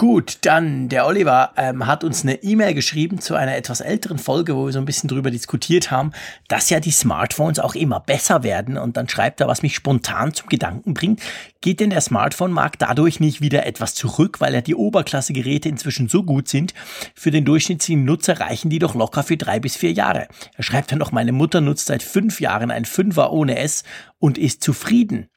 [0.00, 4.54] Gut, dann der Oliver ähm, hat uns eine E-Mail geschrieben zu einer etwas älteren Folge,
[4.54, 6.12] wo wir so ein bisschen drüber diskutiert haben,
[6.46, 8.78] dass ja die Smartphones auch immer besser werden.
[8.78, 11.20] Und dann schreibt er, was mich spontan zum Gedanken bringt,
[11.60, 16.22] geht denn der Smartphone-Markt dadurch nicht wieder etwas zurück, weil ja die Oberklasse-Geräte inzwischen so
[16.22, 16.74] gut sind?
[17.16, 20.28] Für den durchschnittlichen Nutzer reichen die doch locker für drei bis vier Jahre.
[20.56, 23.82] Er schreibt dann noch, meine Mutter nutzt seit fünf Jahren ein Fünfer ohne S
[24.20, 25.28] und ist zufrieden.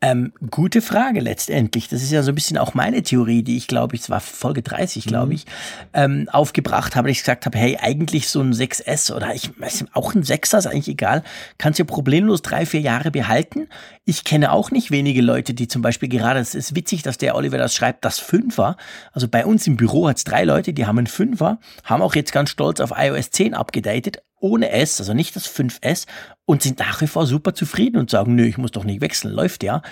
[0.00, 1.88] Ähm, gute Frage letztendlich.
[1.88, 4.62] Das ist ja so ein bisschen auch meine Theorie, die ich glaube, es war Folge
[4.62, 5.32] 30, glaube mhm.
[5.32, 5.46] ich,
[5.92, 7.10] ähm, aufgebracht habe.
[7.10, 10.66] Ich gesagt habe, hey, eigentlich so ein 6S oder ich weiß auch ein 6er, ist
[10.68, 11.24] eigentlich egal,
[11.58, 13.68] kannst du problemlos drei, vier Jahre behalten.
[14.04, 17.34] Ich kenne auch nicht wenige Leute, die zum Beispiel gerade, es ist witzig, dass der
[17.34, 18.76] Oliver das schreibt, das Fünfer.
[19.12, 22.14] Also bei uns im Büro hat es drei Leute, die haben einen Fünfer, haben auch
[22.14, 26.06] jetzt ganz stolz auf iOS 10 abgedatet, ohne S, also nicht das 5S,
[26.44, 29.32] und sind nach wie vor super zufrieden und sagen, nö, ich muss doch nicht wechseln,
[29.32, 29.82] läuft ja.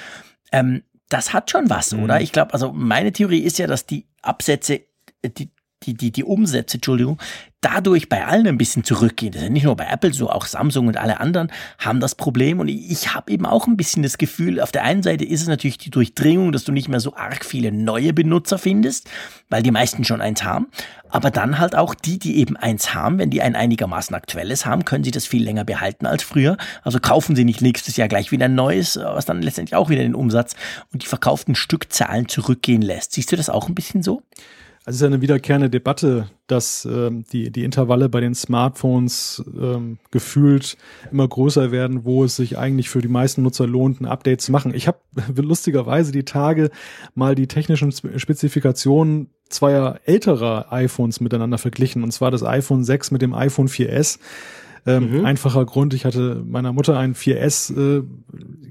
[0.52, 2.04] Ähm, das hat schon was, mhm.
[2.04, 2.20] oder?
[2.20, 4.80] Ich glaube, also meine Theorie ist ja, dass die Absätze,
[5.24, 5.50] die,
[5.82, 7.18] die, die, die Umsätze, Entschuldigung,
[7.60, 9.32] dadurch bei allen ein bisschen zurückgehen.
[9.32, 12.14] Das ist ja nicht nur bei Apple so, auch Samsung und alle anderen haben das
[12.14, 12.60] Problem.
[12.60, 15.48] Und ich habe eben auch ein bisschen das Gefühl, auf der einen Seite ist es
[15.48, 19.10] natürlich die Durchdringung, dass du nicht mehr so arg viele neue Benutzer findest,
[19.48, 20.68] weil die meisten schon eins haben.
[21.08, 24.84] Aber dann halt auch die, die eben eins haben, wenn die ein einigermaßen aktuelles haben,
[24.84, 26.56] können sie das viel länger behalten als früher.
[26.82, 30.02] Also kaufen sie nicht nächstes Jahr gleich wieder ein neues, was dann letztendlich auch wieder
[30.02, 30.56] den Umsatz
[30.92, 33.12] und die verkauften Stückzahlen zurückgehen lässt.
[33.12, 34.22] Siehst du das auch ein bisschen so?
[34.86, 39.42] Also es ist ja eine wiederkehrende Debatte, dass ähm, die, die Intervalle bei den Smartphones
[39.60, 40.76] ähm, gefühlt
[41.10, 44.52] immer größer werden, wo es sich eigentlich für die meisten Nutzer lohnt, ein Update zu
[44.52, 44.72] machen.
[44.72, 45.00] Ich habe
[45.34, 46.70] lustigerweise die Tage
[47.16, 53.22] mal die technischen Spezifikationen zweier älterer iPhones miteinander verglichen, und zwar das iPhone 6 mit
[53.22, 54.20] dem iPhone 4S.
[54.86, 55.24] Ähm, mhm.
[55.24, 58.04] Einfacher Grund, ich hatte meiner Mutter ein 4S äh,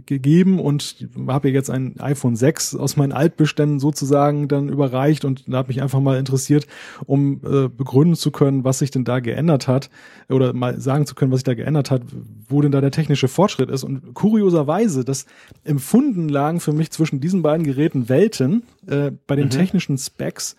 [0.06, 5.44] gegeben und habe ihr jetzt ein iPhone 6 aus meinen Altbeständen sozusagen dann überreicht und
[5.48, 6.68] da hat mich einfach mal interessiert,
[7.06, 9.90] um äh, begründen zu können, was sich denn da geändert hat
[10.30, 12.04] oder mal sagen zu können, was sich da geändert hat,
[12.48, 13.84] wo denn da der technische Fortschritt ist.
[13.84, 15.26] Und kurioserweise, das
[15.64, 19.52] Empfunden lagen für mich zwischen diesen beiden Geräten Welten äh, bei den mhm.
[19.52, 20.56] technischen Specs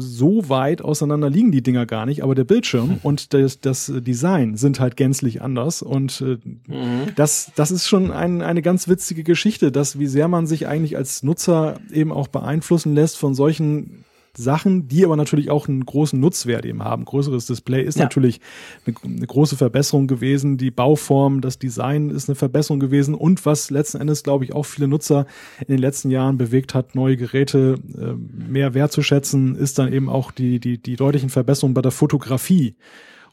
[0.00, 2.98] so weit auseinander liegen die Dinger gar nicht, aber der Bildschirm hm.
[3.02, 7.14] und das, das Design sind halt gänzlich anders und äh, mhm.
[7.16, 10.96] das, das ist schon ein, eine ganz witzige Geschichte, dass wie sehr man sich eigentlich
[10.96, 14.04] als Nutzer eben auch beeinflussen lässt von solchen
[14.38, 17.04] Sachen, die aber natürlich auch einen großen Nutzwert eben haben.
[17.04, 18.04] Größeres Display ist ja.
[18.04, 18.40] natürlich
[18.86, 20.56] eine, eine, große Verbesserung gewesen.
[20.56, 24.64] Die Bauform, das Design ist eine Verbesserung gewesen und was letzten Endes, glaube ich, auch
[24.64, 25.26] viele Nutzer
[25.60, 30.30] in den letzten Jahren bewegt hat, neue Geräte äh, mehr wertzuschätzen, ist dann eben auch
[30.30, 32.76] die, die, die deutlichen Verbesserungen bei der Fotografie.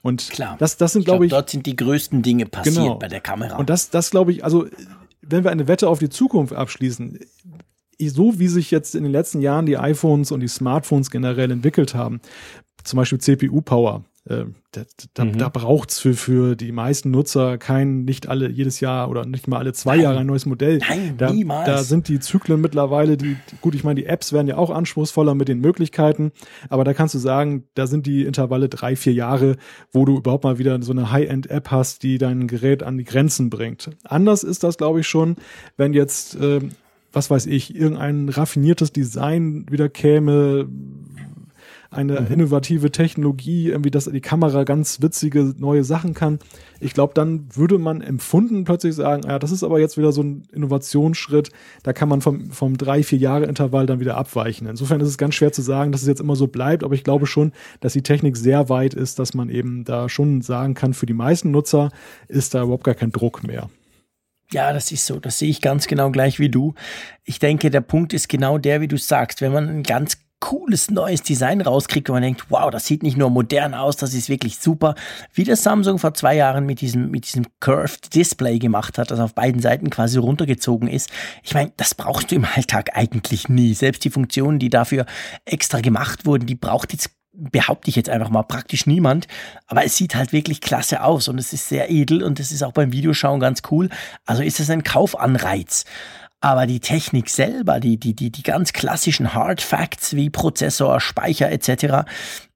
[0.02, 0.56] Und Klar.
[0.60, 2.96] das, das sind, glaube ich, glaub, dort sind die größten Dinge passiert genau.
[2.96, 3.58] bei der Kamera.
[3.58, 4.68] Und das, das glaube ich, also
[5.28, 7.20] wenn wir eine Wette auf die Zukunft abschließen,
[8.00, 11.96] so wie sich jetzt in den letzten Jahren die iPhones und die Smartphones generell entwickelt
[11.96, 12.22] haben,
[12.84, 14.82] zum Beispiel CPU-Power, äh, da,
[15.14, 15.38] da, mhm.
[15.38, 19.60] da braucht's für, für die meisten Nutzer kein, nicht alle jedes Jahr oder nicht mal
[19.60, 20.04] alle zwei Nein.
[20.04, 20.80] Jahre ein neues Modell.
[20.80, 21.68] Nein, da, niemals.
[21.68, 25.36] Da sind die Zyklen mittlerweile, die, gut, ich meine, die Apps werden ja auch anspruchsvoller
[25.36, 26.32] mit den Möglichkeiten,
[26.70, 29.58] aber da kannst du sagen, da sind die Intervalle drei, vier Jahre,
[29.92, 33.52] wo du überhaupt mal wieder so eine High-End-App hast, die dein Gerät an die Grenzen
[33.52, 33.92] bringt.
[34.04, 35.36] Anders ist das, glaube ich, schon,
[35.78, 36.62] wenn jetzt äh,
[37.16, 40.68] was weiß ich, irgendein raffiniertes Design wieder käme,
[41.96, 42.28] eine mhm.
[42.28, 46.40] innovative Technologie, irgendwie, dass die Kamera ganz witzige neue Sachen kann.
[46.80, 50.22] Ich glaube, dann würde man empfunden plötzlich sagen, ja, das ist aber jetzt wieder so
[50.22, 51.50] ein Innovationsschritt,
[51.84, 54.68] da kann man vom, vom drei, vier Jahre Intervall dann wieder abweichen.
[54.68, 57.04] Insofern ist es ganz schwer zu sagen, dass es jetzt immer so bleibt, aber ich
[57.04, 60.94] glaube schon, dass die Technik sehr weit ist, dass man eben da schon sagen kann,
[60.94, 61.92] für die meisten Nutzer
[62.28, 63.70] ist da überhaupt gar kein Druck mehr.
[64.52, 65.20] Ja, das ist so.
[65.20, 66.76] Das sehe ich ganz genau gleich wie du.
[67.24, 69.42] Ich denke, der Punkt ist genau der, wie du sagst.
[69.42, 73.18] Wenn man ein ganz cooles neues Design rauskriegt, wo man denkt, wow, das sieht nicht
[73.18, 74.94] nur modern aus, das ist wirklich super,
[75.34, 79.20] wie das Samsung vor zwei Jahren mit diesem, mit diesem Curved Display gemacht hat, das
[79.20, 81.10] auf beiden Seiten quasi runtergezogen ist.
[81.42, 83.74] Ich meine, das brauchst du im Alltag eigentlich nie.
[83.74, 85.08] Selbst die Funktionen, die dafür
[85.46, 89.28] extra gemacht wurden, die braucht jetzt behaupte ich jetzt einfach mal praktisch niemand,
[89.68, 92.64] aber es sieht halt wirklich klasse aus und es ist sehr edel und es ist
[92.64, 93.90] auch beim Videoschauen ganz cool.
[94.26, 95.86] Also ist es ein Kaufanreiz.
[96.42, 101.52] Aber die Technik selber, die, die, die, die ganz klassischen Hard Facts wie Prozessor, Speicher
[101.52, 102.08] etc.,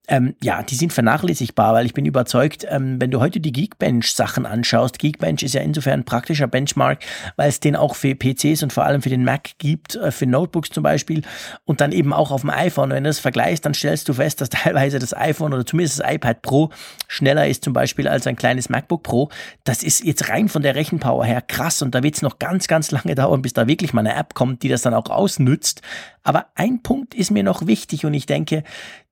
[0.10, 4.48] ähm, ja, die sind vernachlässigbar, weil ich bin überzeugt, ähm, wenn du heute die Geekbench-Sachen
[4.48, 7.04] anschaust, Geekbench ist ja insofern ein praktischer Benchmark,
[7.36, 10.26] weil es den auch für PCs und vor allem für den Mac gibt, äh, für
[10.26, 11.22] Notebooks zum Beispiel
[11.66, 12.90] und dann eben auch auf dem iPhone.
[12.90, 16.12] Wenn du das vergleichst, dann stellst du fest, dass teilweise das iPhone oder zumindest das
[16.12, 16.72] iPad Pro
[17.08, 19.30] schneller ist zum Beispiel als ein kleines MacBook Pro.
[19.64, 22.68] Das ist jetzt rein von der Rechenpower her krass und da wird es noch ganz,
[22.68, 25.84] ganz lange dauern, bis da wirklich mal eine App kommt, die das dann auch ausnützt.
[26.24, 28.64] Aber ein Punkt ist mir noch wichtig und ich denke,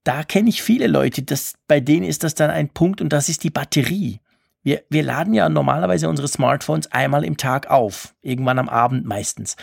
[0.08, 3.28] da kenne ich viele Leute, das, bei denen ist das dann ein Punkt und das
[3.28, 4.22] ist die Batterie.
[4.64, 9.55] Wir, wir laden ja normalerweise unsere Smartphones einmal im Tag auf, irgendwann am Abend meistens.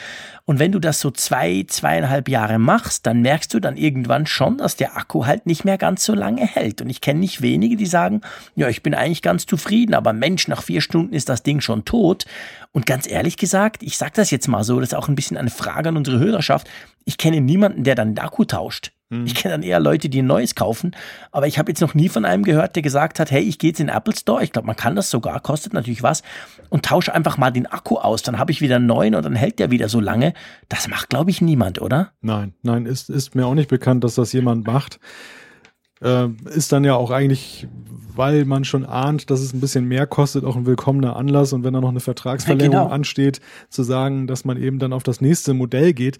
[0.44, 4.58] Und wenn du das so zwei, zweieinhalb Jahre machst, dann merkst du dann irgendwann schon,
[4.58, 6.80] dass der Akku halt nicht mehr ganz so lange hält.
[6.80, 8.20] Und ich kenne nicht wenige, die sagen,
[8.54, 11.84] ja, ich bin eigentlich ganz zufrieden, aber Mensch, nach vier Stunden ist das Ding schon
[11.84, 12.24] tot.
[12.72, 15.36] Und ganz ehrlich gesagt, ich sage das jetzt mal so, das ist auch ein bisschen
[15.36, 16.66] eine Frage an unsere Hörerschaft.
[17.04, 18.92] Ich kenne niemanden, der dann den Akku tauscht.
[19.10, 19.26] Mhm.
[19.26, 20.92] Ich kenne dann eher Leute, die ein neues kaufen,
[21.30, 23.70] aber ich habe jetzt noch nie von einem gehört, der gesagt hat, hey, ich gehe
[23.70, 26.22] jetzt in den Apple Store, ich glaube, man kann das sogar, kostet natürlich was,
[26.70, 29.34] und tausche einfach mal den Akku aus, dann habe ich wieder einen neuen und dann
[29.34, 30.32] hält der wieder so lange.
[30.68, 32.12] Das macht, glaube ich, niemand, oder?
[32.20, 34.98] Nein, nein, ist, ist mir auch nicht bekannt, dass das jemand macht.
[36.00, 37.68] Äh, ist dann ja auch eigentlich,
[38.14, 41.62] weil man schon ahnt, dass es ein bisschen mehr kostet, auch ein willkommener Anlass und
[41.62, 42.94] wenn da noch eine Vertragsverlängerung ja, genau.
[42.94, 46.18] ansteht, zu sagen, dass man eben dann auf das nächste Modell geht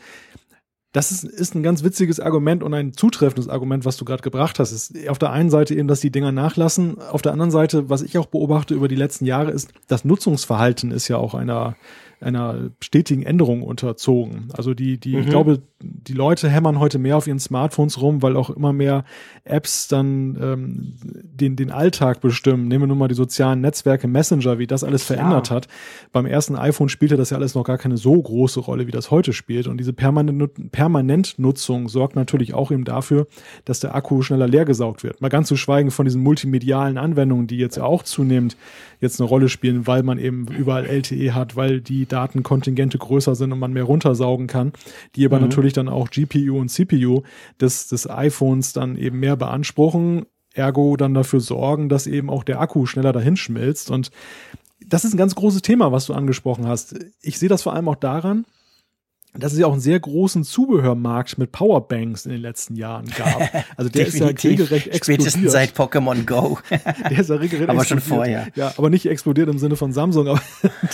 [0.94, 4.60] das ist, ist ein ganz witziges Argument und ein zutreffendes Argument, was du gerade gebracht
[4.60, 4.70] hast.
[4.70, 7.00] Ist auf der einen Seite eben, dass die Dinger nachlassen.
[7.00, 10.92] Auf der anderen Seite, was ich auch beobachte über die letzten Jahre, ist, das Nutzungsverhalten
[10.92, 11.74] ist ja auch einer
[12.20, 14.48] einer stetigen Änderung unterzogen.
[14.52, 15.22] Also die, die, mhm.
[15.22, 19.04] ich glaube, die Leute hämmern heute mehr auf ihren Smartphones rum, weil auch immer mehr
[19.44, 22.68] Apps dann ähm, den, den Alltag bestimmen.
[22.68, 25.56] Nehmen wir nur mal die sozialen Netzwerke, Messenger, wie das alles verändert ja.
[25.56, 25.68] hat.
[26.12, 29.10] Beim ersten iPhone spielte das ja alles noch gar keine so große Rolle, wie das
[29.10, 29.66] heute spielt.
[29.66, 33.26] Und diese Permanent, Permanentnutzung sorgt natürlich auch eben dafür,
[33.64, 35.20] dass der Akku schneller leergesaugt wird.
[35.20, 38.56] Mal ganz zu schweigen von diesen multimedialen Anwendungen, die jetzt ja auch zunehmend
[39.04, 43.52] jetzt eine Rolle spielen, weil man eben überall LTE hat, weil die Datenkontingente größer sind
[43.52, 44.72] und man mehr runtersaugen kann,
[45.14, 45.44] die aber mhm.
[45.44, 47.22] natürlich dann auch GPU und CPU
[47.60, 52.60] des, des iPhones dann eben mehr beanspruchen, ergo dann dafür sorgen, dass eben auch der
[52.60, 54.10] Akku schneller dahin schmilzt und
[54.86, 56.94] das ist ein ganz großes Thema, was du angesprochen hast.
[57.22, 58.44] Ich sehe das vor allem auch daran,
[59.36, 63.64] dass es ja auch einen sehr großen Zubehörmarkt mit Powerbanks in den letzten Jahren gab.
[63.76, 65.22] Also der ist ja regelrecht explodiert.
[65.30, 66.58] Spätestens seit Pokémon Go.
[66.70, 68.48] der ist ja regelrecht aber schon vorher.
[68.54, 70.28] Ja, aber nicht explodiert im Sinne von Samsung.
[70.28, 70.40] Aber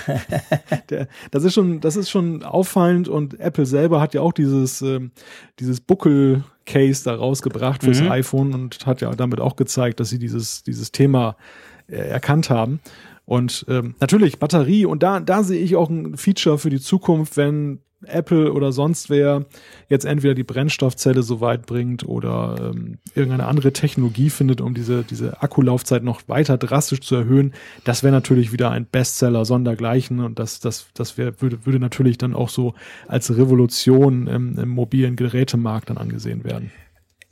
[0.90, 4.80] der, das ist schon, das ist schon auffallend und Apple selber hat ja auch dieses,
[4.80, 5.10] ähm,
[5.58, 8.10] dieses Buckel Case da rausgebracht fürs mhm.
[8.10, 11.36] iPhone und hat ja damit auch gezeigt, dass sie dieses, dieses Thema
[11.88, 12.80] äh, erkannt haben.
[13.26, 17.36] Und ähm, natürlich Batterie und da, da sehe ich auch ein Feature für die Zukunft,
[17.36, 19.46] wenn Apple oder sonst wer
[19.88, 25.02] jetzt entweder die Brennstoffzelle so weit bringt oder ähm, irgendeine andere Technologie findet, um diese,
[25.02, 27.52] diese Akkulaufzeit noch weiter drastisch zu erhöhen,
[27.84, 32.18] das wäre natürlich wieder ein Bestseller sondergleichen und das, das, das wär, würde, würde natürlich
[32.18, 32.74] dann auch so
[33.08, 36.70] als Revolution im, im mobilen Gerätemarkt dann angesehen werden.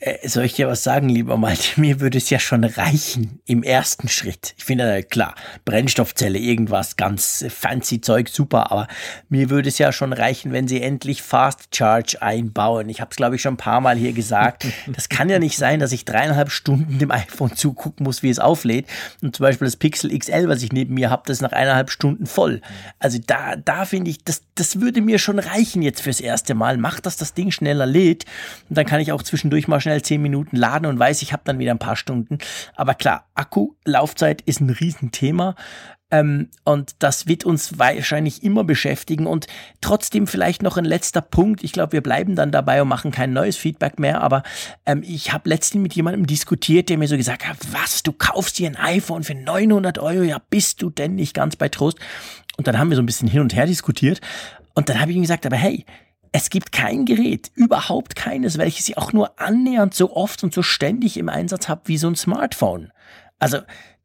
[0.00, 1.80] Äh, soll ich dir was sagen, lieber Malte?
[1.80, 4.54] Mir würde es ja schon reichen im ersten Schritt.
[4.56, 5.34] Ich finde, äh, klar,
[5.64, 8.86] Brennstoffzelle, irgendwas ganz fancy Zeug, super, aber
[9.28, 12.88] mir würde es ja schon reichen, wenn sie endlich Fast Charge einbauen.
[12.88, 14.66] Ich habe es, glaube ich, schon ein paar Mal hier gesagt.
[14.88, 18.38] Das kann ja nicht sein, dass ich dreieinhalb Stunden dem iPhone zugucken muss, wie es
[18.38, 18.86] auflädt.
[19.22, 21.90] Und zum Beispiel das Pixel XL, was ich neben mir habe, das ist nach eineinhalb
[21.90, 22.62] Stunden voll.
[22.98, 26.76] Also da, da finde ich, das, das würde mir schon reichen jetzt fürs erste Mal.
[26.78, 28.24] Macht, dass das Ding schneller lädt.
[28.68, 31.42] Und dann kann ich auch zwischendurch mal schnell zehn Minuten laden und weiß, ich habe
[31.44, 32.38] dann wieder ein paar Stunden.
[32.74, 35.54] Aber klar, Akku, Laufzeit ist ein Riesenthema.
[36.10, 39.26] Ähm, und das wird uns wahrscheinlich immer beschäftigen.
[39.26, 39.46] Und
[39.80, 41.62] trotzdem vielleicht noch ein letzter Punkt.
[41.62, 44.22] Ich glaube, wir bleiben dann dabei und machen kein neues Feedback mehr.
[44.22, 44.42] Aber
[44.86, 48.58] ähm, ich habe letztens mit jemandem diskutiert, der mir so gesagt hat, was, du kaufst
[48.58, 50.22] dir ein iPhone für 900 Euro?
[50.22, 51.98] Ja, bist du denn nicht ganz bei Trost?
[52.58, 54.20] Und dann haben wir so ein bisschen hin und her diskutiert.
[54.74, 55.86] Und dann habe ich ihm gesagt, aber hey,
[56.32, 60.62] es gibt kein Gerät, überhaupt keines, welches ich auch nur annähernd so oft und so
[60.62, 62.92] ständig im Einsatz habe wie so ein Smartphone.
[63.38, 63.58] Also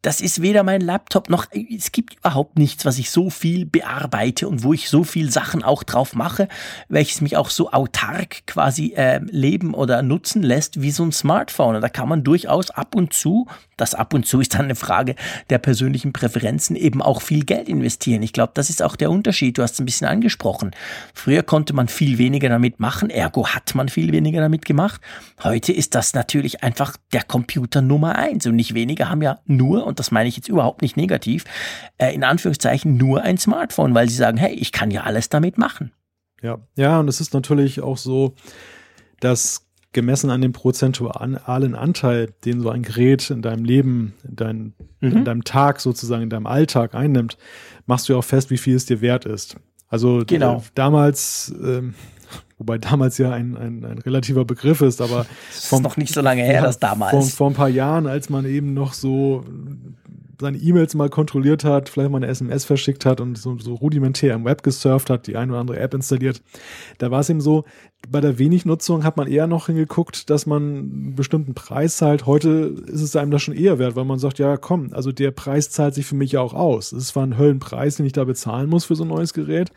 [0.03, 4.49] das ist weder mein Laptop noch, es gibt überhaupt nichts, was ich so viel bearbeite
[4.49, 6.49] und wo ich so viel Sachen auch drauf mache,
[6.89, 11.75] welches mich auch so autark quasi äh, leben oder nutzen lässt wie so ein Smartphone.
[11.75, 13.47] Und da kann man durchaus ab und zu
[13.77, 15.15] das ab und zu ist dann eine Frage
[15.49, 18.21] der persönlichen Präferenzen, eben auch viel Geld investieren.
[18.21, 19.57] Ich glaube, das ist auch der Unterschied.
[19.57, 20.71] Du hast es ein bisschen angesprochen.
[21.13, 25.01] Früher konnte man viel weniger damit machen, ergo hat man viel weniger damit gemacht.
[25.43, 29.85] Heute ist das natürlich einfach der Computer Nummer eins und nicht weniger haben ja nur,
[29.93, 31.45] und das meine ich jetzt überhaupt nicht negativ,
[31.99, 35.59] äh, in Anführungszeichen nur ein Smartphone, weil sie sagen, hey, ich kann ja alles damit
[35.59, 35.91] machen.
[36.41, 38.33] Ja, ja, und es ist natürlich auch so,
[39.19, 41.37] dass gemessen an dem prozentualen
[41.75, 45.17] Anteil, den so ein Gerät in deinem Leben, in, dein, mhm.
[45.17, 47.37] in deinem Tag sozusagen, in deinem Alltag einnimmt,
[47.85, 49.57] machst du ja auch fest, wie viel es dir wert ist.
[49.89, 50.63] Also genau.
[50.73, 51.93] Damals, ähm,
[52.57, 56.21] wobei damals ja ein, ein, ein relativer Begriff ist, aber das ist noch nicht so
[56.21, 57.11] lange her, ja, das damals.
[57.11, 59.43] Vor, vor ein paar Jahren, als man eben noch so
[60.39, 64.33] seine E-Mails mal kontrolliert hat, vielleicht mal eine SMS verschickt hat und so, so rudimentär
[64.33, 66.41] im Web gesurft hat, die eine oder andere App installiert,
[66.97, 67.63] da war es eben so,
[68.09, 72.25] bei der Wenig-Nutzung hat man eher noch hingeguckt, dass man einen bestimmten Preis zahlt.
[72.25, 75.31] Heute ist es einem das schon eher wert, weil man sagt, ja komm, also der
[75.31, 76.91] Preis zahlt sich für mich ja auch aus.
[76.91, 79.71] Es ist zwar ein Höllenpreis, den ich da bezahlen muss für so ein neues Gerät,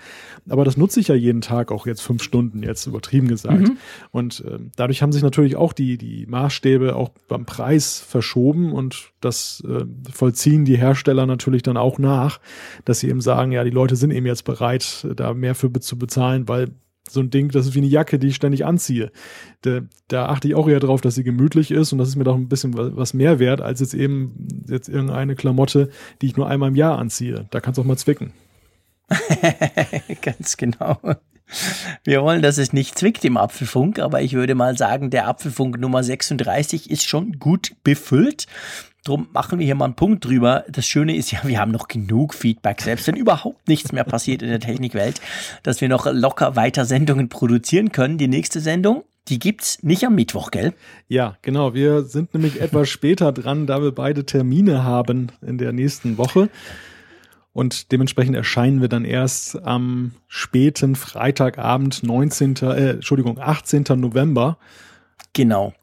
[0.48, 3.68] aber das nutze ich ja jeden Tag auch jetzt fünf Stunden, jetzt übertrieben gesagt.
[3.68, 3.78] Mhm.
[4.10, 9.12] Und äh, dadurch haben sich natürlich auch die, die Maßstäbe auch beim Preis verschoben und
[9.20, 12.40] das äh, vollziehen die Hersteller natürlich dann auch nach,
[12.84, 15.98] dass sie eben sagen, ja, die Leute sind eben jetzt bereit, da mehr für zu
[15.98, 16.70] bezahlen, weil
[17.08, 19.10] so ein Ding, das ist wie eine Jacke, die ich ständig anziehe.
[19.62, 22.24] Da, da achte ich auch eher drauf, dass sie gemütlich ist und das ist mir
[22.24, 26.48] doch ein bisschen was mehr wert, als jetzt eben jetzt irgendeine Klamotte, die ich nur
[26.48, 27.46] einmal im Jahr anziehe.
[27.50, 28.32] Da kannst du auch mal zwicken.
[30.22, 30.98] Ganz genau.
[32.02, 35.78] Wir wollen, dass es nicht zwickt im Apfelfunk, aber ich würde mal sagen, der Apfelfunk
[35.78, 38.46] Nummer 36 ist schon gut befüllt.
[39.06, 40.64] Drum machen wir hier mal einen Punkt drüber.
[40.68, 44.42] Das Schöne ist ja, wir haben noch genug Feedback, selbst wenn überhaupt nichts mehr passiert
[44.42, 45.20] in der Technikwelt,
[45.62, 48.18] dass wir noch locker weiter Sendungen produzieren können.
[48.18, 50.74] Die nächste Sendung, die gibt's nicht am Mittwoch, gell?
[51.06, 51.72] Ja, genau.
[51.72, 56.48] Wir sind nämlich etwas später dran, da wir beide Termine haben in der nächsten Woche.
[57.52, 62.56] Und dementsprechend erscheinen wir dann erst am späten Freitagabend, 19.
[62.56, 63.84] Äh, Entschuldigung, 18.
[64.00, 64.58] November.
[65.32, 65.74] Genau.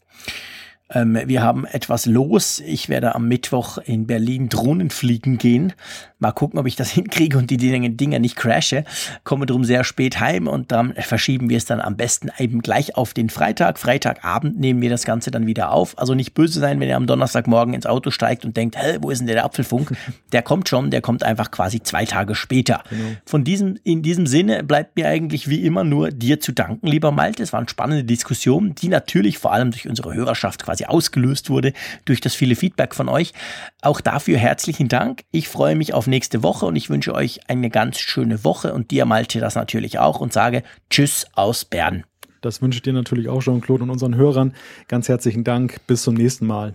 [0.93, 2.61] Ähm, wir haben etwas los.
[2.65, 5.73] Ich werde am Mittwoch in Berlin Drohnen fliegen gehen.
[6.19, 8.85] Mal gucken, ob ich das hinkriege und die Dinger nicht crashe.
[9.23, 12.95] Komme drum sehr spät heim und dann verschieben wir es dann am besten eben gleich
[12.95, 13.77] auf den Freitag.
[13.77, 15.97] Freitagabend nehmen wir das Ganze dann wieder auf.
[15.97, 19.09] Also nicht böse sein, wenn ihr am Donnerstagmorgen ins Auto steigt und denkt, hä, wo
[19.09, 19.95] ist denn der Apfelfunk?
[20.31, 22.83] Der kommt schon, der kommt einfach quasi zwei Tage später.
[22.89, 23.03] Genau.
[23.23, 27.11] Von diesem, in diesem Sinne bleibt mir eigentlich wie immer nur dir zu danken, lieber
[27.11, 27.43] Malte.
[27.43, 31.73] Es waren spannende Diskussionen, die natürlich vor allem durch unsere Hörerschaft quasi ausgelöst wurde,
[32.05, 33.33] durch das viele Feedback von euch.
[33.81, 35.23] Auch dafür herzlichen Dank.
[35.31, 38.91] Ich freue mich auf nächste Woche und ich wünsche euch eine ganz schöne Woche und
[38.91, 42.03] dir, Malte, das natürlich auch und sage Tschüss aus Bern.
[42.43, 44.53] Das wünsche ich dir natürlich auch, Jean-Claude, und unseren Hörern.
[44.89, 45.79] Ganz herzlichen Dank.
[45.87, 46.73] Bis zum nächsten Mal.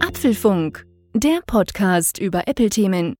[0.00, 0.84] Apfelfunk,
[1.14, 3.19] der Podcast über Apple-Themen.